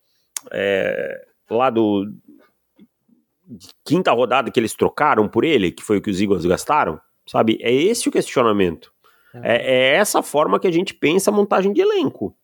é, 0.50 1.26
lá 1.48 1.70
do 1.70 2.10
quinta 3.84 4.10
rodada 4.10 4.50
que 4.50 4.58
eles 4.58 4.74
trocaram 4.74 5.28
por 5.28 5.44
ele, 5.44 5.70
que 5.70 5.84
foi 5.84 5.98
o 5.98 6.02
que 6.02 6.10
os 6.10 6.20
Eagles 6.20 6.44
gastaram, 6.44 7.00
sabe? 7.26 7.56
É 7.60 7.72
esse 7.72 8.08
o 8.08 8.12
questionamento. 8.12 8.92
É, 9.42 9.56
é 9.56 9.94
essa 9.94 10.22
forma 10.22 10.58
que 10.58 10.66
a 10.66 10.72
gente 10.72 10.94
pensa 10.94 11.30
a 11.30 11.34
montagem 11.34 11.72
de 11.72 11.80
elenco. 11.80 12.36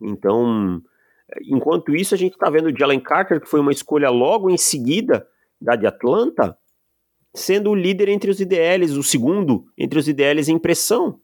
Então, 0.00 0.82
enquanto 1.42 1.94
isso, 1.94 2.14
a 2.14 2.18
gente 2.18 2.34
está 2.34 2.48
vendo 2.50 2.66
o 2.66 2.76
Jalen 2.76 3.00
Carter, 3.00 3.40
que 3.40 3.48
foi 3.48 3.60
uma 3.60 3.72
escolha 3.72 4.10
logo 4.10 4.50
em 4.50 4.56
seguida 4.56 5.28
da 5.60 5.74
de 5.76 5.86
Atlanta, 5.86 6.56
sendo 7.34 7.70
o 7.70 7.74
líder 7.74 8.08
entre 8.08 8.30
os 8.30 8.40
IDLs, 8.40 8.96
o 8.96 9.02
segundo 9.02 9.66
entre 9.76 9.98
os 9.98 10.08
IDLs 10.08 10.48
em 10.48 10.58
pressão, 10.58 11.20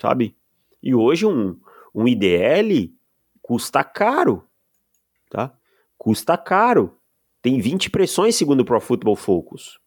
sabe? 0.00 0.36
E 0.82 0.94
hoje 0.94 1.26
um, 1.26 1.58
um 1.94 2.06
IDL 2.06 2.92
custa 3.40 3.82
caro, 3.82 4.46
tá? 5.30 5.56
Custa 5.96 6.36
caro. 6.36 6.98
Tem 7.40 7.60
20 7.60 7.90
pressões 7.90 8.36
segundo 8.36 8.60
o 8.60 8.64
Pro 8.64 8.80
Football 8.80 9.16
Focus, 9.16 9.78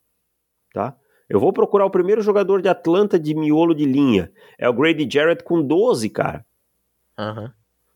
tá? 0.74 0.96
Eu 1.30 1.40
vou 1.40 1.52
procurar 1.52 1.86
o 1.86 1.92
primeiro 1.92 2.22
jogador 2.22 2.62
de 2.62 2.70
Atlanta 2.70 3.20
de 3.20 3.36
miolo 3.36 3.76
de 3.76 3.86
linha. 3.86 4.32
É 4.58 4.70
o 4.70 4.74
Grady 4.74 5.08
Jarrett 5.12 5.44
com 5.44 5.62
12, 5.62 6.10
cara. 6.10 6.46
Uhum. 7.20 7.50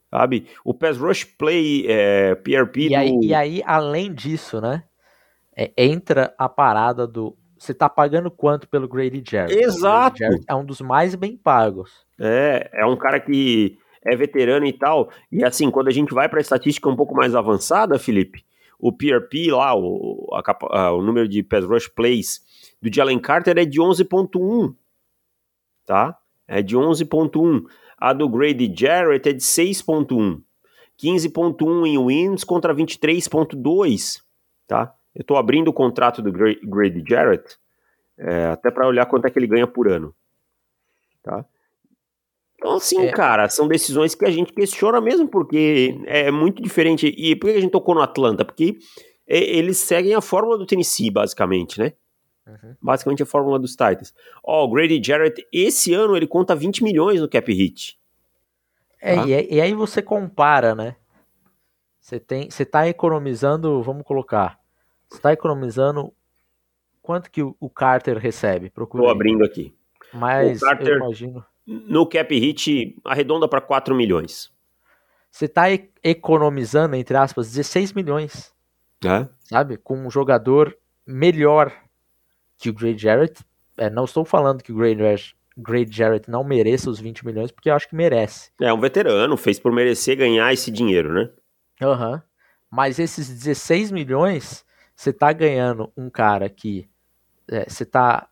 Sabe? 0.09 0.47
O 0.65 0.73
Pass 0.73 0.97
Rush 0.97 1.23
Play 1.23 1.85
é, 1.87 2.35
PRP 2.35 2.81
e 2.81 2.89
do... 2.89 2.95
Aí, 2.95 3.19
e 3.21 3.33
aí, 3.33 3.63
além 3.65 4.13
disso, 4.13 4.59
né? 4.59 4.83
É, 5.55 5.71
entra 5.77 6.33
a 6.37 6.49
parada 6.49 7.07
do... 7.07 7.37
Você 7.57 7.73
tá 7.73 7.87
pagando 7.87 8.29
quanto 8.29 8.67
pelo 8.67 8.87
Grady 8.87 9.23
Jarrett? 9.25 9.57
Exato. 9.57 10.17
Grady 10.17 10.33
Jarrett 10.33 10.45
é 10.49 10.55
um 10.55 10.65
dos 10.65 10.81
mais 10.81 11.15
bem 11.15 11.37
pagos. 11.37 12.05
É, 12.19 12.69
é 12.73 12.85
um 12.85 12.97
cara 12.97 13.19
que 13.19 13.77
é 14.03 14.15
veterano 14.15 14.65
e 14.65 14.73
tal. 14.73 15.09
E 15.31 15.43
assim, 15.43 15.71
quando 15.71 15.87
a 15.87 15.91
gente 15.91 16.13
vai 16.13 16.27
para 16.27 16.41
estatística 16.41 16.89
um 16.89 16.95
pouco 16.95 17.15
mais 17.15 17.33
avançada, 17.33 17.99
Felipe, 17.99 18.43
o 18.79 18.91
PRP 18.91 19.51
lá, 19.51 19.75
o, 19.75 20.27
a, 20.33 20.91
o 20.91 21.01
número 21.01 21.27
de 21.27 21.43
Pass 21.43 21.63
Rush 21.63 21.87
Plays 21.87 22.41
do 22.81 22.93
Jalen 22.93 23.19
Carter 23.19 23.57
é 23.57 23.65
de 23.65 23.79
11.1, 23.79 24.75
tá? 25.85 26.17
é 26.51 26.61
de 26.61 26.75
11.1. 26.75 27.63
A 27.97 28.11
do 28.11 28.27
Grady 28.27 28.73
Jarrett 28.75 29.29
é 29.29 29.33
de 29.33 29.41
6.1. 29.41 30.41
15.1 31.01 31.87
em 31.87 31.97
wins 31.97 32.43
contra 32.43 32.75
23.2, 32.75 34.19
tá? 34.67 34.93
Eu 35.15 35.21
estou 35.21 35.37
abrindo 35.37 35.69
o 35.69 35.73
contrato 35.73 36.21
do 36.21 36.31
Grady 36.31 37.03
Jarrett, 37.07 37.57
é, 38.17 38.47
até 38.47 38.69
para 38.69 38.87
olhar 38.87 39.05
quanto 39.05 39.25
é 39.25 39.31
que 39.31 39.39
ele 39.39 39.47
ganha 39.47 39.65
por 39.65 39.89
ano, 39.89 40.13
tá? 41.23 41.45
Então, 42.55 42.75
assim, 42.75 43.01
é. 43.01 43.11
cara, 43.11 43.49
são 43.49 43.67
decisões 43.67 44.13
que 44.13 44.25
a 44.25 44.29
gente 44.29 44.53
questiona 44.53 45.01
mesmo, 45.01 45.27
porque 45.27 45.99
é 46.05 46.29
muito 46.29 46.61
diferente. 46.61 47.07
E 47.07 47.35
por 47.35 47.49
que 47.49 47.57
a 47.57 47.61
gente 47.61 47.71
tocou 47.71 47.95
no 47.95 48.01
Atlanta? 48.01 48.45
Porque 48.45 48.77
eles 49.25 49.77
seguem 49.79 50.13
a 50.13 50.21
fórmula 50.21 50.57
do 50.59 50.67
Tennessee, 50.67 51.09
basicamente, 51.09 51.79
né? 51.79 51.93
Uhum. 52.47 52.75
Basicamente 52.81 53.23
a 53.23 53.25
fórmula 53.25 53.59
dos 53.59 53.71
Titans. 53.71 54.13
Ó, 54.43 54.61
oh, 54.61 54.65
o 54.65 54.71
Grady 54.71 55.01
Jarrett, 55.03 55.45
esse 55.51 55.93
ano 55.93 56.15
ele 56.15 56.27
conta 56.27 56.55
20 56.55 56.83
milhões 56.83 57.21
no 57.21 57.29
cap 57.29 57.51
hit. 57.51 57.99
É, 58.99 59.15
tá? 59.15 59.27
e, 59.27 59.55
e, 59.55 59.61
aí 59.61 59.73
você 59.73 60.01
compara, 60.01 60.75
né? 60.75 60.95
Você 61.99 62.19
tem, 62.19 62.49
você 62.49 62.65
tá 62.65 62.87
economizando, 62.87 63.81
vamos 63.81 64.03
colocar, 64.03 64.59
você 65.07 65.19
tá 65.19 65.33
economizando 65.33 66.13
quanto 67.01 67.29
que 67.29 67.43
o, 67.43 67.55
o 67.59 67.69
Carter 67.69 68.17
recebe? 68.17 68.69
Procura. 68.69 69.03
Tô 69.03 69.09
abrindo 69.09 69.43
aqui. 69.43 69.73
Mas 70.13 70.61
o 70.61 70.65
Carter, 70.65 70.87
eu 70.87 70.97
imagino 70.97 71.45
no 71.65 72.05
cap 72.05 72.37
hit 72.37 72.99
arredonda 73.05 73.47
para 73.47 73.61
4 73.61 73.95
milhões. 73.95 74.51
Você 75.29 75.45
está 75.45 75.65
economizando, 76.03 76.95
entre 76.95 77.15
aspas, 77.15 77.47
16 77.47 77.93
milhões. 77.93 78.53
É? 79.05 79.27
Sabe? 79.39 79.77
Com 79.77 79.97
um 80.05 80.11
jogador 80.11 80.77
melhor 81.07 81.73
que 82.61 82.69
o 82.69 82.73
Grady 82.73 83.01
Jarrett. 83.01 83.43
É, 83.75 83.89
não 83.89 84.05
estou 84.05 84.23
falando 84.23 84.61
que 84.61 84.71
o 84.71 84.75
Grady, 84.75 85.33
Grady 85.57 85.91
Jarrett 85.91 86.29
não 86.29 86.43
mereça 86.43 86.89
os 86.89 86.99
20 86.99 87.25
milhões, 87.25 87.51
porque 87.51 87.69
eu 87.69 87.73
acho 87.73 87.89
que 87.89 87.95
merece. 87.95 88.51
É 88.61 88.71
um 88.71 88.79
veterano, 88.79 89.35
fez 89.35 89.59
por 89.59 89.71
merecer 89.71 90.15
ganhar 90.15 90.53
esse 90.53 90.69
dinheiro, 90.69 91.11
né? 91.11 91.29
Aham. 91.81 92.13
Uhum. 92.13 92.21
Mas 92.69 92.99
esses 92.99 93.27
16 93.27 93.91
milhões, 93.91 94.63
você 94.95 95.09
está 95.09 95.33
ganhando 95.33 95.91
um 95.97 96.09
cara 96.09 96.47
que 96.47 96.87
é, 97.49 97.67
você 97.67 97.83
está 97.83 98.29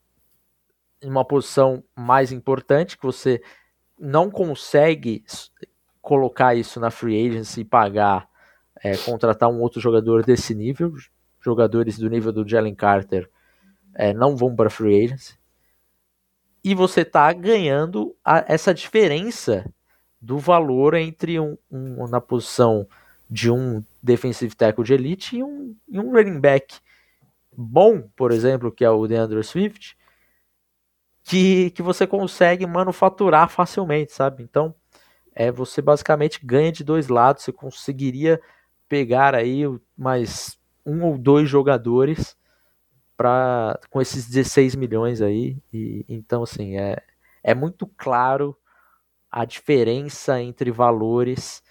em 1.02 1.10
uma 1.10 1.26
posição 1.26 1.84
mais 1.94 2.32
importante, 2.32 2.98
que 2.98 3.04
você 3.04 3.42
não 4.00 4.30
consegue 4.30 5.26
colocar 6.02 6.56
isso 6.56 6.80
na 6.80 6.90
free 6.90 7.28
agency 7.28 7.62
e 7.62 7.66
pagar, 7.66 8.30
é, 8.82 8.96
contratar 8.96 9.50
um 9.50 9.60
outro 9.60 9.82
jogador 9.82 10.24
desse 10.24 10.56
nível. 10.56 10.94
Jogadores 11.42 11.98
do 11.98 12.10
nível 12.10 12.32
do 12.32 12.48
Jalen 12.48 12.76
Carter 12.76 13.30
é, 13.96 14.14
não 14.14 14.36
vão 14.36 14.56
para 14.56 14.70
free 14.70 15.06
agency. 15.06 15.38
E 16.64 16.76
você 16.76 17.02
está 17.02 17.32
ganhando 17.34 18.16
a, 18.24 18.44
essa 18.48 18.74
diferença 18.74 19.66
do 20.22 20.38
valor 20.38 20.94
entre 20.94 21.40
um, 21.40 21.58
um, 21.72 22.08
na 22.08 22.20
posição 22.20 22.88
de 23.30 23.50
um 23.50 23.84
defensive 24.02 24.56
tackle 24.56 24.84
de 24.84 24.94
elite 24.94 25.38
e 25.38 25.44
um, 25.44 25.76
e 25.88 26.00
um 26.00 26.12
running 26.12 26.40
back 26.40 26.76
bom, 27.56 28.02
por 28.16 28.32
exemplo, 28.32 28.72
que 28.72 28.84
é 28.84 28.90
o 28.90 29.08
DeAndre 29.08 29.44
Swift, 29.44 29.98
que, 31.24 31.70
que 31.72 31.82
você 31.82 32.08
consegue 32.08 32.66
manufaturar 32.66 33.50
facilmente, 33.50 34.12
sabe? 34.12 34.44
Então, 34.44 34.74
é 35.34 35.52
você 35.52 35.82
basicamente 35.82 36.40
ganha 36.44 36.72
de 36.72 36.84
dois 36.84 37.08
lados, 37.08 37.44
você 37.44 37.52
conseguiria 37.52 38.42
pegar 38.88 39.36
aí 39.36 39.64
mais 39.98 40.58
um 40.86 41.04
ou 41.04 41.18
dois 41.18 41.48
jogadores 41.48 42.36
com 43.90 44.02
esses 44.02 44.28
16 44.28 44.76
milhões 44.76 45.22
aí 45.22 45.58
e 45.74 46.06
então 46.08 46.44
assim 46.44 46.78
é, 46.78 47.02
é 47.44 47.54
muito 47.54 47.88
claro 47.98 48.58
a 49.32 49.46
diferença 49.46 50.42
entre 50.42 50.72
valores 50.72 51.62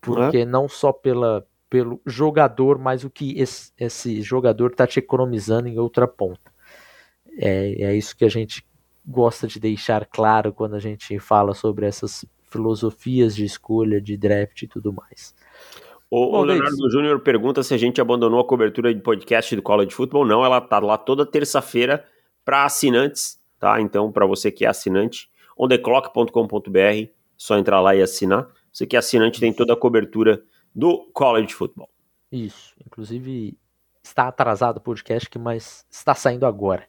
porque 0.00 0.42
uhum. 0.42 0.48
não 0.48 0.68
só 0.68 0.92
pela 0.92 1.46
pelo 1.68 2.00
jogador 2.06 2.78
mas 2.78 3.04
o 3.04 3.10
que 3.10 3.38
esse, 3.38 3.72
esse 3.78 4.22
jogador 4.22 4.70
está 4.70 4.86
te 4.86 4.98
economizando 4.98 5.68
em 5.68 5.78
outra 5.78 6.06
ponta 6.06 6.52
é, 7.38 7.82
é 7.82 7.94
isso 7.94 8.16
que 8.16 8.24
a 8.24 8.30
gente 8.30 8.64
gosta 9.06 9.46
de 9.46 9.60
deixar 9.60 10.04
claro 10.06 10.52
quando 10.52 10.74
a 10.74 10.80
gente 10.80 11.18
fala 11.18 11.54
sobre 11.54 11.86
essas 11.86 12.24
filosofias 12.50 13.34
de 13.36 13.44
escolha, 13.44 14.00
de 14.00 14.16
draft 14.16 14.62
e 14.62 14.66
tudo 14.66 14.92
mais. 14.92 15.34
O, 16.10 16.30
Bom, 16.30 16.38
o 16.38 16.44
Leonardo 16.44 16.90
Júnior 16.90 17.20
pergunta 17.20 17.62
se 17.62 17.74
a 17.74 17.76
gente 17.76 18.00
abandonou 18.00 18.40
a 18.40 18.46
cobertura 18.46 18.94
de 18.94 19.00
podcast 19.00 19.54
do 19.56 19.62
College 19.62 19.92
Football. 19.94 20.26
Não, 20.26 20.44
ela 20.44 20.60
tá 20.60 20.78
lá 20.78 20.96
toda 20.96 21.26
terça-feira 21.26 22.04
para 22.44 22.64
assinantes, 22.64 23.40
tá? 23.58 23.80
Então, 23.80 24.12
para 24.12 24.24
você 24.24 24.52
que 24.52 24.64
é 24.64 24.68
assinante, 24.68 25.28
ontheclock.com.br, 25.58 27.10
só 27.36 27.58
entrar 27.58 27.80
lá 27.80 27.94
e 27.94 28.02
assinar. 28.02 28.48
Você 28.72 28.86
que 28.86 28.94
é 28.94 28.98
assinante 28.98 29.40
tem 29.40 29.52
toda 29.52 29.72
a 29.72 29.76
cobertura 29.76 30.42
do 30.74 31.10
College 31.12 31.52
Football. 31.52 31.88
Isso, 32.30 32.74
inclusive 32.86 33.56
está 34.02 34.28
atrasado 34.28 34.76
o 34.76 34.80
podcast, 34.80 35.28
mas 35.38 35.84
está 35.90 36.14
saindo 36.14 36.46
agora. 36.46 36.86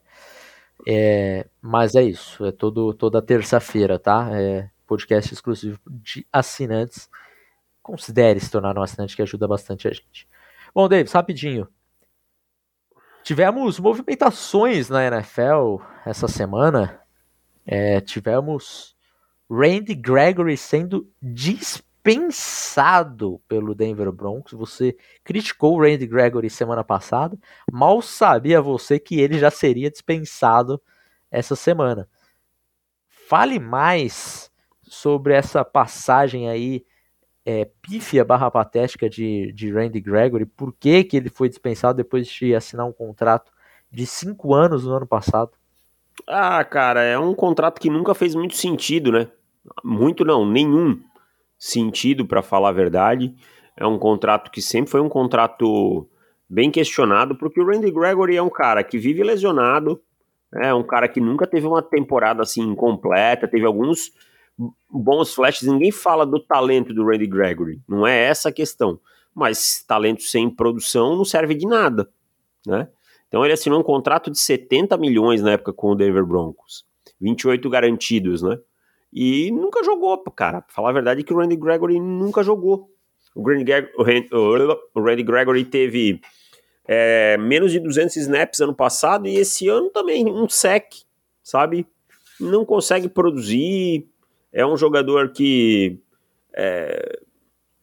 É, 0.87 1.47
mas 1.61 1.95
é 1.95 2.03
isso, 2.03 2.45
é 2.45 2.51
todo, 2.51 2.93
toda 2.93 3.21
terça-feira, 3.21 3.97
tá? 3.97 4.29
É 4.31 4.69
podcast 4.85 5.33
exclusivo 5.33 5.79
de 5.89 6.25
assinantes. 6.31 7.09
Considere 7.87 8.39
se 8.41 8.51
tornar 8.51 8.77
um 8.77 8.81
assinante 8.81 9.15
que 9.15 9.21
ajuda 9.21 9.47
bastante 9.47 9.87
a 9.87 9.91
gente. 9.91 10.27
Bom, 10.75 10.89
Davis, 10.89 11.13
rapidinho. 11.13 11.69
Tivemos 13.23 13.79
movimentações 13.79 14.89
na 14.89 15.05
NFL 15.05 15.77
essa 16.05 16.27
semana. 16.27 16.99
É, 17.65 18.01
tivemos 18.01 18.93
Randy 19.49 19.95
Gregory 19.95 20.57
sendo 20.57 21.09
dispensado 21.21 23.41
pelo 23.47 23.73
Denver 23.73 24.11
Broncos. 24.11 24.51
Você 24.51 24.97
criticou 25.23 25.77
o 25.77 25.81
Randy 25.81 26.07
Gregory 26.07 26.49
semana 26.49 26.83
passada. 26.83 27.39
Mal 27.71 28.01
sabia 28.01 28.61
você 28.61 28.99
que 28.99 29.21
ele 29.21 29.39
já 29.39 29.49
seria 29.49 29.89
dispensado 29.89 30.81
essa 31.31 31.55
semana. 31.55 32.05
Fale 33.07 33.59
mais 33.59 34.51
sobre 34.81 35.33
essa 35.33 35.63
passagem 35.63 36.49
aí 36.49 36.85
é, 37.47 37.63
pífia 37.81 38.25
barra 38.25 38.51
patética 38.51 39.09
de, 39.09 39.53
de 39.53 39.71
Randy 39.71 40.01
Gregory, 40.01 40.45
por 40.45 40.73
que, 40.77 41.01
que 41.05 41.15
ele 41.15 41.29
foi 41.29 41.47
dispensado 41.47 41.95
depois 41.95 42.27
de 42.27 42.53
assinar 42.53 42.85
um 42.85 42.91
contrato 42.91 43.53
de 43.89 44.05
cinco 44.05 44.53
anos 44.53 44.83
no 44.83 44.93
ano 44.93 45.07
passado? 45.07 45.51
Ah, 46.27 46.61
cara, 46.65 47.01
é 47.03 47.17
um 47.17 47.33
contrato 47.33 47.79
que 47.79 47.89
nunca 47.89 48.13
fez 48.13 48.35
muito 48.35 48.57
sentido, 48.57 49.13
né? 49.13 49.29
Muito 49.81 50.25
não, 50.25 50.45
nenhum 50.45 50.99
sentido 51.57 52.25
para 52.25 52.41
falar 52.41 52.67
a 52.67 52.73
verdade. 52.73 53.33
É 53.77 53.87
um 53.87 53.97
contrato 53.97 54.51
que 54.51 54.61
sempre 54.61 54.91
foi 54.91 54.99
um 54.99 55.07
contrato 55.07 56.05
bem 56.49 56.69
questionado, 56.69 57.33
porque 57.37 57.61
o 57.61 57.65
Randy 57.65 57.91
Gregory 57.91 58.35
é 58.35 58.43
um 58.43 58.49
cara 58.49 58.83
que 58.83 58.97
vive 58.97 59.23
lesionado, 59.23 60.01
é 60.53 60.73
um 60.73 60.83
cara 60.83 61.07
que 61.07 61.21
nunca 61.21 61.47
teve 61.47 61.65
uma 61.65 61.81
temporada 61.81 62.43
assim 62.43 62.75
completa, 62.75 63.47
teve 63.47 63.65
alguns 63.65 64.11
bons 64.89 65.33
flashes. 65.33 65.67
Ninguém 65.67 65.91
fala 65.91 66.25
do 66.25 66.39
talento 66.39 66.93
do 66.93 67.05
Randy 67.05 67.27
Gregory, 67.27 67.81
não 67.87 68.05
é 68.05 68.25
essa 68.25 68.49
a 68.49 68.51
questão. 68.51 68.99
Mas 69.33 69.83
talento 69.87 70.23
sem 70.23 70.49
produção 70.49 71.15
não 71.15 71.23
serve 71.23 71.53
de 71.53 71.67
nada, 71.67 72.09
né? 72.65 72.87
Então 73.27 73.43
ele 73.43 73.53
assinou 73.53 73.79
um 73.79 73.83
contrato 73.83 74.31
de 74.31 74.39
70 74.39 74.97
milhões 74.97 75.41
na 75.41 75.51
época 75.51 75.73
com 75.73 75.91
o 75.91 75.95
Denver 75.95 76.25
Broncos, 76.25 76.85
28 77.19 77.69
garantidos, 77.69 78.41
né? 78.41 78.57
E 79.11 79.51
nunca 79.51 79.83
jogou, 79.83 80.17
cara. 80.31 80.61
Pra 80.61 80.73
falar 80.73 80.89
a 80.89 80.93
verdade 80.93 81.21
é 81.21 81.23
que 81.23 81.33
o 81.33 81.37
Randy 81.37 81.55
Gregory 81.55 81.99
nunca 81.99 82.43
jogou. 82.43 82.89
O 83.35 83.43
Randy, 83.43 85.23
Gregory 85.23 85.63
teve 85.63 86.19
é, 86.87 87.37
menos 87.37 87.71
de 87.71 87.79
200 87.79 88.15
snaps 88.17 88.59
ano 88.59 88.73
passado 88.73 89.27
e 89.27 89.35
esse 89.35 89.67
ano 89.67 89.89
também 89.91 90.25
um 90.25 90.49
sec, 90.49 90.87
sabe? 91.43 91.85
Não 92.39 92.65
consegue 92.65 93.07
produzir. 93.07 94.07
É 94.57 94.65
um 94.65 94.75
jogador 94.75 95.29
que 95.33 95.99
é, 96.51 97.19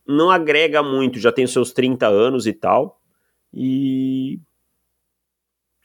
não 0.04 0.28
agrega 0.28 0.82
muito, 0.82 1.20
já 1.20 1.30
tem 1.30 1.46
seus 1.46 1.72
30 1.72 2.08
anos 2.08 2.48
e 2.48 2.52
tal. 2.52 3.00
E 3.52 4.40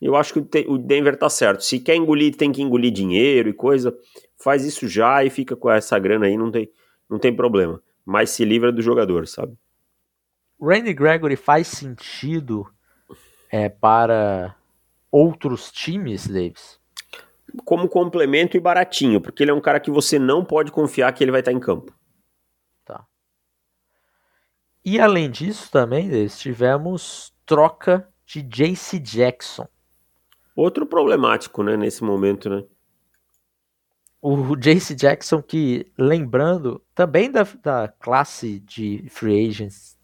eu 0.02 0.16
acho 0.16 0.34
que 0.34 0.66
o 0.68 0.80
Denver 0.80 1.16
tá 1.16 1.30
certo. 1.30 1.64
Se 1.64 1.80
quer 1.80 1.96
engolir, 1.96 2.36
tem 2.36 2.52
que 2.52 2.64
engolir 2.64 2.92
dinheiro 2.92 3.50
e 3.50 3.54
coisa. 3.54 3.96
Faz 4.36 4.66
isso 4.66 4.88
já 4.88 5.24
e 5.24 5.30
fica 5.30 5.56
com 5.56 5.70
essa 5.70 6.00
grana 6.00 6.26
aí, 6.26 6.36
não 6.36 6.50
tem, 6.50 6.68
não 7.08 7.20
tem 7.20 7.36
problema. 7.36 7.80
Mas 8.04 8.32
se 8.32 8.44
livra 8.44 8.72
do 8.72 8.82
jogador, 8.82 9.28
sabe? 9.28 9.56
Randy 10.60 10.96
Gregory 10.96 11.36
faz 11.36 11.68
sentido 11.68 12.66
é, 13.52 13.70
para 13.70 14.56
outros 15.12 15.72
times, 15.72 16.26
Davis? 16.26 16.79
Como 17.66 17.88
complemento 17.88 18.58
e 18.58 18.60
baratinho, 18.60 19.22
porque 19.22 19.44
ele 19.44 19.52
é 19.52 19.54
um 19.54 19.62
cara 19.62 19.80
que 19.80 19.92
você 19.92 20.18
não 20.18 20.44
pode 20.44 20.72
confiar 20.72 21.12
que 21.14 21.24
ele 21.24 21.32
vai 21.32 21.42
estar 21.42 21.52
em 21.52 21.60
campo. 21.60 21.94
Tá. 22.86 23.06
E 24.84 25.00
além 25.00 25.30
disso 25.30 25.72
também, 25.72 26.28
tivemos 26.28 27.34
troca 27.46 28.08
de 28.26 28.42
JC 28.42 29.00
Jackson. 29.00 29.68
Outro 30.56 30.86
problemático, 30.86 31.64
né, 31.64 31.78
nesse 31.78 32.04
momento, 32.04 32.50
né? 32.50 32.64
o 34.22 34.56
Jace 34.56 34.94
Jackson, 34.96 35.42
que 35.42 35.92
lembrando, 35.98 36.82
também 36.94 37.32
da, 37.32 37.48
da 37.64 37.88
classe 37.88 38.60
de 38.60 39.06
free 39.10 39.48
agents 39.48 39.98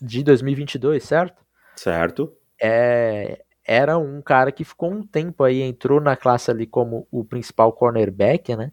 de 0.00 0.22
2022, 0.22 1.04
certo? 1.04 1.44
Certo. 1.76 2.32
É, 2.60 3.44
era 3.70 3.98
um 3.98 4.22
cara 4.22 4.50
que 4.50 4.64
ficou 4.64 4.90
um 4.90 5.02
tempo 5.02 5.44
aí, 5.44 5.60
entrou 5.60 6.00
na 6.00 6.16
classe 6.16 6.50
ali 6.50 6.66
como 6.66 7.06
o 7.10 7.22
principal 7.22 7.70
cornerback, 7.70 8.56
né? 8.56 8.72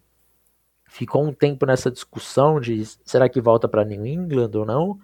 Ficou 0.87 1.21
um 1.21 1.33
tempo 1.33 1.65
nessa 1.65 1.91
discussão 1.91 2.61
de 2.61 2.85
será 3.03 3.27
que 3.27 3.41
volta 3.41 3.67
para 3.67 3.83
New 3.83 4.05
England 4.05 4.51
ou 4.55 4.65
não. 4.65 4.97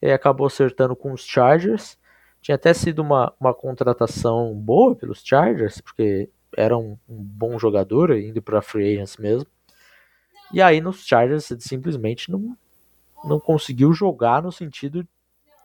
E 0.00 0.10
acabou 0.10 0.46
acertando 0.46 0.96
com 0.96 1.12
os 1.12 1.26
Chargers. 1.26 1.98
Tinha 2.40 2.54
até 2.54 2.72
sido 2.72 3.00
uma, 3.00 3.30
uma 3.38 3.52
contratação 3.52 4.54
boa 4.54 4.96
pelos 4.96 5.22
Chargers, 5.22 5.82
porque 5.82 6.30
era 6.56 6.78
um, 6.78 6.96
um 7.06 7.22
bom 7.22 7.58
jogador, 7.58 8.16
indo 8.16 8.40
para 8.40 8.62
free 8.62 8.94
agents 8.94 9.18
mesmo. 9.18 9.50
E 10.50 10.62
aí 10.62 10.80
nos 10.80 11.06
Chargers 11.06 11.50
ele 11.50 11.60
simplesmente 11.60 12.30
não, 12.30 12.56
não 13.22 13.38
conseguiu 13.38 13.92
jogar 13.92 14.42
no 14.42 14.50
sentido 14.50 15.06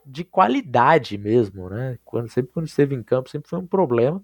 de 0.05 0.23
qualidade 0.23 1.17
mesmo, 1.17 1.69
né? 1.69 1.97
Quando, 2.03 2.29
sempre 2.29 2.51
quando 2.51 2.67
esteve 2.67 2.95
em 2.95 3.03
campo 3.03 3.29
sempre 3.29 3.49
foi 3.49 3.59
um 3.59 3.67
problema. 3.67 4.23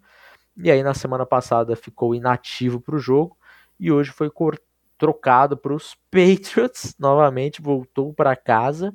E 0.55 0.71
aí 0.71 0.81
na 0.81 0.93
semana 0.93 1.25
passada 1.25 1.75
ficou 1.75 2.15
inativo 2.15 2.79
para 2.81 2.95
o 2.95 2.99
jogo 2.99 3.37
e 3.79 3.91
hoje 3.91 4.11
foi 4.11 4.29
trocado 4.97 5.55
para 5.55 5.73
os 5.73 5.95
Patriots 6.09 6.95
novamente, 6.99 7.61
voltou 7.61 8.13
para 8.13 8.35
casa. 8.35 8.93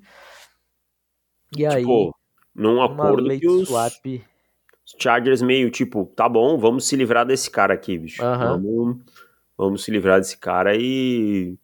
E 1.52 1.58
tipo, 1.58 1.70
aí 1.70 1.84
num 2.54 2.82
acordo 2.82 3.38
que 3.38 3.48
os, 3.48 3.68
swap... 3.68 4.04
Chargers 4.98 5.40
meio 5.40 5.70
tipo, 5.70 6.04
tá 6.16 6.28
bom, 6.28 6.58
vamos 6.58 6.86
se 6.86 6.96
livrar 6.96 7.24
desse 7.24 7.50
cara 7.50 7.72
aqui, 7.72 7.98
bicho. 7.98 8.22
Uhum. 8.22 8.38
Vamos, 8.38 8.96
vamos 9.56 9.84
se 9.84 9.90
livrar 9.90 10.18
desse 10.18 10.36
cara 10.36 10.76
e 10.76 11.56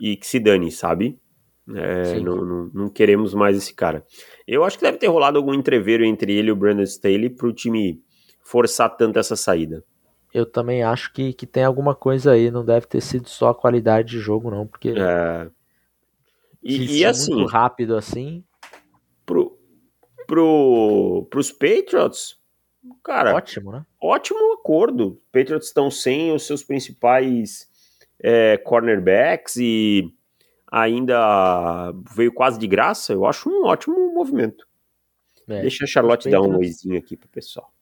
e 0.00 0.16
que 0.16 0.26
se 0.26 0.40
dane, 0.40 0.72
sabe? 0.72 1.20
É, 1.68 2.18
não, 2.20 2.44
não, 2.44 2.70
não, 2.72 2.88
queremos 2.88 3.34
mais 3.34 3.56
esse 3.56 3.72
cara. 3.74 4.04
Eu 4.46 4.64
acho 4.64 4.76
que 4.76 4.84
deve 4.84 4.98
ter 4.98 5.06
rolado 5.06 5.38
algum 5.38 5.54
entreveiro 5.54 6.04
entre 6.04 6.32
ele 6.32 6.48
e 6.48 6.52
o 6.52 6.56
Brandon 6.56 6.82
Staley 6.82 7.30
pro 7.30 7.52
time 7.52 8.02
forçar 8.42 8.96
tanto 8.96 9.18
essa 9.18 9.36
saída. 9.36 9.84
Eu 10.32 10.46
também 10.46 10.82
acho 10.82 11.12
que, 11.12 11.32
que 11.32 11.46
tem 11.46 11.64
alguma 11.64 11.94
coisa 11.94 12.32
aí, 12.32 12.50
não 12.50 12.64
deve 12.64 12.86
ter 12.86 13.00
sido 13.00 13.28
só 13.28 13.50
a 13.50 13.54
qualidade 13.54 14.10
de 14.10 14.18
jogo, 14.18 14.50
não, 14.50 14.66
porque. 14.66 14.90
É. 14.90 15.50
E, 16.62 16.98
e 16.98 17.04
assim. 17.04 17.34
Muito 17.34 17.50
rápido 17.50 17.96
assim. 17.96 18.44
Pro, 19.24 19.58
pro, 20.26 21.26
pros 21.30 21.52
Patriots, 21.52 22.36
cara. 23.02 23.34
Ótimo, 23.34 23.72
né? 23.72 23.84
Ótimo 24.00 24.54
acordo. 24.54 25.20
Patriots 25.32 25.68
estão 25.68 25.90
sem 25.90 26.32
os 26.32 26.46
seus 26.46 26.64
principais 26.64 27.68
é, 28.22 28.56
cornerbacks 28.58 29.56
e 29.56 30.12
ainda 30.70 31.92
veio 32.14 32.32
quase 32.32 32.58
de 32.58 32.66
graça, 32.66 33.12
eu 33.12 33.26
acho 33.26 33.50
um 33.50 33.66
ótimo 33.66 34.14
movimento. 34.14 34.66
É, 35.48 35.62
Deixa 35.62 35.84
a 35.84 35.86
Charlotte 35.86 36.30
dar 36.30 36.40
um 36.40 36.56
oizinho 36.56 36.96
aqui 36.96 37.16
pro 37.16 37.28
pessoal. 37.28 37.72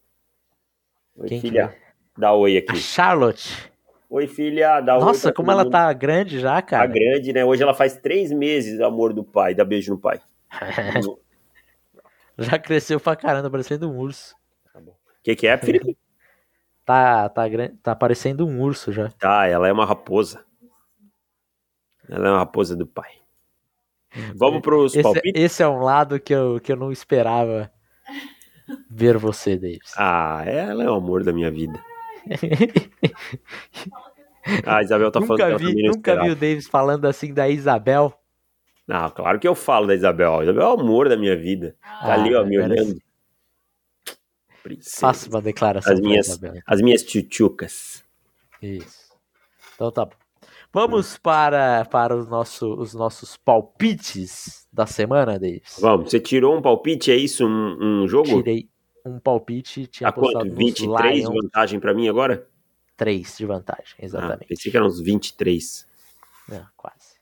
Oi, 1.16 1.28
Quem 1.28 1.40
filha. 1.40 1.76
Dá 2.16 2.32
oi 2.32 2.56
aqui. 2.56 2.72
A 2.72 2.76
Charlotte. 2.76 3.70
Oi, 4.08 4.26
filha. 4.26 4.80
Dá 4.80 4.98
Nossa, 4.98 5.32
como 5.32 5.50
ela 5.50 5.68
tá 5.68 5.92
grande 5.92 6.40
já, 6.40 6.62
cara. 6.62 6.86
Tá 6.86 6.92
grande, 6.92 7.32
né? 7.32 7.44
Hoje 7.44 7.62
ela 7.62 7.74
faz 7.74 7.96
três 7.96 8.32
meses, 8.32 8.80
amor 8.80 9.12
do 9.12 9.22
pai. 9.22 9.54
Dá 9.54 9.64
beijo 9.64 9.92
no 9.92 9.98
pai. 9.98 10.20
já 12.38 12.58
cresceu 12.58 12.98
pra 12.98 13.14
caramba, 13.14 13.50
parecendo 13.50 13.90
um 13.90 13.98
urso. 13.98 14.34
Tá 14.72 14.80
bom. 14.80 14.92
O 14.92 15.22
que, 15.22 15.36
que 15.36 15.46
é, 15.46 15.58
Felipe? 15.58 15.96
tá, 16.86 17.28
tá, 17.28 17.42
tá 17.82 17.94
parecendo 17.94 18.46
um 18.46 18.62
urso 18.62 18.90
já. 18.92 19.10
Tá, 19.10 19.46
ela 19.46 19.68
é 19.68 19.72
uma 19.72 19.84
raposa. 19.84 20.42
Ela 22.08 22.28
é 22.28 22.30
uma 22.30 22.38
raposa 22.38 22.74
do 22.74 22.86
pai. 22.86 23.18
Vamos 24.34 24.62
para 24.62 24.76
os 24.76 24.96
palpites? 24.96 25.32
Esse 25.34 25.62
é 25.62 25.68
um 25.68 25.80
lado 25.80 26.18
que 26.18 26.34
eu, 26.34 26.60
que 26.60 26.72
eu 26.72 26.76
não 26.76 26.90
esperava 26.90 27.70
ver 28.90 29.18
você, 29.18 29.56
Davis. 29.56 29.92
Ah, 29.96 30.42
ela 30.46 30.84
é 30.84 30.90
o 30.90 30.94
amor 30.94 31.24
da 31.24 31.32
minha 31.32 31.50
vida. 31.50 31.82
ah, 34.64 34.76
a 34.76 34.82
Isabel 34.82 35.10
tá 35.10 35.20
nunca 35.20 35.36
falando 35.36 35.58
vi, 35.58 35.74
que 35.74 35.88
Nunca 35.88 36.22
vi 36.22 36.30
o 36.30 36.36
Davis 36.36 36.66
falando 36.66 37.06
assim 37.06 37.32
da 37.32 37.48
Isabel. 37.48 38.12
Não, 38.86 39.10
claro 39.10 39.38
que 39.38 39.46
eu 39.46 39.54
falo 39.54 39.86
da 39.86 39.94
Isabel. 39.94 40.40
A 40.40 40.42
Isabel 40.44 40.62
é 40.62 40.68
o 40.68 40.80
amor 40.80 41.08
da 41.08 41.16
minha 41.16 41.36
vida. 41.36 41.76
Tá 41.82 41.98
ah, 42.00 42.14
ali, 42.14 42.34
ó, 42.34 42.44
me 42.44 42.58
olhando. 42.58 43.00
Faça 44.82 45.28
uma 45.28 45.40
declaração. 45.40 45.92
As 45.92 46.00
minhas, 46.00 46.40
as 46.66 46.80
minhas 46.80 47.02
tchutchucas. 47.02 48.02
Isso. 48.62 49.08
Então 49.74 49.90
tá 49.90 50.06
bom. 50.06 50.27
Vamos 50.72 51.16
para, 51.16 51.84
para 51.86 52.14
os, 52.14 52.28
nosso, 52.28 52.74
os 52.74 52.92
nossos 52.92 53.36
palpites 53.36 54.66
da 54.72 54.86
semana, 54.86 55.38
Davis. 55.38 55.78
Vamos, 55.80 56.10
você 56.10 56.20
tirou 56.20 56.56
um 56.56 56.60
palpite, 56.60 57.10
é 57.10 57.16
isso? 57.16 57.46
Um, 57.46 58.02
um 58.02 58.08
jogo? 58.08 58.28
Tirei 58.28 58.68
um 59.04 59.18
palpite. 59.18 59.86
Tinha 59.86 60.10
a 60.10 60.12
quanto? 60.12 60.54
23 60.54 61.20
de 61.22 61.26
vantagem 61.26 61.80
para 61.80 61.94
mim 61.94 62.08
agora? 62.08 62.46
3 62.96 63.38
de 63.38 63.46
vantagem, 63.46 63.94
exatamente. 63.98 64.44
Ah, 64.44 64.48
pensei 64.48 64.70
que 64.70 64.76
eram 64.76 64.86
uns 64.86 65.00
23. 65.00 65.86
Não, 66.48 66.66
quase. 66.76 67.16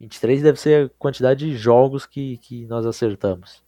23 0.00 0.42
deve 0.42 0.60
ser 0.60 0.86
a 0.86 0.88
quantidade 0.98 1.46
de 1.46 1.56
jogos 1.56 2.04
que, 2.04 2.36
que 2.38 2.66
nós 2.66 2.84
acertamos. 2.84 3.62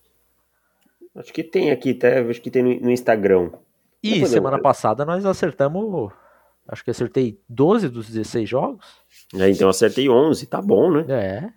Acho 1.14 1.32
que 1.32 1.42
tem 1.42 1.70
aqui, 1.70 1.92
até 1.92 2.18
acho 2.18 2.42
que 2.42 2.50
tem 2.50 2.62
no, 2.62 2.80
no 2.80 2.90
Instagram. 2.90 3.50
E 4.02 4.26
semana 4.26 4.58
passada 4.58 5.04
nós 5.04 5.24
acertamos 5.24 6.12
Acho 6.68 6.84
que 6.84 6.90
acertei 6.90 7.40
12 7.48 7.88
dos 7.88 8.08
16 8.08 8.48
jogos. 8.48 8.86
É, 9.34 9.48
então 9.50 9.68
acertei 9.68 10.08
11, 10.08 10.46
tá 10.46 10.60
bom, 10.60 10.90
né? 10.90 11.04
É. 11.08 11.52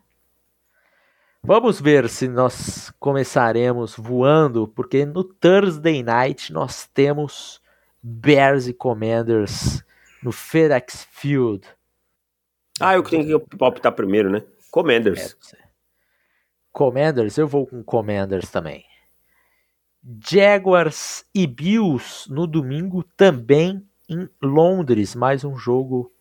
Vamos 1.41 1.79
ver 1.79 2.09
se 2.09 2.27
nós 2.27 2.91
começaremos 2.99 3.95
voando, 3.95 4.67
porque 4.67 5.05
no 5.05 5.23
Thursday 5.23 6.03
Night 6.03 6.51
nós 6.51 6.85
temos 6.93 7.61
Bears 8.03 8.67
e 8.67 8.73
Commanders 8.73 9.83
no 10.21 10.31
FedEx 10.31 11.07
Field. 11.11 11.65
Ah, 12.79 12.95
eu 12.95 13.03
tenho 13.03 13.39
que 13.47 13.57
palpitar 13.57 13.93
primeiro, 13.93 14.29
né? 14.29 14.43
Commanders. 14.69 15.35
É, 15.53 15.57
Commanders, 16.71 17.37
eu 17.37 17.47
vou 17.47 17.65
com 17.65 17.83
Commanders 17.83 18.51
também. 18.51 18.85
Jaguars 20.29 21.25
e 21.33 21.47
Bills 21.47 22.31
no 22.31 22.47
domingo 22.47 23.03
também 23.17 23.85
em 24.09 24.27
Londres, 24.41 25.13
mais 25.13 25.43
um 25.43 25.55
jogo 25.55 26.11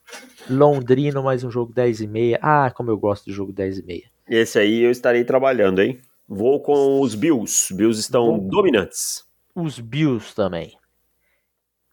londrino, 0.49 1.23
mais 1.23 1.43
um 1.43 1.51
jogo 1.51 1.73
10 1.73 2.03
e 2.03 2.07
meia. 2.07 2.39
Ah, 2.43 2.71
como 2.71 2.91
eu 2.91 2.99
gosto 2.99 3.25
de 3.25 3.33
jogo 3.33 3.53
10 3.53 3.79
e 3.79 3.83
meia. 3.83 4.11
Esse 4.29 4.59
aí 4.59 4.81
eu 4.81 4.91
estarei 4.91 5.25
trabalhando, 5.25 5.81
hein? 5.81 5.99
Vou 6.29 6.61
com 6.61 7.01
os 7.01 7.15
Bills. 7.15 7.75
Bills 7.75 7.99
estão 7.99 8.27
Vou 8.27 8.41
dominantes. 8.49 9.25
Os 9.55 9.81
Bills 9.81 10.35
também. 10.35 10.77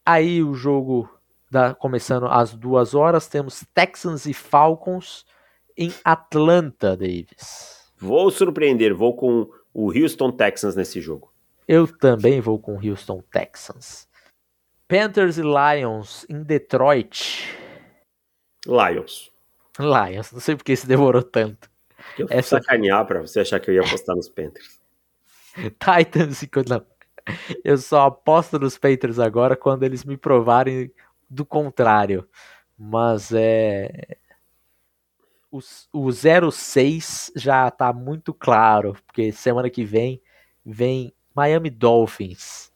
Aí 0.06 0.44
o 0.44 0.54
jogo 0.54 1.10
da, 1.50 1.74
começando 1.74 2.26
às 2.26 2.54
duas 2.54 2.94
horas, 2.94 3.28
temos 3.28 3.64
Texans 3.74 4.26
e 4.26 4.34
Falcons 4.34 5.26
em 5.78 5.94
Atlanta, 6.04 6.98
Davis. 6.98 7.90
Vou 7.98 8.30
surpreender, 8.30 8.94
vou 8.94 9.16
com 9.16 9.50
o 9.74 9.98
Houston 9.98 10.32
Texans 10.32 10.76
nesse 10.76 11.00
jogo. 11.00 11.34
Eu 11.66 11.88
também 11.88 12.42
vou 12.42 12.60
com 12.60 12.76
o 12.76 12.90
Houston 12.90 13.24
Texans. 13.32 14.08
Panthers 14.88 15.38
e 15.38 15.42
Lions 15.42 16.26
em 16.30 16.44
Detroit. 16.44 17.58
Lions. 18.66 19.32
Lions, 19.80 20.32
não 20.32 20.40
sei 20.40 20.56
porque 20.56 20.76
se 20.76 20.88
demorou 20.88 21.24
tanto. 21.24 21.70
Eu 22.18 22.28
Essa... 22.30 22.60
sacanear 22.62 23.06
pra 23.06 23.22
você 23.22 23.40
achar 23.40 23.60
que 23.60 23.70
eu 23.70 23.76
ia 23.76 23.82
apostar 23.82 24.16
nos 24.16 24.30
Panthers. 24.30 24.80
Titans 25.80 26.44
e... 26.44 26.50
Não. 26.70 26.86
Eu 27.64 27.78
só 27.78 28.06
aposto 28.06 28.60
nos 28.60 28.78
Panthers 28.78 29.18
agora 29.18 29.56
quando 29.56 29.84
eles 29.84 30.04
me 30.04 30.16
provarem 30.16 30.92
do 31.28 31.46
contrário. 31.46 32.28
Mas 32.78 33.32
é... 33.34 34.18
O, 35.52 35.60
o 35.94 36.12
06 36.12 37.32
já 37.36 37.72
tá 37.72 37.92
muito 37.94 38.34
claro, 38.34 38.96
porque 39.06 39.32
semana 39.32 39.70
que 39.70 39.86
vem 39.86 40.22
vem 40.66 41.14
Miami 41.34 41.70
Dolphins 41.70 42.72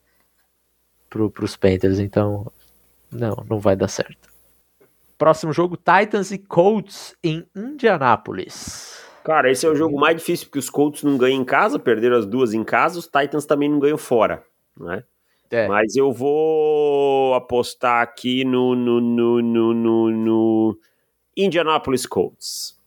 pro, 1.10 1.30
pros 1.30 1.56
Panthers, 1.56 2.00
então 2.00 2.52
não, 3.12 3.44
não 3.50 3.60
vai 3.60 3.76
dar 3.76 3.88
certo. 3.88 4.30
Próximo 5.18 5.52
jogo, 5.52 5.76
Titans 5.76 6.32
e 6.32 6.38
Colts 6.38 7.16
em 7.24 7.46
Indianápolis. 7.56 8.98
Cara, 9.24 9.52
esse 9.52 9.66
é 9.66 9.70
o 9.70 9.76
jogo 9.76 10.00
mais 10.00 10.16
difícil 10.16 10.46
porque 10.46 10.60
os 10.60 10.70
Colts 10.70 11.04
não 11.04 11.18
ganham 11.18 11.42
em 11.42 11.46
casa, 11.46 11.78
perderam 11.78 12.18
as 12.18 12.26
duas 12.26 12.54
em 12.54 12.64
casa, 12.64 13.00
os 13.00 13.06
Titans 13.06 13.46
também 13.46 13.70
não 13.70 13.80
ganham 13.80 13.98
fora, 13.98 14.44
né? 14.80 15.04
É. 15.52 15.68
Mas 15.68 15.96
eu 15.96 16.14
vou 16.14 17.34
apostar 17.34 18.04
aqui 18.04 18.46
no, 18.46 18.76
no, 18.76 19.02
no, 19.02 19.42
no, 19.42 19.74
no, 19.74 20.12
no 20.12 20.80
Indianapolis 21.36 22.06
Colts. 22.06 22.80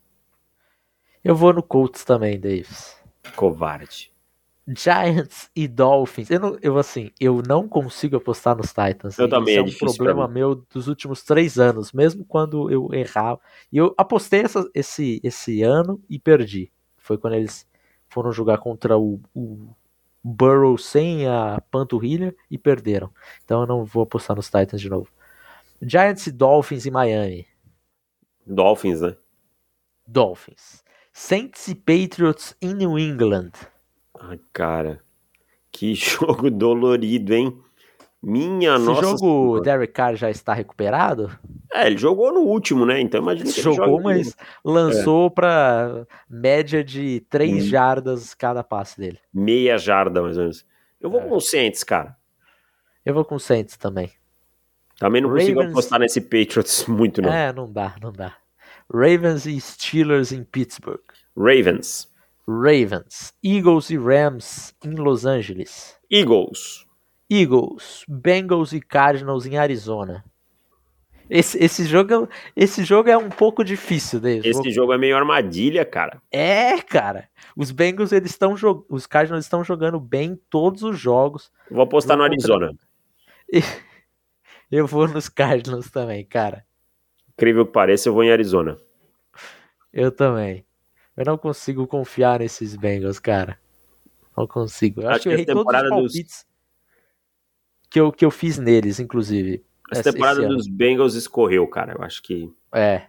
Eu 1.25 1.35
vou 1.35 1.53
no 1.53 1.63
Colts 1.63 2.05
também, 2.05 2.39
Davis. 2.39 2.97
Covarde. 3.35 4.12
Giants 4.69 5.51
e 5.57 5.67
Dolphins. 5.67 6.31
Eu, 6.31 6.39
não, 6.41 6.59
eu 6.63 6.79
assim, 6.79 7.11
eu 7.21 7.43
não 7.47 7.69
consigo 7.69 8.17
apostar 8.17 8.57
nos 8.57 8.69
Titans. 8.73 9.19
Eu 9.19 9.29
também, 9.29 9.65
Isso 9.65 9.85
é 9.85 9.89
um 9.89 9.93
problema 9.93 10.29
meu 10.29 10.55
dos 10.55 10.87
últimos 10.89 11.23
três 11.23 11.59
anos, 11.59 11.93
mesmo 11.93 12.25
quando 12.25 12.71
eu 12.71 12.89
errava. 12.95 13.41
E 13.73 13.77
eu 13.79 13.93
apostei 13.99 14.41
essa- 14.43 14.69
esse, 14.75 15.21
esse 15.25 15.63
ano 15.63 16.01
e 16.09 16.19
perdi. 16.19 16.71
Foi 16.97 17.19
quando 17.19 17.35
eles 17.35 17.67
foram 18.09 18.31
jogar 18.31 18.59
contra 18.59 18.97
o, 18.97 19.21
o 19.35 19.69
Burrow 20.23 20.79
sem 20.79 21.27
a 21.27 21.61
panturrilha 21.71 22.35
e 22.51 22.57
perderam. 22.57 23.11
Então 23.45 23.63
eu 23.63 23.67
não 23.67 23.85
vou 23.85 24.05
apostar 24.05 24.37
nos 24.37 24.47
Titans 24.47 24.81
de 24.81 24.89
novo. 24.89 25.09
Giants 25.81 26.29
e 26.29 26.31
Dolphins 26.31 26.87
em 26.87 26.91
Miami. 26.93 27.47
Dolphins, 28.47 29.01
né? 29.01 29.17
Dolphins. 30.07 30.85
Saints 31.13 31.67
e 31.69 31.75
Patriots 31.75 32.57
em 32.63 32.75
New 32.75 32.99
England. 32.99 33.51
Ai, 34.23 34.39
cara. 34.53 35.01
Que 35.71 35.95
jogo 35.95 36.51
dolorido, 36.51 37.35
hein? 37.35 37.59
Minha 38.25 38.77
Esse 38.77 38.85
nossa. 38.85 39.01
jogo, 39.03 39.15
o 39.17 39.19
Senhora. 39.19 39.63
Derek 39.63 39.93
Carr 39.93 40.15
já 40.15 40.31
está 40.31 40.55
recuperado? 40.55 41.29
É, 41.73 41.89
ele 41.89 41.97
jogou 41.99 42.33
no 42.33 42.41
último, 42.43 42.87
né? 42.87 43.01
Então 43.01 43.21
imagina 43.21 43.51
que 43.51 43.59
ele 43.61 43.75
Jogou, 43.75 44.01
mas 44.01 44.37
lançou 44.65 45.29
pra 45.29 46.07
média 46.31 46.85
de 46.85 47.21
3 47.29 47.65
Hum. 47.65 47.67
jardas 47.67 48.33
cada 48.33 48.63
passe 48.63 49.01
dele. 49.01 49.19
meia 49.35 49.77
jarda, 49.77 50.23
mais 50.23 50.37
ou 50.37 50.43
menos. 50.45 50.65
Eu 51.01 51.11
vou 51.11 51.21
É. 51.21 51.25
com 51.27 51.35
o 51.37 51.41
Saints, 51.41 51.83
cara. 51.83 52.17
Eu 53.05 53.13
vou 53.13 53.25
com 53.25 53.35
o 53.35 53.41
Saints 53.41 53.77
também. 53.77 54.13
Também 55.01 55.21
não 55.21 55.31
consigo 55.31 55.59
Ravens- 55.59 55.73
apostar 55.73 55.99
nesse 55.99 56.21
Patriots 56.21 56.85
muito, 56.87 57.21
não. 57.21 57.33
É, 57.33 57.53
não 57.53 57.73
dá, 57.73 57.97
não 58.01 58.13
dá. 58.13 58.37
Ravens 58.93 59.47
e 59.47 59.61
Steelers 59.61 60.31
em 60.31 60.45
Pittsburgh. 60.45 61.01
Ravens. 61.37 62.09
Ravens. 62.61 63.33
Eagles 63.43 63.91
e 63.91 63.97
Rams 63.97 64.75
em 64.85 64.95
Los 64.95 65.25
Angeles. 65.25 65.99
Eagles. 66.11 66.87
Eagles. 67.31 68.05
Bengals 68.09 68.73
e 68.73 68.81
Cardinals 68.81 69.47
em 69.47 69.57
Arizona. 69.57 70.25
Esse, 71.31 71.57
esse, 71.65 71.87
jogo, 71.87 72.29
esse 72.55 72.85
jogo 72.85 73.09
é 73.09 73.17
um 73.17 73.31
pouco 73.31 73.65
difícil, 73.65 74.21
David. 74.21 74.49
Esse 74.49 74.71
jogo 74.71 74.93
é 74.93 74.99
meio 74.99 75.17
armadilha, 75.17 75.85
cara. 75.85 76.21
É, 76.31 76.79
cara. 76.83 77.29
Os 77.57 77.71
Bengals 77.71 78.13
eles 78.13 78.33
estão 78.33 78.55
jogando, 78.57 78.85
os 78.91 79.07
Cardinals 79.07 79.45
estão 79.45 79.65
jogando 79.65 79.99
bem 79.99 80.39
todos 80.51 80.83
os 80.83 80.99
jogos. 80.99 81.51
Vou 81.71 81.83
apostar 81.83 82.17
no 82.19 82.23
Arizona. 82.23 82.75
Eu 84.71 84.87
vou 84.87 85.07
nos 85.07 85.29
Cardinals 85.29 85.91
também, 85.91 86.25
cara. 86.25 86.65
Incrível 87.35 87.67
que 87.67 87.73
pareça, 87.73 88.09
eu 88.09 88.15
vou 88.15 88.25
em 88.25 88.33
Arizona. 88.33 88.79
Eu 89.93 90.11
também. 90.11 90.65
Eu 91.17 91.25
não 91.27 91.37
consigo 91.39 91.87
confiar 91.87 92.41
nesses 92.41 92.75
Bengals, 92.77 93.19
cara. 93.19 93.59
Não 94.37 94.47
consigo. 94.47 95.03
Eu 95.03 95.09
acho, 95.09 95.17
Acho 95.17 95.23
que 95.25 95.29
eu 95.29 95.33
errei 95.33 95.45
todos 95.45 95.61
os 95.61 95.67
temporada 95.67 95.89
dos- 95.91 96.13
palpites 96.13 96.47
que, 97.91 98.01
eu, 98.01 98.11
que 98.13 98.25
eu 98.25 98.31
fiz 98.31 98.57
neles, 98.59 98.99
inclusive. 98.99 99.65
Essa 99.91 100.01
esse- 100.01 100.13
temporada 100.13 100.47
dos 100.49 100.67
Bengals 100.67 101.15
escorreu, 101.15 101.67
cara. 101.69 101.93
Eu 101.93 102.03
acho 102.03 102.23
que 102.23 102.51
É, 102.75 103.09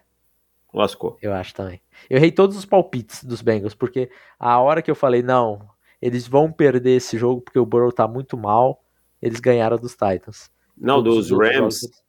lascou. 0.73 1.17
eu 1.21 1.31
acho 1.33 1.53
também. 1.53 1.81
Eu 2.09 2.17
errei 2.17 2.31
todos 2.31 2.57
os 2.57 2.65
palpites 2.65 3.23
dos 3.23 3.41
Bengals, 3.41 3.73
porque 3.73 4.09
a 4.37 4.59
hora 4.59 4.81
que 4.81 4.91
eu 4.91 4.95
falei, 4.95 5.21
não, 5.23 5.69
eles 6.01 6.27
vão 6.27 6.51
perder 6.51 6.97
esse 6.97 7.17
jogo 7.17 7.39
porque 7.39 7.57
o 7.59 7.65
Burrow 7.65 7.91
tá 7.93 8.05
muito 8.05 8.35
mal, 8.37 8.83
eles 9.21 9.39
ganharam 9.39 9.77
dos 9.77 9.93
Titans. 9.93 10.51
Não, 10.75 11.01
Todos 11.01 11.27
dos 11.29 11.39
Rams. 11.39 11.79
jogos- 11.79 12.03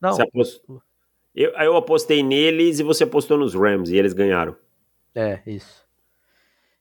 Não, 0.00 0.10
apostou... 0.20 0.82
eu, 1.34 1.50
eu 1.52 1.76
apostei 1.76 2.22
neles 2.22 2.78
e 2.78 2.82
você 2.84 3.02
apostou 3.02 3.36
nos 3.36 3.54
Rams 3.54 3.90
e 3.90 3.96
eles 3.96 4.12
ganharam. 4.12 4.54
É, 5.14 5.40
isso. 5.46 5.86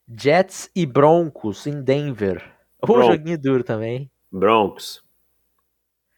Jets 0.08 0.70
e 0.76 0.86
Broncos 0.86 1.68
em 1.68 1.82
Denver. 1.82 2.44
O 2.82 2.88
Broncos. 2.88 3.16
joguinho 3.16 3.38
duro 3.38 3.64
também. 3.64 4.12
Broncos. 4.32 5.04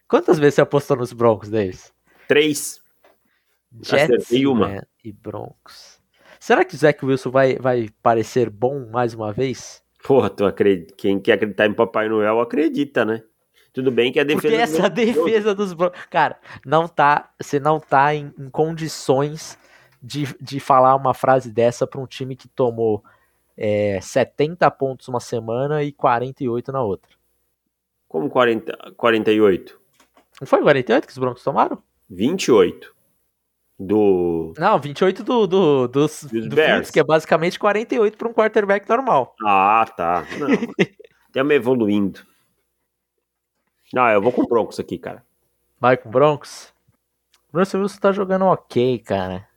Quantas 0.08 0.38
vezes 0.38 0.56
você 0.56 0.62
apostou 0.62 0.98
nos 0.98 1.14
Broncos, 1.14 1.50
Davis? 1.50 1.94
Três. 2.28 2.82
Jets 3.82 4.32
e, 4.32 4.46
uma. 4.46 4.68
Ram- 4.68 4.82
e 5.04 5.12
Broncos. 5.12 6.00
Será 6.40 6.64
que 6.64 6.76
o 6.76 6.78
Zach 6.78 7.04
Wilson 7.04 7.32
vai, 7.32 7.56
vai 7.56 7.90
parecer 8.02 8.50
bom 8.50 8.88
mais 8.90 9.14
uma 9.14 9.32
vez? 9.32 9.84
Porra, 10.04 10.30
tu 10.30 10.46
acredita... 10.46 10.94
quem 10.96 11.20
quer 11.20 11.34
acreditar 11.34 11.66
em 11.66 11.74
Papai 11.74 12.10
Noel 12.10 12.40
acredita, 12.40 13.06
né? 13.06 13.24
Tudo 13.72 13.92
bem 13.92 14.12
que 14.12 14.20
a 14.20 14.24
defesa. 14.24 14.42
Porque 14.42 14.56
essa 14.62 14.90
defesa 14.90 15.56
dos 15.56 15.74
Broncos. 15.74 16.00
Cara, 16.12 16.40
não 16.66 16.88
tá. 16.88 17.34
Você 17.42 17.60
não 17.60 17.80
tá 17.80 18.14
em, 18.14 18.32
em 18.38 18.50
condições 18.50 19.58
de, 20.04 20.36
de 20.42 20.60
falar 20.60 20.96
uma 20.96 21.14
frase 21.14 21.50
dessa 21.50 21.88
pra 21.88 22.02
um 22.02 22.06
time 22.06 22.36
que 22.36 22.50
tomou 22.50 23.02
é, 23.58 24.00
70 24.02 24.70
pontos 24.72 25.08
uma 25.08 25.22
semana 25.22 25.82
e 25.82 25.94
48 25.94 26.72
na 26.72 26.82
outra. 26.82 27.10
Como 28.10 28.30
40... 28.30 28.94
48? 28.98 29.80
Não 30.42 30.48
foi 30.48 30.62
48 30.62 31.08
que 31.08 31.14
os 31.14 31.18
Broncos 31.18 31.44
tomaram? 31.44 31.82
28. 32.10 32.94
Do. 33.80 34.54
Não, 34.58 34.80
28 34.80 35.24
do, 35.24 35.48
do, 35.48 35.88
dos, 35.88 36.24
Dos 36.26 36.48
do 36.48 36.56
Bears. 36.56 36.70
Fields, 36.70 36.92
que 36.92 37.00
é 37.00 37.04
basicamente 37.04 37.58
48 37.58 38.18
para 38.18 38.28
um 38.28 38.34
quarterback 38.34 38.88
normal. 38.88 39.36
Ah, 39.44 39.86
tá. 39.98 40.26
Não. 40.38 40.48
Estamos 41.28 41.54
evoluindo. 41.54 42.22
Não, 43.92 44.08
eu 44.10 44.22
vou 44.22 44.32
com 44.32 44.44
o 44.44 44.48
Broncos 44.48 44.80
aqui, 44.80 44.98
cara. 45.00 45.24
Vai 45.80 45.98
com 45.98 46.08
o 46.08 46.12
Broncos. 46.12 46.72
O 47.52 47.58
Russell 47.58 47.82
Wilson 47.82 48.00
tá 48.00 48.12
jogando 48.12 48.46
ok, 48.46 49.00
cara. 49.00 49.48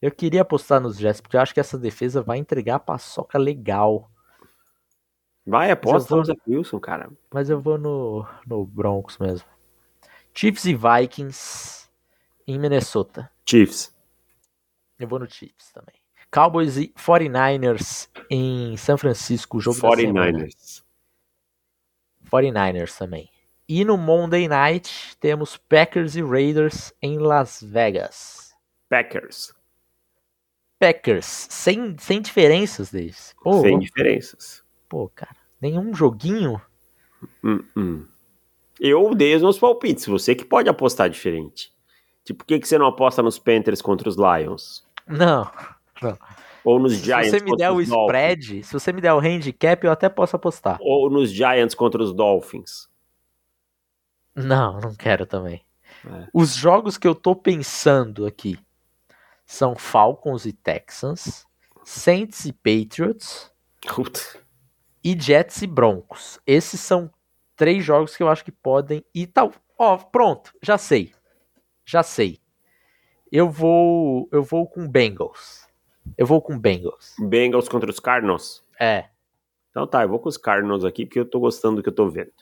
Eu 0.00 0.10
queria 0.10 0.42
apostar 0.42 0.80
nos 0.80 0.96
Jets, 0.96 1.20
porque 1.20 1.36
eu 1.36 1.40
acho 1.40 1.52
que 1.52 1.60
essa 1.60 1.78
defesa 1.78 2.22
vai 2.22 2.38
entregar 2.38 2.76
a 2.76 2.80
paçoca 2.80 3.38
legal. 3.38 4.10
Vai, 5.46 5.70
aposta 5.70 6.16
no 6.16 6.22
Wilson, 6.46 6.80
cara. 6.80 7.10
Mas 7.30 7.50
eu 7.50 7.60
vou 7.60 7.76
no, 7.76 8.26
no 8.46 8.64
Broncos 8.64 9.18
mesmo. 9.18 9.46
Chiefs 10.32 10.64
e 10.64 10.74
Vikings 10.74 11.88
em 12.46 12.58
Minnesota. 12.58 13.30
Chiefs. 13.48 13.94
Eu 14.98 15.08
vou 15.08 15.18
no 15.18 15.30
Chiefs 15.30 15.72
também. 15.72 15.94
Cowboys 16.30 16.76
e 16.76 16.88
49ers 16.96 18.08
em 18.30 18.76
São 18.76 18.96
Francisco, 18.96 19.60
jogo 19.60 19.80
da 19.80 19.96
semana. 19.96 20.38
49ers. 20.38 20.84
49ers 22.30 22.96
também. 22.96 23.28
E 23.68 23.84
no 23.84 23.96
Monday 23.96 24.46
Night 24.48 25.16
temos 25.18 25.56
Packers 25.56 26.14
e 26.14 26.22
Raiders 26.22 26.92
em 27.02 27.18
Las 27.18 27.62
Vegas. 27.62 28.54
Packers. 28.88 29.52
Packers, 30.80 31.46
sem, 31.50 31.94
sem 31.98 32.20
diferenças 32.22 32.90
deles. 32.90 33.34
Pô, 33.42 33.60
Sem 33.60 33.78
diferenças. 33.78 34.64
pô, 34.88 35.08
cara, 35.14 35.36
nenhum 35.60 35.94
joguinho. 35.94 36.60
Hum, 37.44 37.62
hum. 37.76 38.06
Eu 38.80 39.14
dei 39.14 39.36
os 39.36 39.42
meus 39.42 39.58
palpites. 39.58 40.06
Você 40.06 40.34
que 40.34 40.44
pode 40.44 40.70
apostar 40.70 41.10
diferente. 41.10 41.70
Tipo, 42.24 42.38
por 42.38 42.46
que, 42.46 42.58
que 42.58 42.66
você 42.66 42.78
não 42.78 42.86
aposta 42.86 43.22
nos 43.22 43.38
Panthers 43.38 43.82
contra 43.82 44.08
os 44.08 44.16
Lions? 44.16 44.82
Não. 45.06 45.50
Ou 46.64 46.78
nos 46.78 46.94
Se 46.94 47.04
Giants 47.04 47.30
você 47.30 47.40
me 47.40 47.54
der 47.56 47.70
o 47.70 47.76
os 47.76 47.88
Dolphins? 47.88 48.06
spread, 48.06 48.64
se 48.64 48.72
você 48.72 48.92
me 48.92 49.02
der 49.02 49.12
o 49.12 49.18
handicap, 49.20 49.84
eu 49.84 49.92
até 49.92 50.08
posso 50.08 50.34
apostar. 50.36 50.78
Ou 50.80 51.10
nos 51.10 51.30
Giants 51.30 51.74
contra 51.74 52.02
os 52.02 52.14
Dolphins? 52.14 52.88
Não, 54.34 54.80
não 54.80 54.94
quero 54.94 55.26
também. 55.26 55.62
É. 56.06 56.26
Os 56.32 56.54
jogos 56.54 56.96
que 56.96 57.06
eu 57.06 57.14
tô 57.14 57.34
pensando 57.36 58.24
aqui 58.26 58.58
são 59.50 59.74
Falcons 59.74 60.46
e 60.46 60.52
Texans, 60.52 61.44
Saints 61.82 62.44
e 62.44 62.52
Patriots 62.52 63.50
Puta. 63.84 64.20
e 65.02 65.20
Jets 65.20 65.62
e 65.62 65.66
Broncos. 65.66 66.38
Esses 66.46 66.80
são 66.80 67.12
três 67.56 67.84
jogos 67.84 68.16
que 68.16 68.22
eu 68.22 68.28
acho 68.28 68.44
que 68.44 68.52
podem 68.52 69.04
e 69.12 69.26
tal. 69.26 69.52
Ó, 69.76 69.96
pronto, 69.96 70.52
já 70.62 70.78
sei. 70.78 71.12
Já 71.84 72.02
sei. 72.04 72.38
Eu 73.32 73.50
vou, 73.50 74.28
eu 74.30 74.42
vou 74.44 74.68
com 74.68 74.86
Bengals. 74.88 75.66
Eu 76.16 76.26
vou 76.26 76.40
com 76.40 76.56
Bengals. 76.56 77.16
Bengals 77.18 77.68
contra 77.68 77.90
os 77.90 77.98
Cardinals? 77.98 78.62
É, 78.78 79.06
Então 79.70 79.84
tá, 79.86 80.02
eu 80.02 80.08
vou 80.08 80.20
com 80.20 80.28
os 80.28 80.36
Cardinals 80.36 80.84
aqui 80.84 81.04
porque 81.04 81.18
eu 81.18 81.28
tô 81.28 81.40
gostando 81.40 81.76
do 81.76 81.82
que 81.82 81.88
eu 81.88 81.94
tô 81.94 82.08
vendo. 82.08 82.32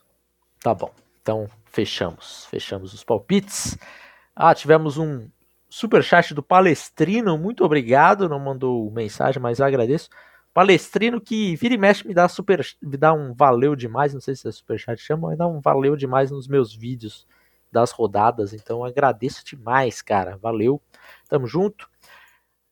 tá 0.61 0.75
bom. 0.75 0.93
Então, 1.23 1.49
fechamos. 1.65 2.45
Fechamos 2.47 2.93
os 2.93 3.03
palpites. 3.03 3.77
Ah, 4.37 4.55
tivemos 4.55 4.97
um 4.99 5.29
superchat 5.69 6.35
do 6.35 6.43
Palestrino. 6.43 7.37
Muito 7.39 7.65
obrigado. 7.65 8.29
Não 8.29 8.39
mandou 8.39 8.91
mensagem, 8.91 9.41
mas 9.41 9.61
agradeço. 9.61 10.09
Palestrino 10.55 11.21
que 11.21 11.55
vira 11.57 11.75
e 11.75 11.79
mexe 11.79 12.07
me 12.07 12.15
dá, 12.15 12.29
super, 12.29 12.67
me 12.83 12.97
dá 12.97 13.13
um 13.13 13.35
valeu 13.35 13.77
demais. 13.77 14.15
Não 14.15 14.21
sei 14.21 14.35
se 14.35 14.49
é 14.49 14.53
superchat 14.53 15.01
chama, 15.01 15.29
mas 15.29 15.39
dá 15.39 15.47
um 15.47 15.61
valeu 15.61 15.95
demais 15.97 16.31
nos 16.31 16.49
meus 16.49 16.75
vídeos 16.75 17.27
das 17.71 17.91
rodadas. 17.91 18.53
Então, 18.53 18.85
agradeço 18.85 19.45
demais, 19.45 20.03
cara. 20.03 20.37
Valeu. 20.39 20.81
Tamo 21.29 21.47
junto. 21.47 21.89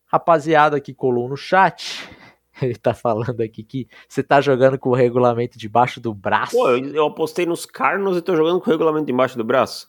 Rapaziada 0.07 0.81
que 0.81 0.95
colou 0.95 1.29
no 1.29 1.37
chat. 1.37 2.09
Ele 2.61 2.75
tá 2.75 2.95
falando 2.95 3.43
aqui 3.43 3.63
que 3.63 3.87
você 4.09 4.23
tá 4.23 4.41
jogando 4.41 4.79
com 4.79 4.89
o 4.89 4.95
regulamento 4.95 5.59
debaixo 5.59 6.01
do 6.01 6.15
braço. 6.15 6.57
Pô, 6.57 6.71
eu, 6.71 6.95
eu 6.95 7.07
apostei 7.07 7.45
nos 7.45 7.67
Cardinals 7.67 8.17
e 8.17 8.23
tô 8.23 8.35
jogando 8.35 8.61
com 8.61 8.71
o 8.71 8.73
regulamento 8.73 9.11
embaixo 9.11 9.37
do 9.37 9.45
braço. 9.45 9.87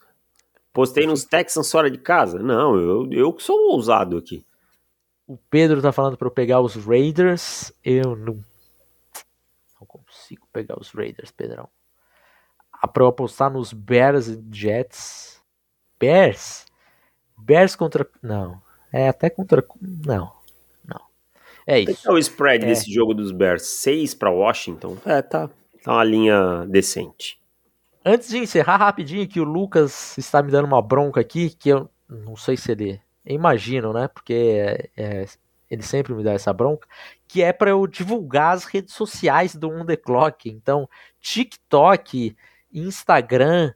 Postei 0.78 1.08
nos 1.08 1.24
Texans 1.24 1.72
fora 1.72 1.90
de 1.90 1.98
casa? 1.98 2.38
Não, 2.38 2.76
eu, 2.76 3.10
eu 3.10 3.32
que 3.32 3.42
sou 3.42 3.72
ousado 3.72 4.16
aqui. 4.16 4.46
O 5.26 5.36
Pedro 5.36 5.82
tá 5.82 5.90
falando 5.90 6.16
pra 6.16 6.28
eu 6.28 6.30
pegar 6.30 6.60
os 6.60 6.76
Raiders. 6.76 7.72
Eu 7.84 8.14
não. 8.14 8.38
consigo 9.88 10.46
pegar 10.52 10.78
os 10.78 10.92
Raiders, 10.92 11.32
Pedrão. 11.32 11.68
A 12.72 12.86
pra 12.86 13.02
eu 13.02 13.08
apostar 13.08 13.52
nos 13.52 13.72
Bears 13.72 14.28
e 14.28 14.40
Jets. 14.52 15.42
Bears? 15.98 16.64
Bears 17.36 17.74
contra. 17.74 18.08
Não. 18.22 18.62
É 18.92 19.08
até 19.08 19.28
contra. 19.28 19.66
Não. 19.82 20.32
Não. 20.84 21.00
É 21.66 21.80
isso. 21.80 22.08
É 22.08 22.12
o 22.12 22.18
spread 22.18 22.64
é. 22.64 22.68
desse 22.68 22.88
jogo 22.92 23.14
dos 23.14 23.32
Bears? 23.32 23.66
6 23.66 24.14
para 24.14 24.30
Washington? 24.30 24.96
É, 25.04 25.22
tá. 25.22 25.50
Tá 25.82 25.92
uma 25.92 26.04
linha 26.04 26.64
decente. 26.68 27.37
Antes 28.10 28.30
de 28.30 28.38
encerrar 28.38 28.78
rapidinho, 28.78 29.28
que 29.28 29.38
o 29.38 29.44
Lucas 29.44 30.16
está 30.16 30.42
me 30.42 30.50
dando 30.50 30.64
uma 30.64 30.80
bronca 30.80 31.20
aqui, 31.20 31.50
que 31.50 31.68
eu 31.68 31.90
não 32.08 32.36
sei 32.36 32.56
se 32.56 32.72
ele. 32.72 32.98
Imagino, 33.22 33.92
né? 33.92 34.08
Porque 34.08 34.32
é, 34.32 34.88
é, 34.96 35.26
ele 35.70 35.82
sempre 35.82 36.14
me 36.14 36.24
dá 36.24 36.32
essa 36.32 36.50
bronca, 36.50 36.88
que 37.26 37.42
é 37.42 37.52
para 37.52 37.68
eu 37.68 37.86
divulgar 37.86 38.54
as 38.54 38.64
redes 38.64 38.94
sociais 38.94 39.54
do 39.54 39.68
On 39.68 39.84
The 39.84 39.98
Clock. 39.98 40.48
Então, 40.48 40.88
TikTok, 41.20 42.34
Instagram, 42.72 43.74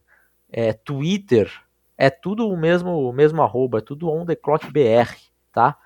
é, 0.50 0.72
Twitter, 0.72 1.52
é 1.98 2.08
tudo 2.08 2.48
o 2.48 2.56
mesmo, 2.56 3.06
o 3.06 3.12
mesmo 3.12 3.42
arroba, 3.42 3.80
é 3.80 3.82
tudo 3.82 4.08
On 4.08 4.24
The 4.24 4.36
Clock 4.36 4.72
BR, 4.72 5.14
tá? 5.52 5.76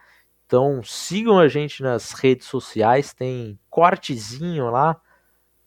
Então 0.46 0.84
sigam 0.84 1.40
a 1.40 1.48
gente 1.48 1.82
nas 1.82 2.12
redes 2.12 2.46
sociais, 2.46 3.12
tem 3.12 3.58
cortezinho 3.68 4.70
lá 4.70 5.00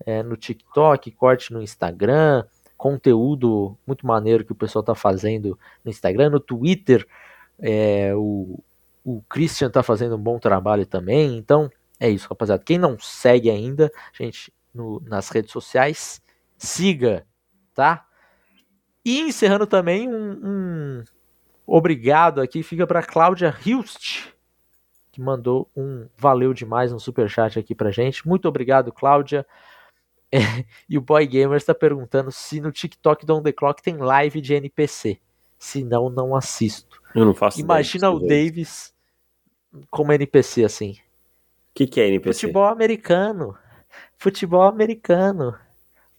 é, 0.06 0.24
no 0.24 0.38
TikTok, 0.38 1.12
corte 1.12 1.52
no 1.52 1.62
Instagram, 1.62 2.46
conteúdo 2.80 3.78
muito 3.86 4.08
maneiro 4.08 4.46
que 4.46 4.54
o 4.54 4.56
pessoal 4.56 4.82
tá 4.82 4.96
fazendo 4.96 5.60
no 5.84 5.92
Instagram, 5.92 6.30
no 6.30 6.40
Twitter, 6.40 7.06
é, 7.60 8.16
o, 8.16 8.58
o 9.04 9.22
Christian 9.30 9.70
tá 9.70 9.84
fazendo 9.84 10.16
um 10.16 10.22
bom 10.24 10.40
trabalho 10.40 10.86
também, 10.86 11.38
então 11.38 11.70
é 12.00 12.10
isso, 12.10 12.30
rapaziada. 12.30 12.64
Quem 12.64 12.78
não 12.78 12.98
segue 12.98 13.50
ainda, 13.50 13.92
gente, 14.14 14.54
no, 14.74 15.02
nas 15.02 15.28
redes 15.28 15.52
sociais, 15.52 16.22
siga, 16.58 17.26
tá? 17.76 18.06
E 19.04 19.20
encerrando 19.20 19.68
também 19.68 20.08
um, 20.08 20.32
um 20.42 21.04
obrigado 21.68 22.40
aqui, 22.40 22.64
fica 22.64 22.88
para 22.88 23.04
Cláudia 23.04 23.54
Hilst, 23.66 24.30
que 25.12 25.20
mandou 25.22 25.70
um 25.76 26.08
valeu 26.16 26.54
demais 26.54 26.94
um 26.94 27.00
super 27.00 27.30
chat 27.30 27.60
aqui 27.60 27.76
pra 27.76 27.92
gente. 27.92 28.26
Muito 28.26 28.48
obrigado, 28.48 28.94
Cláudia. 28.94 29.46
E 30.88 30.98
o 30.98 31.02
Boy 31.02 31.26
Gamer 31.26 31.58
está 31.58 31.74
perguntando 31.74 32.32
se 32.32 32.62
no 32.62 32.72
TikTok 32.72 33.26
do 33.26 33.36
On 33.36 33.42
The 33.42 33.52
Clock 33.52 33.82
tem 33.82 33.98
live 33.98 34.42
de 34.42 34.54
NPC. 34.54 35.20
Se 35.58 35.84
não, 35.84 36.10
não 36.10 36.36
assisto. 36.36 37.02
Eu 37.14 37.26
não 37.26 37.34
faço 37.34 37.60
Imagina 37.60 38.10
o 38.10 38.20
Davis 38.20 38.94
como 39.90 40.14
NPC 40.14 40.64
assim. 40.64 40.92
O 40.92 40.96
que, 41.76 41.88
que 41.88 42.00
é 42.00 42.08
NPC? 42.08 42.42
Futebol 42.42 42.66
americano. 42.66 43.58
Futebol 44.18 44.64
americano. 44.64 45.56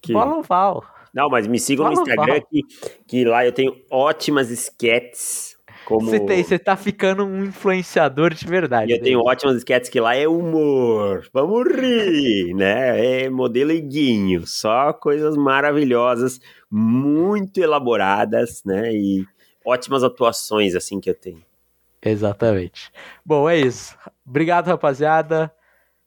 Que... 0.01 0.13
Bola 0.13 0.37
oval. 0.37 0.85
Não, 1.13 1.29
mas 1.29 1.47
me 1.47 1.59
sigam 1.59 1.87
fala, 1.87 1.97
no 1.97 2.03
Instagram 2.03 2.41
que, 2.49 2.63
que 3.07 3.25
lá 3.25 3.45
eu 3.45 3.53
tenho 3.53 3.77
ótimas 3.91 4.51
sketches. 4.51 5.57
Como... 5.91 6.09
Você, 6.09 6.21
tem, 6.21 6.41
você 6.41 6.57
tá 6.57 6.77
ficando 6.77 7.25
um 7.25 7.47
influenciador 7.47 8.33
de 8.33 8.47
verdade. 8.47 8.93
E 8.93 8.95
eu 8.95 9.03
tenho 9.03 9.19
ótimas 9.19 9.57
sketches 9.57 9.91
que 9.91 9.99
lá 9.99 10.15
é 10.15 10.29
humor. 10.29 11.29
Vamos 11.33 11.67
rir, 11.67 12.55
né? 12.55 13.25
É 13.25 13.29
modelo 13.29 13.73
iguinho. 13.73 14.47
Só 14.47 14.93
coisas 14.93 15.37
maravilhosas, 15.37 16.39
muito 16.71 17.59
elaboradas, 17.59 18.63
né? 18.65 18.95
E 18.95 19.27
ótimas 19.67 20.05
atuações, 20.05 20.77
assim, 20.77 21.01
que 21.01 21.11
eu 21.11 21.15
tenho. 21.15 21.43
Exatamente. 22.01 22.93
Bom, 23.27 23.51
é 23.51 23.59
isso. 23.59 23.97
Obrigado, 24.25 24.69
rapaziada. 24.69 25.53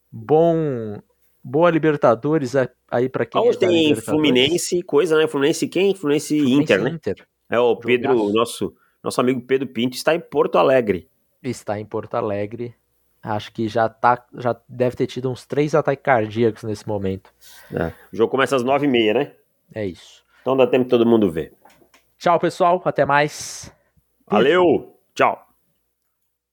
Bom 0.10 0.98
Boa 1.44 1.70
Libertadores 1.70 2.54
aí 2.90 3.10
para 3.10 3.26
quem 3.26 3.42
Hoje 3.42 3.58
é 3.58 3.68
tem 3.68 3.96
Fluminense, 3.96 4.82
coisa, 4.82 5.18
né? 5.18 5.28
Fluminense 5.28 5.68
quem? 5.68 5.94
Fluminense, 5.94 6.38
Fluminense 6.38 6.62
Inter, 6.64 6.82
né? 6.82 6.90
Inter. 6.92 7.28
É 7.50 7.60
o 7.60 7.76
Pedro, 7.76 8.32
nosso, 8.32 8.74
nosso 9.04 9.20
amigo 9.20 9.42
Pedro 9.42 9.68
Pinto 9.68 9.96
está 9.96 10.16
em 10.16 10.20
Porto 10.20 10.58
Alegre. 10.58 11.10
Está 11.42 11.80
em 11.80 11.86
Porto 11.86 12.16
Alegre. 12.16 12.74
Acho 13.22 13.54
que 13.54 13.68
já 13.68 13.88
tá, 13.88 14.26
já 14.36 14.56
deve 14.68 14.96
ter 14.96 15.08
tido 15.08 15.30
uns 15.30 15.46
três 15.46 15.76
ataques 15.76 16.04
cardíacos 16.04 16.64
nesse 16.64 16.88
momento. 16.88 17.34
É. 17.74 17.88
O 18.12 18.16
jogo 18.16 18.32
começa 18.32 18.56
às 18.56 18.64
nove 18.64 18.86
e 18.86 18.90
meia, 18.90 19.14
né? 19.14 19.32
É 19.74 19.86
isso. 19.86 20.24
Então 20.42 20.58
dá 20.58 20.68
tempo 20.68 20.90
todo 20.90 21.06
mundo 21.06 21.32
ver. 21.32 21.54
Tchau, 22.18 22.40
pessoal. 22.40 22.82
Até 22.84 23.06
mais. 23.06 23.74
Valeu. 24.28 24.98
Tchau. 25.14 25.53